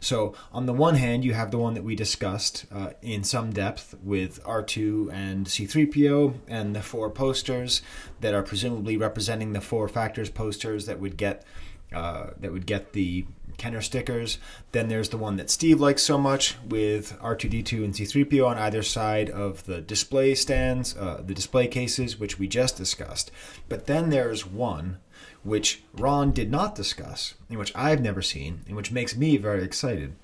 So 0.00 0.34
on 0.52 0.66
the 0.66 0.72
one 0.72 0.94
hand, 0.94 1.24
you 1.24 1.34
have 1.34 1.50
the 1.50 1.58
one 1.58 1.74
that 1.74 1.84
we 1.84 1.96
discussed 1.96 2.66
uh, 2.72 2.90
in 3.02 3.24
some 3.24 3.52
depth 3.52 3.94
with 4.02 4.42
R2 4.44 5.12
and 5.12 5.46
C3PO, 5.46 6.34
and 6.48 6.74
the 6.74 6.82
four 6.82 7.10
posters 7.10 7.82
that 8.20 8.34
are 8.34 8.42
presumably 8.42 8.96
representing 8.96 9.52
the 9.52 9.60
four 9.60 9.88
factors 9.88 10.30
posters 10.30 10.86
that 10.86 11.00
would 11.00 11.16
get 11.16 11.44
uh, 11.92 12.30
that 12.40 12.52
would 12.52 12.66
get 12.66 12.92
the 12.92 13.24
Kenner 13.56 13.80
stickers. 13.80 14.38
Then 14.72 14.88
there's 14.88 15.08
the 15.08 15.18
one 15.18 15.36
that 15.36 15.50
Steve 15.50 15.80
likes 15.80 16.02
so 16.02 16.18
much 16.18 16.56
with 16.66 17.18
R2D2 17.20 17.84
and 17.84 17.94
C3PO 17.94 18.46
on 18.46 18.58
either 18.58 18.82
side 18.82 19.30
of 19.30 19.64
the 19.64 19.80
display 19.80 20.34
stands, 20.34 20.96
uh, 20.96 21.22
the 21.24 21.34
display 21.34 21.66
cases, 21.66 22.18
which 22.18 22.38
we 22.38 22.48
just 22.48 22.76
discussed. 22.76 23.30
But 23.68 23.86
then 23.86 24.10
there's 24.10 24.46
one 24.46 24.98
which 25.42 25.82
Ron 25.94 26.32
did 26.32 26.50
not 26.50 26.74
discuss, 26.74 27.34
and 27.48 27.58
which 27.58 27.72
I've 27.74 28.02
never 28.02 28.22
seen, 28.22 28.62
and 28.66 28.76
which 28.76 28.92
makes 28.92 29.16
me 29.16 29.36
very 29.36 29.62
excited. 29.62 30.16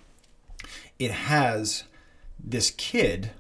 It 0.98 1.12
has 1.12 1.84
this 2.42 2.72
kid 2.72 3.30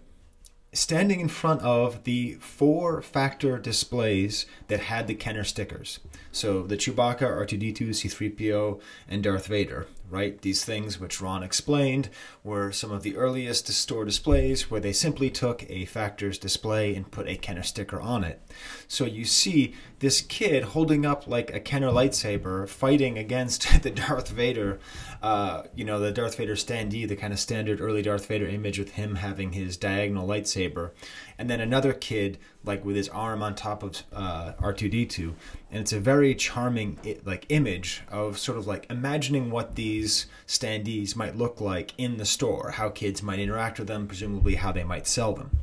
standing 0.72 1.20
in 1.20 1.28
front 1.28 1.60
of 1.60 2.04
the 2.04 2.34
four 2.34 3.02
factor 3.02 3.58
displays 3.58 4.46
that 4.68 4.80
had 4.80 5.06
the 5.06 5.14
Kenner 5.14 5.44
stickers. 5.44 6.00
So 6.30 6.62
the 6.62 6.78
Chewbacca, 6.78 7.20
R2D2, 7.20 7.90
C3PO, 7.90 8.80
and 9.06 9.22
Darth 9.22 9.48
Vader, 9.48 9.86
right? 10.08 10.40
These 10.40 10.64
things 10.64 10.98
which 10.98 11.20
Ron 11.20 11.42
explained 11.42 12.08
were 12.42 12.72
some 12.72 12.90
of 12.90 13.02
the 13.02 13.16
earliest 13.16 13.68
store 13.68 14.06
displays 14.06 14.70
where 14.70 14.80
they 14.80 14.94
simply 14.94 15.28
took 15.28 15.68
a 15.70 15.84
factors 15.84 16.38
display 16.38 16.94
and 16.94 17.10
put 17.10 17.28
a 17.28 17.36
Kenner 17.36 17.62
sticker 17.62 18.00
on 18.00 18.24
it. 18.24 18.40
So 18.88 19.04
you 19.04 19.26
see 19.26 19.74
this 19.98 20.22
kid 20.22 20.64
holding 20.64 21.04
up 21.04 21.26
like 21.26 21.52
a 21.52 21.60
Kenner 21.60 21.90
lightsaber 21.90 22.66
fighting 22.66 23.18
against 23.18 23.82
the 23.82 23.90
Darth 23.90 24.30
Vader, 24.30 24.80
uh, 25.22 25.62
you 25.76 25.84
know, 25.84 26.00
the 26.00 26.10
Darth 26.10 26.36
Vader 26.36 26.56
standee, 26.56 27.06
the 27.06 27.14
kind 27.14 27.32
of 27.32 27.38
standard 27.38 27.80
early 27.80 28.02
Darth 28.02 28.26
Vader 28.26 28.48
image 28.48 28.78
with 28.78 28.92
him 28.92 29.14
having 29.16 29.52
his 29.52 29.76
diagonal 29.76 30.26
lightsaber. 30.26 30.90
And 31.38 31.48
then 31.48 31.60
another 31.60 31.92
kid, 31.92 32.38
like 32.64 32.84
with 32.84 32.96
his 32.96 33.08
arm 33.08 33.40
on 33.40 33.54
top 33.54 33.84
of 33.84 34.02
uh, 34.12 34.54
R2D2. 34.54 35.32
And 35.70 35.80
it's 35.80 35.92
a 35.92 36.00
very 36.00 36.34
charming 36.34 36.98
like 37.24 37.46
image 37.50 38.02
of 38.10 38.36
sort 38.36 38.58
of 38.58 38.66
like 38.66 38.86
imagining 38.90 39.50
what 39.50 39.76
these 39.76 40.26
standees 40.48 41.14
might 41.14 41.36
look 41.36 41.60
like 41.60 41.92
in 41.96 42.16
the 42.16 42.24
store, 42.24 42.72
how 42.72 42.88
kids 42.88 43.22
might 43.22 43.38
interact 43.38 43.78
with 43.78 43.86
them, 43.86 44.08
presumably 44.08 44.56
how 44.56 44.72
they 44.72 44.84
might 44.84 45.06
sell 45.06 45.34
them. 45.34 45.58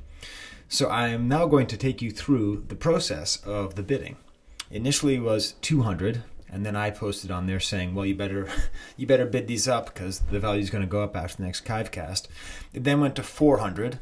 So 0.69 0.87
I 0.87 1.09
am 1.09 1.27
now 1.27 1.47
going 1.47 1.67
to 1.67 1.77
take 1.77 2.01
you 2.01 2.11
through 2.11 2.63
the 2.69 2.75
process 2.75 3.37
of 3.43 3.75
the 3.75 3.83
bidding. 3.83 4.15
Initially 4.71 5.15
it 5.15 5.21
was 5.21 5.53
200 5.61 6.23
and 6.51 6.65
then 6.65 6.75
I 6.75 6.89
posted 6.89 7.31
on 7.31 7.45
there 7.45 7.59
saying, 7.59 7.95
"Well, 7.95 8.05
you 8.05 8.15
better 8.15 8.47
you 8.97 9.07
better 9.07 9.25
bid 9.25 9.47
these 9.47 9.67
up 9.67 9.93
because 9.93 10.19
the 10.19 10.39
value 10.39 10.61
is 10.61 10.69
going 10.69 10.83
to 10.83 10.89
go 10.89 11.03
up 11.03 11.15
after 11.15 11.37
the 11.37 11.43
next 11.43 11.65
Kivecast." 11.65 12.27
It 12.73 12.83
then 12.83 13.01
went 13.01 13.15
to 13.15 13.23
400, 13.23 13.99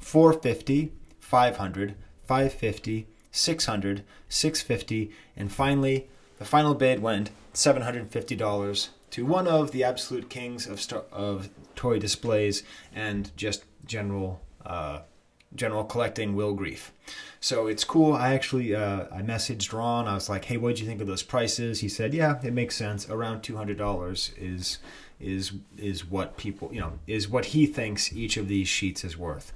450, 0.00 0.92
500, 1.20 1.94
550, 2.26 3.06
600, 3.30 4.04
650, 4.28 5.10
and 5.36 5.52
finally 5.52 6.08
the 6.38 6.44
final 6.44 6.74
bid 6.74 7.02
went 7.02 7.30
$750 7.54 8.88
to 9.10 9.26
one 9.26 9.46
of 9.46 9.72
the 9.72 9.84
absolute 9.84 10.30
kings 10.30 10.66
of 10.66 10.80
star- 10.80 11.04
of 11.12 11.50
toy 11.74 11.98
displays 11.98 12.62
and 12.94 13.30
just 13.36 13.64
general 13.84 14.40
uh, 14.64 15.00
general 15.54 15.84
collecting 15.84 16.34
Will 16.34 16.54
Grief. 16.54 16.92
So 17.40 17.66
it's 17.66 17.84
cool. 17.84 18.12
I 18.12 18.34
actually 18.34 18.74
uh, 18.74 19.06
I 19.12 19.22
messaged 19.22 19.72
Ron. 19.72 20.06
I 20.06 20.14
was 20.14 20.28
like, 20.28 20.44
"Hey, 20.44 20.56
what 20.56 20.70
did 20.70 20.80
you 20.80 20.86
think 20.86 21.00
of 21.00 21.06
those 21.06 21.22
prices?" 21.22 21.80
He 21.80 21.88
said, 21.88 22.14
"Yeah, 22.14 22.38
it 22.42 22.52
makes 22.52 22.76
sense. 22.76 23.08
Around 23.08 23.42
two 23.42 23.56
hundred 23.56 23.78
dollars 23.78 24.32
is 24.36 24.78
is 25.18 25.52
is 25.76 26.04
what 26.04 26.36
people 26.36 26.70
you 26.72 26.80
know 26.80 26.98
is 27.06 27.28
what 27.28 27.46
he 27.46 27.66
thinks 27.66 28.12
each 28.12 28.36
of 28.36 28.48
these 28.48 28.68
sheets 28.68 29.04
is 29.04 29.16
worth." 29.16 29.52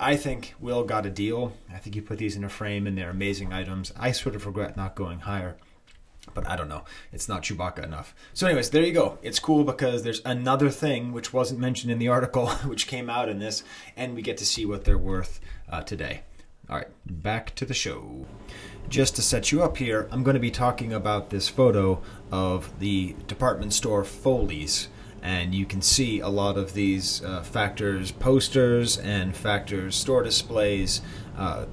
I 0.00 0.16
think 0.16 0.54
Will 0.60 0.84
got 0.84 1.06
a 1.06 1.10
deal. 1.10 1.54
I 1.72 1.78
think 1.78 1.94
he 1.94 2.00
put 2.00 2.18
these 2.18 2.36
in 2.36 2.44
a 2.44 2.48
frame, 2.48 2.86
and 2.86 2.96
they're 2.96 3.10
amazing 3.10 3.52
items. 3.52 3.92
I 3.98 4.12
sort 4.12 4.36
of 4.36 4.46
regret 4.46 4.76
not 4.76 4.94
going 4.94 5.20
higher 5.20 5.56
but 6.38 6.48
I 6.48 6.54
don't 6.54 6.68
know. 6.68 6.84
It's 7.12 7.28
not 7.28 7.42
Chewbacca 7.42 7.82
enough. 7.82 8.14
So, 8.32 8.46
anyways, 8.46 8.70
there 8.70 8.84
you 8.84 8.92
go. 8.92 9.18
It's 9.22 9.40
cool 9.40 9.64
because 9.64 10.04
there's 10.04 10.22
another 10.24 10.70
thing 10.70 11.10
which 11.10 11.32
wasn't 11.32 11.58
mentioned 11.58 11.90
in 11.90 11.98
the 11.98 12.06
article, 12.06 12.48
which 12.64 12.86
came 12.86 13.10
out 13.10 13.28
in 13.28 13.40
this, 13.40 13.64
and 13.96 14.14
we 14.14 14.22
get 14.22 14.36
to 14.36 14.46
see 14.46 14.64
what 14.64 14.84
they're 14.84 14.96
worth 14.96 15.40
uh, 15.68 15.82
today. 15.82 16.20
All 16.70 16.76
right, 16.76 16.86
back 17.04 17.56
to 17.56 17.64
the 17.64 17.74
show. 17.74 18.24
Just 18.88 19.16
to 19.16 19.22
set 19.22 19.50
you 19.50 19.64
up 19.64 19.78
here, 19.78 20.06
I'm 20.12 20.22
going 20.22 20.34
to 20.34 20.40
be 20.40 20.52
talking 20.52 20.92
about 20.92 21.30
this 21.30 21.48
photo 21.48 22.00
of 22.30 22.78
the 22.78 23.16
department 23.26 23.72
store 23.72 24.04
Foley's. 24.04 24.86
And 25.20 25.52
you 25.52 25.66
can 25.66 25.82
see 25.82 26.20
a 26.20 26.28
lot 26.28 26.56
of 26.56 26.74
these 26.74 27.24
uh, 27.24 27.42
factors 27.42 28.12
posters 28.12 28.96
and 28.96 29.34
factors 29.34 29.96
store 29.96 30.22
displays 30.22 31.02
uh, 31.36 31.64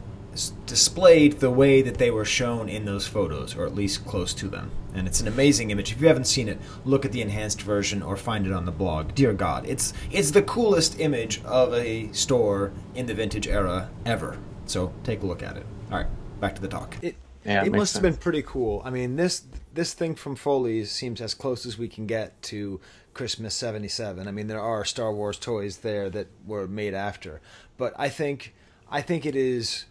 displayed 0.66 1.40
the 1.40 1.52
way 1.52 1.82
that 1.82 1.98
they 1.98 2.12
were 2.12 2.26
shown 2.26 2.70
in 2.70 2.86
those 2.86 3.08
photos, 3.08 3.56
or 3.56 3.66
at 3.66 3.76
least 3.76 4.06
close 4.06 4.34
to 4.36 4.48
them. 4.48 4.72
And 4.94 5.08
it's 5.08 5.20
an 5.20 5.28
amazing 5.28 5.72
image. 5.72 5.92
If 5.92 6.02
you 6.02 6.08
haven't 6.08 6.26
seen 6.26 6.48
it, 6.48 6.60
look 6.84 7.06
at 7.06 7.12
the 7.12 7.22
enhanced 7.22 7.62
version 7.62 8.02
or 8.02 8.18
find 8.18 8.46
it 8.46 8.54
on 8.54 8.66
the 8.66 8.72
blog. 8.72 9.16
Dear 9.16 9.34
God, 9.34 9.66
it's 9.66 9.94
it's 10.12 10.32
the 10.32 10.42
coolest 10.42 11.00
image 11.00 11.44
of 11.44 11.74
a 11.74 12.12
store 12.14 12.72
in 12.96 13.06
the 13.06 13.14
vintage 13.14 13.48
era 13.48 13.90
ever. 14.06 14.38
So 14.66 14.94
take 15.04 15.22
a 15.22 15.26
look 15.26 15.44
at 15.44 15.58
it. 15.58 15.66
All 15.92 15.98
right, 15.98 16.08
back 16.40 16.56
to 16.56 16.62
the 16.62 16.68
talk. 16.68 16.98
It, 17.02 17.16
Yeah, 17.46 17.62
it 17.62 17.68
it 17.68 17.72
makes 17.72 17.80
must 17.80 17.94
have 17.94 18.04
been 18.04 18.18
pretty 18.18 18.42
cool. 18.42 18.82
I 18.86 18.90
mean, 18.90 19.16
this 19.16 19.44
this 19.74 19.94
thing 19.94 20.16
from 20.16 20.36
Foley's 20.36 20.92
seems 20.92 21.22
as 21.22 21.34
close 21.34 21.66
as 21.66 21.78
we 21.78 21.88
can 21.88 22.08
get 22.08 22.42
to 22.44 22.80
Christmas 23.14 23.54
'77. 23.54 24.28
I 24.28 24.32
mean, 24.32 24.48
there 24.48 24.62
are 24.62 24.84
Star 24.86 25.14
Wars 25.14 25.38
toys 25.38 25.78
there 25.78 26.10
that 26.10 26.28
were 26.46 26.68
made 26.68 26.94
after, 26.94 27.42
but 27.78 27.94
I 27.98 28.10
think 28.10 28.54
I 28.90 29.02
think 29.02 29.26
it 29.26 29.36
is 29.36 29.86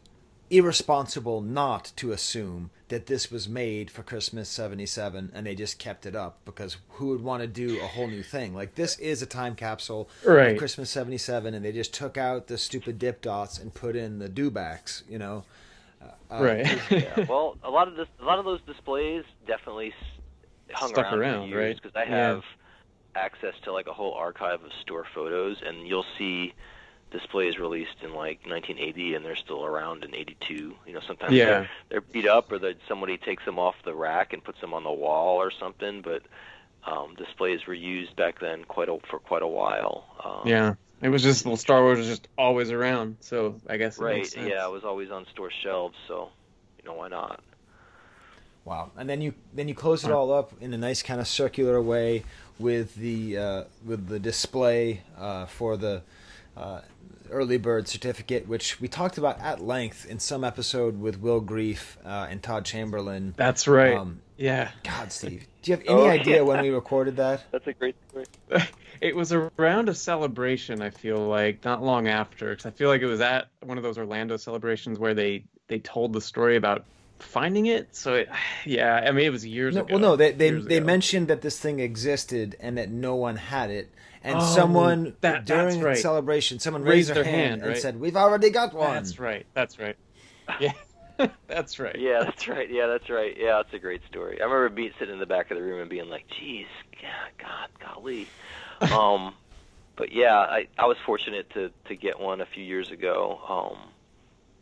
irresponsible 0.56 1.40
not 1.40 1.92
to 1.96 2.12
assume 2.12 2.70
that 2.88 3.06
this 3.06 3.30
was 3.30 3.48
made 3.48 3.90
for 3.90 4.02
Christmas 4.02 4.48
77 4.48 5.30
and 5.34 5.46
they 5.46 5.54
just 5.54 5.78
kept 5.78 6.06
it 6.06 6.14
up 6.14 6.38
because 6.44 6.76
who 6.90 7.08
would 7.08 7.22
want 7.22 7.42
to 7.42 7.46
do 7.46 7.80
a 7.80 7.86
whole 7.88 8.08
new 8.08 8.22
thing? 8.22 8.54
Like 8.54 8.74
this 8.74 8.98
is 8.98 9.22
a 9.22 9.26
time 9.26 9.54
capsule 9.54 10.08
Right. 10.24 10.52
of 10.52 10.58
Christmas 10.58 10.90
77 10.90 11.54
and 11.54 11.64
they 11.64 11.72
just 11.72 11.94
took 11.94 12.16
out 12.18 12.46
the 12.46 12.58
stupid 12.58 12.98
dip 12.98 13.20
dots 13.22 13.58
and 13.58 13.72
put 13.74 13.96
in 13.96 14.18
the 14.18 14.28
dewbacks, 14.28 15.02
you 15.08 15.18
know. 15.18 15.44
Uh, 16.30 16.42
right. 16.42 16.66
yeah, 16.90 17.24
well, 17.28 17.56
a 17.62 17.70
lot 17.70 17.88
of 17.88 17.96
this, 17.96 18.08
a 18.20 18.24
lot 18.24 18.38
of 18.38 18.44
those 18.44 18.60
displays 18.66 19.24
definitely 19.46 19.92
hung 20.72 20.90
Stuck 20.90 21.06
around, 21.06 21.18
around, 21.18 21.40
for 21.42 21.46
years 21.48 21.66
right? 21.68 21.82
because 21.82 21.96
I 21.96 22.04
Yeah. 22.10 22.34
have 22.34 22.42
access 23.16 23.54
to 23.64 23.72
like 23.72 23.86
a 23.86 23.92
whole 23.92 24.12
archive 24.14 24.62
of 24.62 24.70
store 24.82 25.06
photos, 25.14 25.56
and 25.64 25.86
you'll 25.86 26.04
see 26.18 26.52
displays 27.14 27.58
released 27.58 28.02
in 28.02 28.10
like 28.10 28.40
1980, 28.44 29.14
and 29.14 29.24
they're 29.24 29.36
still 29.36 29.64
around 29.64 30.04
in 30.04 30.14
82. 30.14 30.74
You 30.86 30.92
know, 30.92 31.00
sometimes 31.06 31.32
Yeah. 31.32 31.44
they're, 31.46 31.70
they're 31.88 32.00
beat 32.00 32.26
up, 32.26 32.50
or 32.50 32.58
that 32.58 32.76
somebody 32.88 33.16
takes 33.16 33.44
them 33.44 33.58
off 33.58 33.76
the 33.84 33.94
rack 33.94 34.32
and 34.32 34.42
puts 34.42 34.60
them 34.60 34.74
on 34.74 34.82
the 34.82 34.92
wall 34.92 35.36
or 35.36 35.52
something. 35.52 36.02
But 36.02 36.22
um, 36.84 37.14
displays 37.14 37.66
were 37.66 37.74
used 37.74 38.16
back 38.16 38.40
then 38.40 38.64
quite 38.64 38.88
a, 38.88 38.98
for 39.08 39.20
quite 39.20 39.42
a 39.42 39.46
while. 39.46 40.04
Um, 40.22 40.48
yeah. 40.48 40.74
It 41.02 41.08
was 41.08 41.22
just 41.22 41.44
well, 41.46 41.56
Star 41.56 41.82
Wars 41.82 41.98
was 41.98 42.06
just 42.08 42.28
always 42.36 42.70
around, 42.70 43.16
so 43.20 43.60
I 43.68 43.76
guess 43.76 43.98
Right. 43.98 44.34
Yeah, 44.36 44.66
it 44.66 44.72
was 44.72 44.84
always 44.84 45.10
on 45.10 45.26
store 45.32 45.50
shelves, 45.62 45.96
so 46.08 46.30
you 46.78 46.84
know 46.88 46.94
why 46.94 47.08
not? 47.08 47.40
Wow. 48.64 48.90
And 48.96 49.08
then 49.08 49.20
you 49.20 49.34
then 49.52 49.68
you 49.68 49.74
close 49.74 50.04
it 50.04 50.10
all 50.10 50.32
up 50.32 50.52
in 50.60 50.72
a 50.72 50.78
nice 50.78 51.02
kind 51.02 51.20
of 51.20 51.28
circular 51.28 51.80
way 51.82 52.24
with 52.58 52.94
the 52.94 53.36
uh, 53.36 53.64
with 53.84 54.08
the 54.08 54.18
display 54.18 55.02
uh, 55.18 55.44
for 55.46 55.76
the 55.76 56.02
uh, 56.56 56.80
early 57.30 57.56
bird 57.58 57.88
certificate, 57.88 58.46
which 58.48 58.80
we 58.80 58.88
talked 58.88 59.18
about 59.18 59.40
at 59.40 59.60
length 59.64 60.06
in 60.06 60.18
some 60.18 60.44
episode 60.44 61.00
with 61.00 61.20
Will 61.20 61.40
Grief 61.40 61.98
uh, 62.04 62.26
and 62.30 62.42
Todd 62.42 62.64
Chamberlain. 62.64 63.34
That's 63.36 63.66
right. 63.66 63.96
Um, 63.96 64.20
yeah. 64.36 64.70
God, 64.82 65.12
Steve, 65.12 65.46
do 65.62 65.70
you 65.70 65.76
have 65.76 65.86
any 65.86 65.94
Oh, 66.00 66.08
idea 66.08 66.36
yeah. 66.36 66.42
when 66.42 66.62
we 66.62 66.70
recorded 66.70 67.16
that? 67.16 67.44
That's 67.50 67.66
a 67.66 67.72
great 67.72 67.96
story. 68.08 68.26
It 69.00 69.14
was 69.14 69.32
around 69.32 69.90
a 69.90 69.94
celebration. 69.94 70.80
I 70.80 70.88
feel 70.88 71.18
like 71.18 71.62
not 71.64 71.82
long 71.82 72.08
after, 72.08 72.50
because 72.50 72.64
I 72.64 72.70
feel 72.70 72.88
like 72.88 73.02
it 73.02 73.06
was 73.06 73.20
at 73.20 73.48
one 73.60 73.76
of 73.76 73.82
those 73.82 73.98
Orlando 73.98 74.36
celebrations 74.38 74.98
where 74.98 75.12
they 75.12 75.44
they 75.68 75.80
told 75.80 76.12
the 76.14 76.22
story 76.22 76.56
about 76.56 76.84
finding 77.18 77.66
it. 77.66 77.94
So 77.94 78.14
it, 78.14 78.30
yeah, 78.64 78.94
I 79.06 79.10
mean 79.10 79.26
it 79.26 79.30
was 79.30 79.44
years 79.44 79.74
No, 79.74 79.82
ago. 79.82 79.94
well, 79.94 80.00
no, 80.00 80.16
they 80.16 80.32
they, 80.32 80.48
Years 80.50 80.64
they 80.66 80.76
ago. 80.78 80.86
mentioned 80.86 81.28
that 81.28 81.42
this 81.42 81.58
thing 81.58 81.80
existed 81.80 82.56
and 82.60 82.78
that 82.78 82.88
no 82.90 83.14
one 83.16 83.36
had 83.36 83.68
it. 83.70 83.90
And 84.26 84.38
Oh, 84.38 84.40
someone 84.40 85.14
that- 85.20 85.44
during 85.44 85.80
the 85.80 85.84
right. 85.86 85.98
celebration, 85.98 86.58
someone 86.58 86.82
raised, 86.82 87.10
Raised 87.10 87.14
their, 87.14 87.24
their 87.24 87.32
hand, 87.32 87.60
hand, 87.60 87.72
and 87.72 87.76
said, 87.80 88.00
"We've 88.00 88.16
already 88.16 88.48
got 88.50 88.72
one." 88.72 88.94
That's 88.94 89.18
right. 89.18 89.44
That's 89.52 89.78
right. 89.78 89.96
Yeah, 90.58 90.72
that's 91.46 91.78
right. 91.78 91.96
Yeah, 91.98 92.24
that's 92.24 92.48
right. 92.48 92.70
Yeah, 92.70 92.86
that's 92.86 93.10
right. 93.10 93.36
Yeah, 93.38 93.56
that's 93.62 93.74
a 93.74 93.78
great 93.78 94.00
story. 94.08 94.40
I 94.40 94.44
remember 94.44 94.70
being 94.70 94.92
sitting 94.98 95.12
in 95.14 95.20
the 95.20 95.26
back 95.26 95.50
of 95.50 95.58
the 95.58 95.62
room 95.62 95.80
and 95.80 95.90
being 95.90 96.08
like, 96.08 96.24
"Geez, 96.40 96.66
God, 97.02 97.30
God 97.38 97.68
golly." 97.94 98.26
um, 98.92 99.34
but 99.96 100.10
yeah, 100.10 100.36
I 100.38 100.68
I 100.78 100.86
was 100.86 100.96
fortunate 101.04 101.50
to 101.50 101.70
to 101.88 101.94
get 101.94 102.18
one 102.18 102.40
a 102.40 102.46
few 102.46 102.64
years 102.64 102.90
ago. 102.90 103.40
Um, 103.46 103.90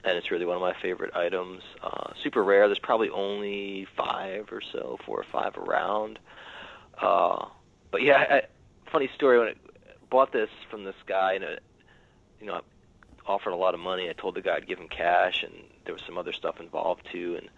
and 0.05 0.19
it's 0.19 0.33
really 0.33 0.45
one 0.45 0.57
of 0.57 0.61
my 0.63 0.75
favorite 0.83 1.15
items. 1.15 1.63
Uh, 1.81 2.13
super 2.25 2.43
rare. 2.43 2.67
There's 2.67 2.81
probably 2.81 3.11
only 3.11 3.87
five 3.97 4.49
or 4.51 4.61
so, 4.61 4.99
four 5.07 5.21
or 5.21 5.25
five 5.31 5.57
around. 5.57 6.19
Uh, 7.01 7.47
but 7.93 8.03
yeah, 8.03 8.17
I, 8.19 8.43
funny 8.93 9.11
story. 9.15 9.39
When 9.39 9.49
I 9.49 9.55
bought 10.11 10.33
this 10.33 10.51
from 10.71 10.85
this 10.85 10.95
guy, 11.07 11.35
and 11.35 11.45
it, 11.45 11.63
you 12.41 12.47
know, 12.47 12.55
I 12.55 12.61
offered 13.27 13.53
a 13.53 13.57
lot 13.57 13.75
of 13.75 13.81
money. 13.81 14.09
I 14.09 14.13
told 14.13 14.35
the 14.37 14.43
guy 14.43 14.57
I'd 14.57 14.69
give 14.69 14.79
him 14.79 14.89
cash, 14.89 15.43
and 15.43 15.53
there 15.85 15.95
was 15.95 16.03
some 16.07 16.19
other 16.19 16.33
stuff 16.33 16.61
involved 16.61 17.09
too. 17.11 17.37
And 17.39 17.49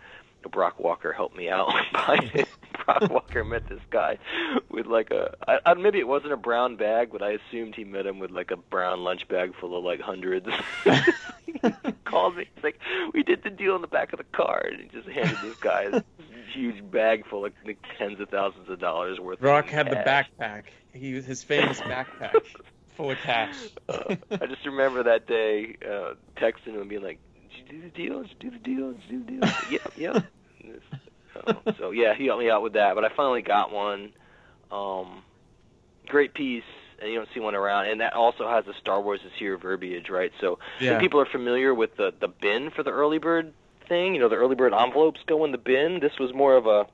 Brock 0.51 0.78
Walker 0.78 1.12
helped 1.12 1.37
me 1.37 1.49
out 1.49 1.72
buying 1.93 2.30
it. 2.35 2.49
Brock 2.85 3.09
Walker 3.09 3.45
met 3.45 3.66
this 3.68 3.80
guy 3.91 4.18
with 4.68 4.87
like 4.87 5.11
a 5.11 5.35
I, 5.49 5.59
I, 5.64 5.74
maybe 5.74 5.99
it 5.99 6.09
wasn't 6.09 6.32
a 6.32 6.37
brown 6.37 6.76
bag, 6.76 7.11
but 7.12 7.22
I 7.22 7.30
assumed 7.30 7.74
he 7.74 7.85
met 7.85 8.07
him 8.07 8.18
with 8.18 8.30
like 8.30 8.51
a 8.51 8.57
brown 8.57 9.03
lunch 9.03 9.26
bag 9.26 9.55
full 9.59 9.76
of 9.76 9.85
like 9.85 10.01
hundreds. 10.01 10.47
he 10.85 11.93
called 12.05 12.37
me. 12.37 12.47
He's 12.55 12.64
like, 12.64 12.78
"We 13.14 13.22
did 13.22 13.43
the 13.43 13.49
deal 13.51 13.74
in 13.74 13.80
the 13.80 13.89
back 13.89 14.12
of 14.12 14.18
the 14.18 14.24
car," 14.24 14.66
and 14.70 14.80
he 14.82 14.89
just 14.89 15.09
handed 15.09 15.39
this 15.43 15.57
guy 15.57 16.03
huge 16.55 16.90
bag 16.90 17.24
full 17.28 17.44
of 17.44 17.52
like, 17.64 17.78
tens 17.98 18.20
of 18.20 18.28
thousands 18.28 18.68
of 18.68 18.78
dollars 18.80 19.18
worth. 19.20 19.40
Rock 19.40 19.66
had 19.66 19.90
the 19.90 19.96
backpack. 19.96 20.64
He 20.92 21.14
was 21.14 21.24
his 21.24 21.42
famous 21.42 21.80
backpack 21.88 22.34
full 22.96 23.11
of 23.11 23.18
cash. 23.18 23.57
uh, 23.88 24.16
I 24.40 24.46
just 24.46 24.64
remember 24.64 25.02
that 25.05 25.26
day 25.26 25.76
uh, 25.84 26.14
texting 26.40 26.74
him 26.74 26.80
and 26.80 26.88
being 26.88 27.02
like, 27.02 27.18
"Did 27.34 27.74
you 27.74 27.80
do 27.80 27.82
the 27.82 27.90
deal? 27.90 28.22
Did 28.22 28.30
you 28.30 28.50
do 28.50 28.50
the 28.50 28.59
deal? 28.64 28.92
Did 28.92 29.02
you 29.11 29.18
do 29.18 29.24
the 29.24 29.32
deal?" 29.32 29.55
yep, 29.70 29.92
yep. 29.96 30.22
So, 31.34 31.62
so 31.78 31.90
yeah, 31.90 32.14
he 32.16 32.26
helped 32.26 32.42
me 32.42 32.50
out 32.50 32.62
with 32.62 32.74
that. 32.74 32.94
But 32.94 33.05
I 33.05 33.09
finally 33.14 33.42
got 33.42 33.72
one. 33.72 34.12
Um, 34.70 35.22
great 36.09 36.34
piece, 36.34 36.64
and 37.00 37.11
you 37.11 37.16
don't 37.16 37.28
see 37.34 37.40
one 37.40 37.55
around. 37.55 37.86
And 37.86 38.00
that 38.00 38.14
also 38.14 38.48
has 38.48 38.64
the 38.64 38.74
Star 38.80 39.00
Wars 39.00 39.20
is 39.24 39.32
here 39.38 39.57
verbiage, 39.57 40.09
right? 40.11 40.32
So 40.40 40.59
Yeah. 40.80 41.00
people 41.00 41.20
are 41.20 41.26
familiar 41.26 41.74
with 41.74 41.96
the 41.96 42.12
the 42.20 42.28
bin 42.28 42.70
for 42.70 42.82
the 42.82 42.90
early 42.90 43.18
bird 43.18 43.52
thing. 43.89 44.14
You 44.14 44.20
know, 44.20 44.28
the 44.28 44.37
early 44.37 44.55
bird 44.55 44.72
envelopes 44.74 45.20
go 45.26 45.45
in 45.45 45.53
the 45.53 45.59
bin. 45.59 46.01
This 46.01 46.18
was 46.18 46.32
more 46.35 46.57
of 46.57 46.66
a 46.66 46.87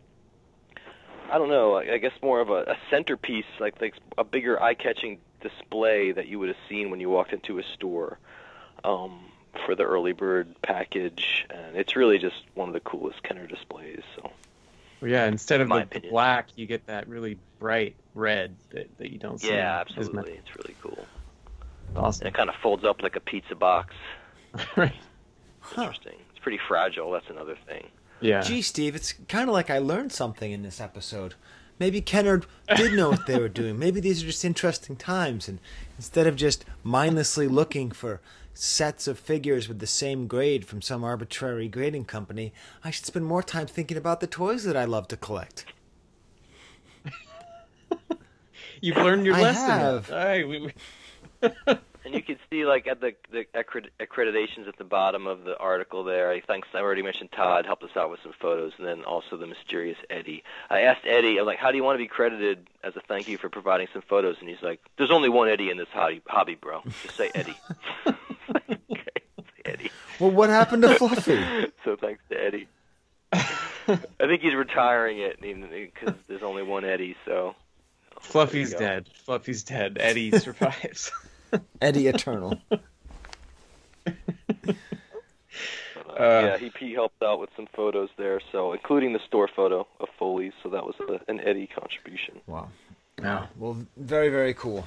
I 1.31 1.39
don't 1.39 1.49
know. 1.49 1.75
I 1.77 1.95
I 1.95 1.99
guess 1.99 2.13
more 2.23 2.41
of 2.41 2.51
a, 2.51 2.63
a 2.73 2.77
centerpiece, 2.91 3.45
like 3.61 3.81
like 3.81 3.95
a 4.19 4.25
bigger 4.25 4.61
eye-catching 4.61 5.19
display 5.41 6.13
that 6.13 6.27
you 6.27 6.39
would 6.39 6.49
have 6.49 6.59
seen 6.69 6.91
when 6.91 7.01
you 7.01 7.09
walked 7.09 7.33
into 7.33 7.59
a 7.59 7.63
store 7.63 8.19
um, 8.85 9.21
for 9.65 9.75
the 9.75 9.85
early 9.85 10.13
bird 10.13 10.55
package, 10.63 11.47
and 11.51 11.77
it's 11.77 11.97
really 11.97 12.19
just 12.19 12.43
one 12.55 12.69
of 12.69 12.75
the 12.75 12.81
coolest 12.81 13.23
Kenner 13.23 13.47
displays. 13.47 14.03
So 14.17 14.31
Well, 15.01 15.11
yeah, 15.11 15.27
instead 15.27 15.61
of 15.61 15.69
My 15.69 15.81
the, 15.81 15.85
the 15.85 15.89
opinion. 15.91 16.13
black, 16.13 16.49
you 16.57 16.67
get 16.67 16.87
that 16.87 17.09
really 17.09 17.39
bright 17.59 17.97
red 18.15 18.55
that, 18.71 18.99
that 18.99 19.11
you 19.13 19.19
don't 19.19 19.41
see. 19.41 19.49
yeah, 19.49 19.81
absolutely, 19.81 20.33
it's 20.33 20.57
really 20.57 20.77
cool. 20.83 21.07
Awesome. 21.97 22.27
And 22.27 22.35
it 22.35 22.37
kind 22.37 22.49
of 22.49 22.57
folds 22.57 22.85
up 22.85 23.03
like 23.03 23.17
a 23.17 23.21
pizza 23.21 23.55
box. 23.55 23.95
right. 24.77 24.93
Interesting. 25.77 26.19
It's 26.41 26.45
pretty 26.45 26.61
fragile. 26.69 27.11
That's 27.11 27.29
another 27.29 27.59
thing. 27.67 27.89
Yeah. 28.21 28.41
Gee, 28.41 28.63
Steve, 28.63 28.95
it's 28.95 29.13
kind 29.29 29.51
of 29.51 29.53
like 29.53 29.69
I 29.69 29.77
learned 29.77 30.11
something 30.11 30.51
in 30.53 30.63
this 30.63 30.81
episode. 30.81 31.35
Maybe 31.79 32.01
Kennard 32.01 32.47
did 32.77 32.95
know 32.95 33.11
what 33.11 33.27
they 33.27 33.39
were 33.39 33.51
doing. 33.51 33.79
Maybe 33.79 34.01
these 34.01 34.23
are 34.23 34.27
just 34.27 34.43
interesting 34.43 34.97
times, 34.97 35.49
and 35.49 35.59
instead 35.99 36.27
of 36.27 36.37
just 36.37 36.65
mindlessly 36.83 37.47
looking 37.47 37.91
for 37.91 38.23
sets 38.55 39.07
of 39.07 39.19
figures 39.19 39.69
with 39.69 39.81
the 39.81 39.87
same 39.87 40.27
grade 40.27 40.65
from 40.65 40.81
some 40.81 41.05
arbitrary 41.05 41.69
grading 41.69 42.07
company, 42.07 42.55
I 42.83 42.91
should 42.91 43.05
spend 43.05 43.27
more 43.27 43.43
time 43.43 43.67
thinking 43.67 43.99
about 43.99 44.21
the 44.21 44.27
toys 44.27 44.65
that 44.65 44.79
I 44.79 44.87
love 44.87 45.09
to 45.09 45.19
collect. 45.19 45.67
You've 48.81 48.97
learned 48.97 49.27
your 49.27 49.35
I 49.35 49.43
lesson. 49.43 49.69
have. 49.69 50.11
All 50.11 50.17
right. 50.17 50.49
We, 50.49 50.73
we... 51.43 51.77
And 52.13 52.17
you 52.17 52.23
can 52.25 52.39
see 52.51 52.65
like 52.65 52.89
at 52.89 53.01
the 53.01 53.15
the 53.31 53.45
accred- 53.55 53.91
accreditations 54.01 54.67
at 54.67 54.77
the 54.77 54.85
bottom 54.85 55.29
of 55.29 55.45
the 55.45 55.57
article 55.59 56.03
there. 56.03 56.29
I 56.31 56.41
thanks 56.41 56.67
I 56.75 56.79
already 56.79 57.03
mentioned 57.03 57.31
Todd 57.31 57.67
helped 57.67 57.85
us 57.85 57.97
out 57.97 58.11
with 58.11 58.19
some 58.23 58.33
photos, 58.41 58.73
and 58.79 58.87
then 58.87 59.05
also 59.05 59.37
the 59.37 59.47
mysterious 59.47 59.97
Eddie. 60.11 60.43
I 60.69 60.81
asked 60.83 61.03
Eddie, 61.07 61.39
I'm 61.39 61.47
like, 61.47 61.59
how 61.59 61.71
do 61.71 61.77
you 61.77 61.85
want 61.85 61.95
to 61.95 62.03
be 62.03 62.09
credited 62.09 62.67
as 62.83 62.97
a 62.97 63.01
thank 63.01 63.29
you 63.29 63.39
for 63.39 63.49
providing 63.49 63.87
some 63.93 64.03
photos? 64.03 64.37
And 64.41 64.49
he's 64.49 64.61
like, 64.63 64.81
there's 64.99 65.13
only 65.13 65.29
one 65.29 65.49
Eddie 65.49 65.71
in 65.71 65.77
this 65.77 65.89
hobby, 65.93 66.21
hobby 66.27 66.57
bro. 66.57 66.83
Just 67.05 67.17
say 67.17 67.31
Eddie. 67.35 67.57
okay, 68.07 68.77
Eddie. 69.65 69.91
Well, 70.19 70.33
what 70.33 70.51
happened 70.51 70.83
to 70.83 70.95
Fluffy? 70.97 71.39
So 71.85 71.95
thanks 71.97 72.23
to 72.31 72.43
Eddie. 72.45 72.67
I 73.33 73.97
think 74.19 74.43
he's 74.43 74.55
retiring 74.55 75.19
it 75.19 75.41
because 75.41 76.15
there's 76.29 76.43
only 76.43 76.63
one 76.63 76.85
Eddie. 76.85 77.17
So 77.25 77.55
Fluffy's 78.21 78.71
There 78.73 78.81
you 78.83 78.87
go. 78.87 78.95
dead. 78.95 79.09
Fluffy's 79.25 79.63
dead. 79.65 79.97
Eddie 80.01 80.33
survives. 80.39 81.11
Eddie 81.81 82.07
Eternal. 82.07 82.61
Uh, 86.19 86.43
yeah, 86.45 86.59
he, 86.59 86.71
he 86.79 86.93
helped 86.93 87.23
out 87.23 87.41
with 87.41 87.49
some 87.57 87.67
photos 87.75 88.11
there, 88.19 88.41
so 88.53 88.73
including 88.73 89.15
the 89.15 89.21
store 89.27 89.49
photo 89.49 89.87
of 90.01 90.09
Foley's. 90.19 90.53
So 90.63 90.69
that 90.69 90.85
was 90.85 90.95
a, 91.01 91.19
an 91.31 91.41
Eddie 91.41 91.67
contribution. 91.67 92.41
Wow. 92.47 92.69
Yeah. 93.19 93.47
Well, 93.57 93.87
very 93.97 94.29
very 94.29 94.53
cool. 94.53 94.87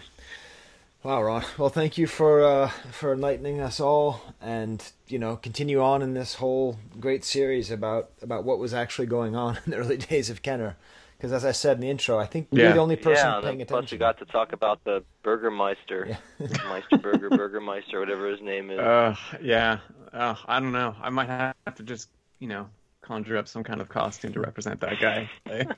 Wow, 1.04 1.22
Ron. 1.24 1.44
Well, 1.58 1.70
thank 1.70 1.98
you 1.98 2.08
for 2.08 2.44
uh, 2.44 2.70
for 2.70 3.14
enlightening 3.14 3.60
us 3.60 3.80
all, 3.80 4.22
and 4.42 4.82
you 5.08 5.20
know, 5.20 5.36
continue 5.36 5.82
on 5.82 6.02
in 6.02 6.14
this 6.14 6.36
whole 6.36 6.78
great 7.00 7.26
series 7.26 7.70
about 7.72 8.12
about 8.22 8.44
what 8.44 8.60
was 8.60 8.74
actually 8.74 9.08
going 9.08 9.36
on 9.36 9.58
in 9.66 9.72
the 9.72 9.78
early 9.78 9.98
days 9.98 10.30
of 10.30 10.42
Kenner. 10.42 10.78
Because 11.24 11.32
as 11.32 11.46
I 11.46 11.54
said 11.54 11.78
in 11.78 11.80
the 11.84 11.90
intro, 11.90 12.20
I 12.20 12.26
think 12.26 12.50
you're 12.52 12.66
Yeah. 12.66 12.74
the 12.74 12.80
only 12.80 12.98
person 12.98 13.26
yeah, 13.26 13.36
and 13.36 13.44
paying 13.46 13.58
then 13.60 13.68
plus 13.68 13.78
attention. 13.78 13.96
we 13.96 14.00
got 14.00 14.18
to 14.18 14.26
talk 14.26 14.52
about 14.52 14.84
the 14.84 15.06
Burgermeister, 15.24 16.18
Meister 16.68 16.98
Burger, 16.98 17.30
Burgermeister, 17.30 17.98
whatever 18.02 18.30
his 18.30 18.42
name 18.42 18.70
is. 18.70 18.78
Uh, 18.78 19.16
yeah. 19.42 19.78
Uh, 20.12 20.36
I 20.46 20.60
don't 20.60 20.74
know. 20.74 20.94
I 21.02 21.10
might 21.12 21.30
have 21.30 21.76
to 21.76 21.84
just, 21.84 22.10
you 22.40 22.50
know, 22.50 22.68
conjure 23.04 23.38
up 23.38 23.48
some 23.48 23.64
kind 23.64 23.80
of 23.80 23.88
costume 23.88 24.34
to 24.34 24.42
represent 24.42 24.82
that 24.82 25.00
guy. 25.00 25.30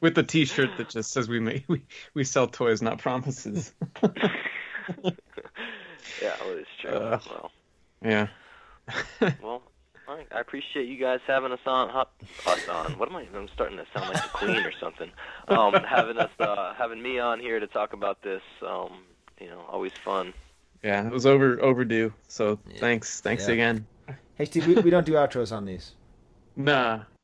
With 0.00 0.16
the 0.16 0.24
T-shirt 0.24 0.70
that 0.78 0.88
just 0.88 1.12
says 1.12 1.28
we 1.28 1.38
make 1.38 1.62
we, 1.68 1.82
we 2.12 2.24
sell 2.24 2.48
toys, 2.48 2.82
not 2.82 2.98
promises. 2.98 3.72
yeah, 4.02 4.10
well, 6.20 6.50
it's 6.50 6.68
true. 6.80 6.90
uh, 6.90 7.20
well, 7.30 7.52
yeah. 8.02 8.26
well, 9.40 9.62
all 10.08 10.16
right. 10.16 10.26
I 10.34 10.40
appreciate 10.40 10.88
you 10.88 10.98
guys 10.98 11.20
having 11.26 11.52
us 11.52 11.60
on. 11.66 11.88
Hop, 11.88 12.12
us 12.46 12.68
on. 12.68 12.98
What 12.98 13.08
am 13.10 13.16
I? 13.16 13.26
I'm 13.34 13.48
starting 13.54 13.76
to 13.78 13.84
sound 13.92 14.08
like 14.12 14.22
the 14.22 14.28
Queen 14.30 14.64
or 14.64 14.72
something. 14.80 15.10
Um, 15.48 15.72
having 15.88 16.16
us, 16.18 16.30
uh, 16.38 16.74
having 16.74 17.02
me 17.02 17.18
on 17.18 17.40
here 17.40 17.58
to 17.60 17.66
talk 17.66 17.92
about 17.92 18.22
this. 18.22 18.42
Um, 18.66 19.02
you 19.40 19.48
know, 19.48 19.64
always 19.68 19.92
fun. 20.04 20.32
Yeah, 20.82 21.06
it 21.06 21.12
was 21.12 21.26
over 21.26 21.60
overdue. 21.60 22.12
So 22.28 22.58
Yeah. 22.68 22.78
thanks, 22.80 23.20
thanks 23.20 23.46
Yeah. 23.48 23.54
again. 23.54 23.86
Hey 24.36 24.44
Steve, 24.44 24.66
we, 24.66 24.74
we 24.76 24.90
don't 24.90 25.06
do 25.06 25.12
outros 25.14 25.54
on 25.54 25.64
these. 25.64 25.92
Nah, 26.58 27.00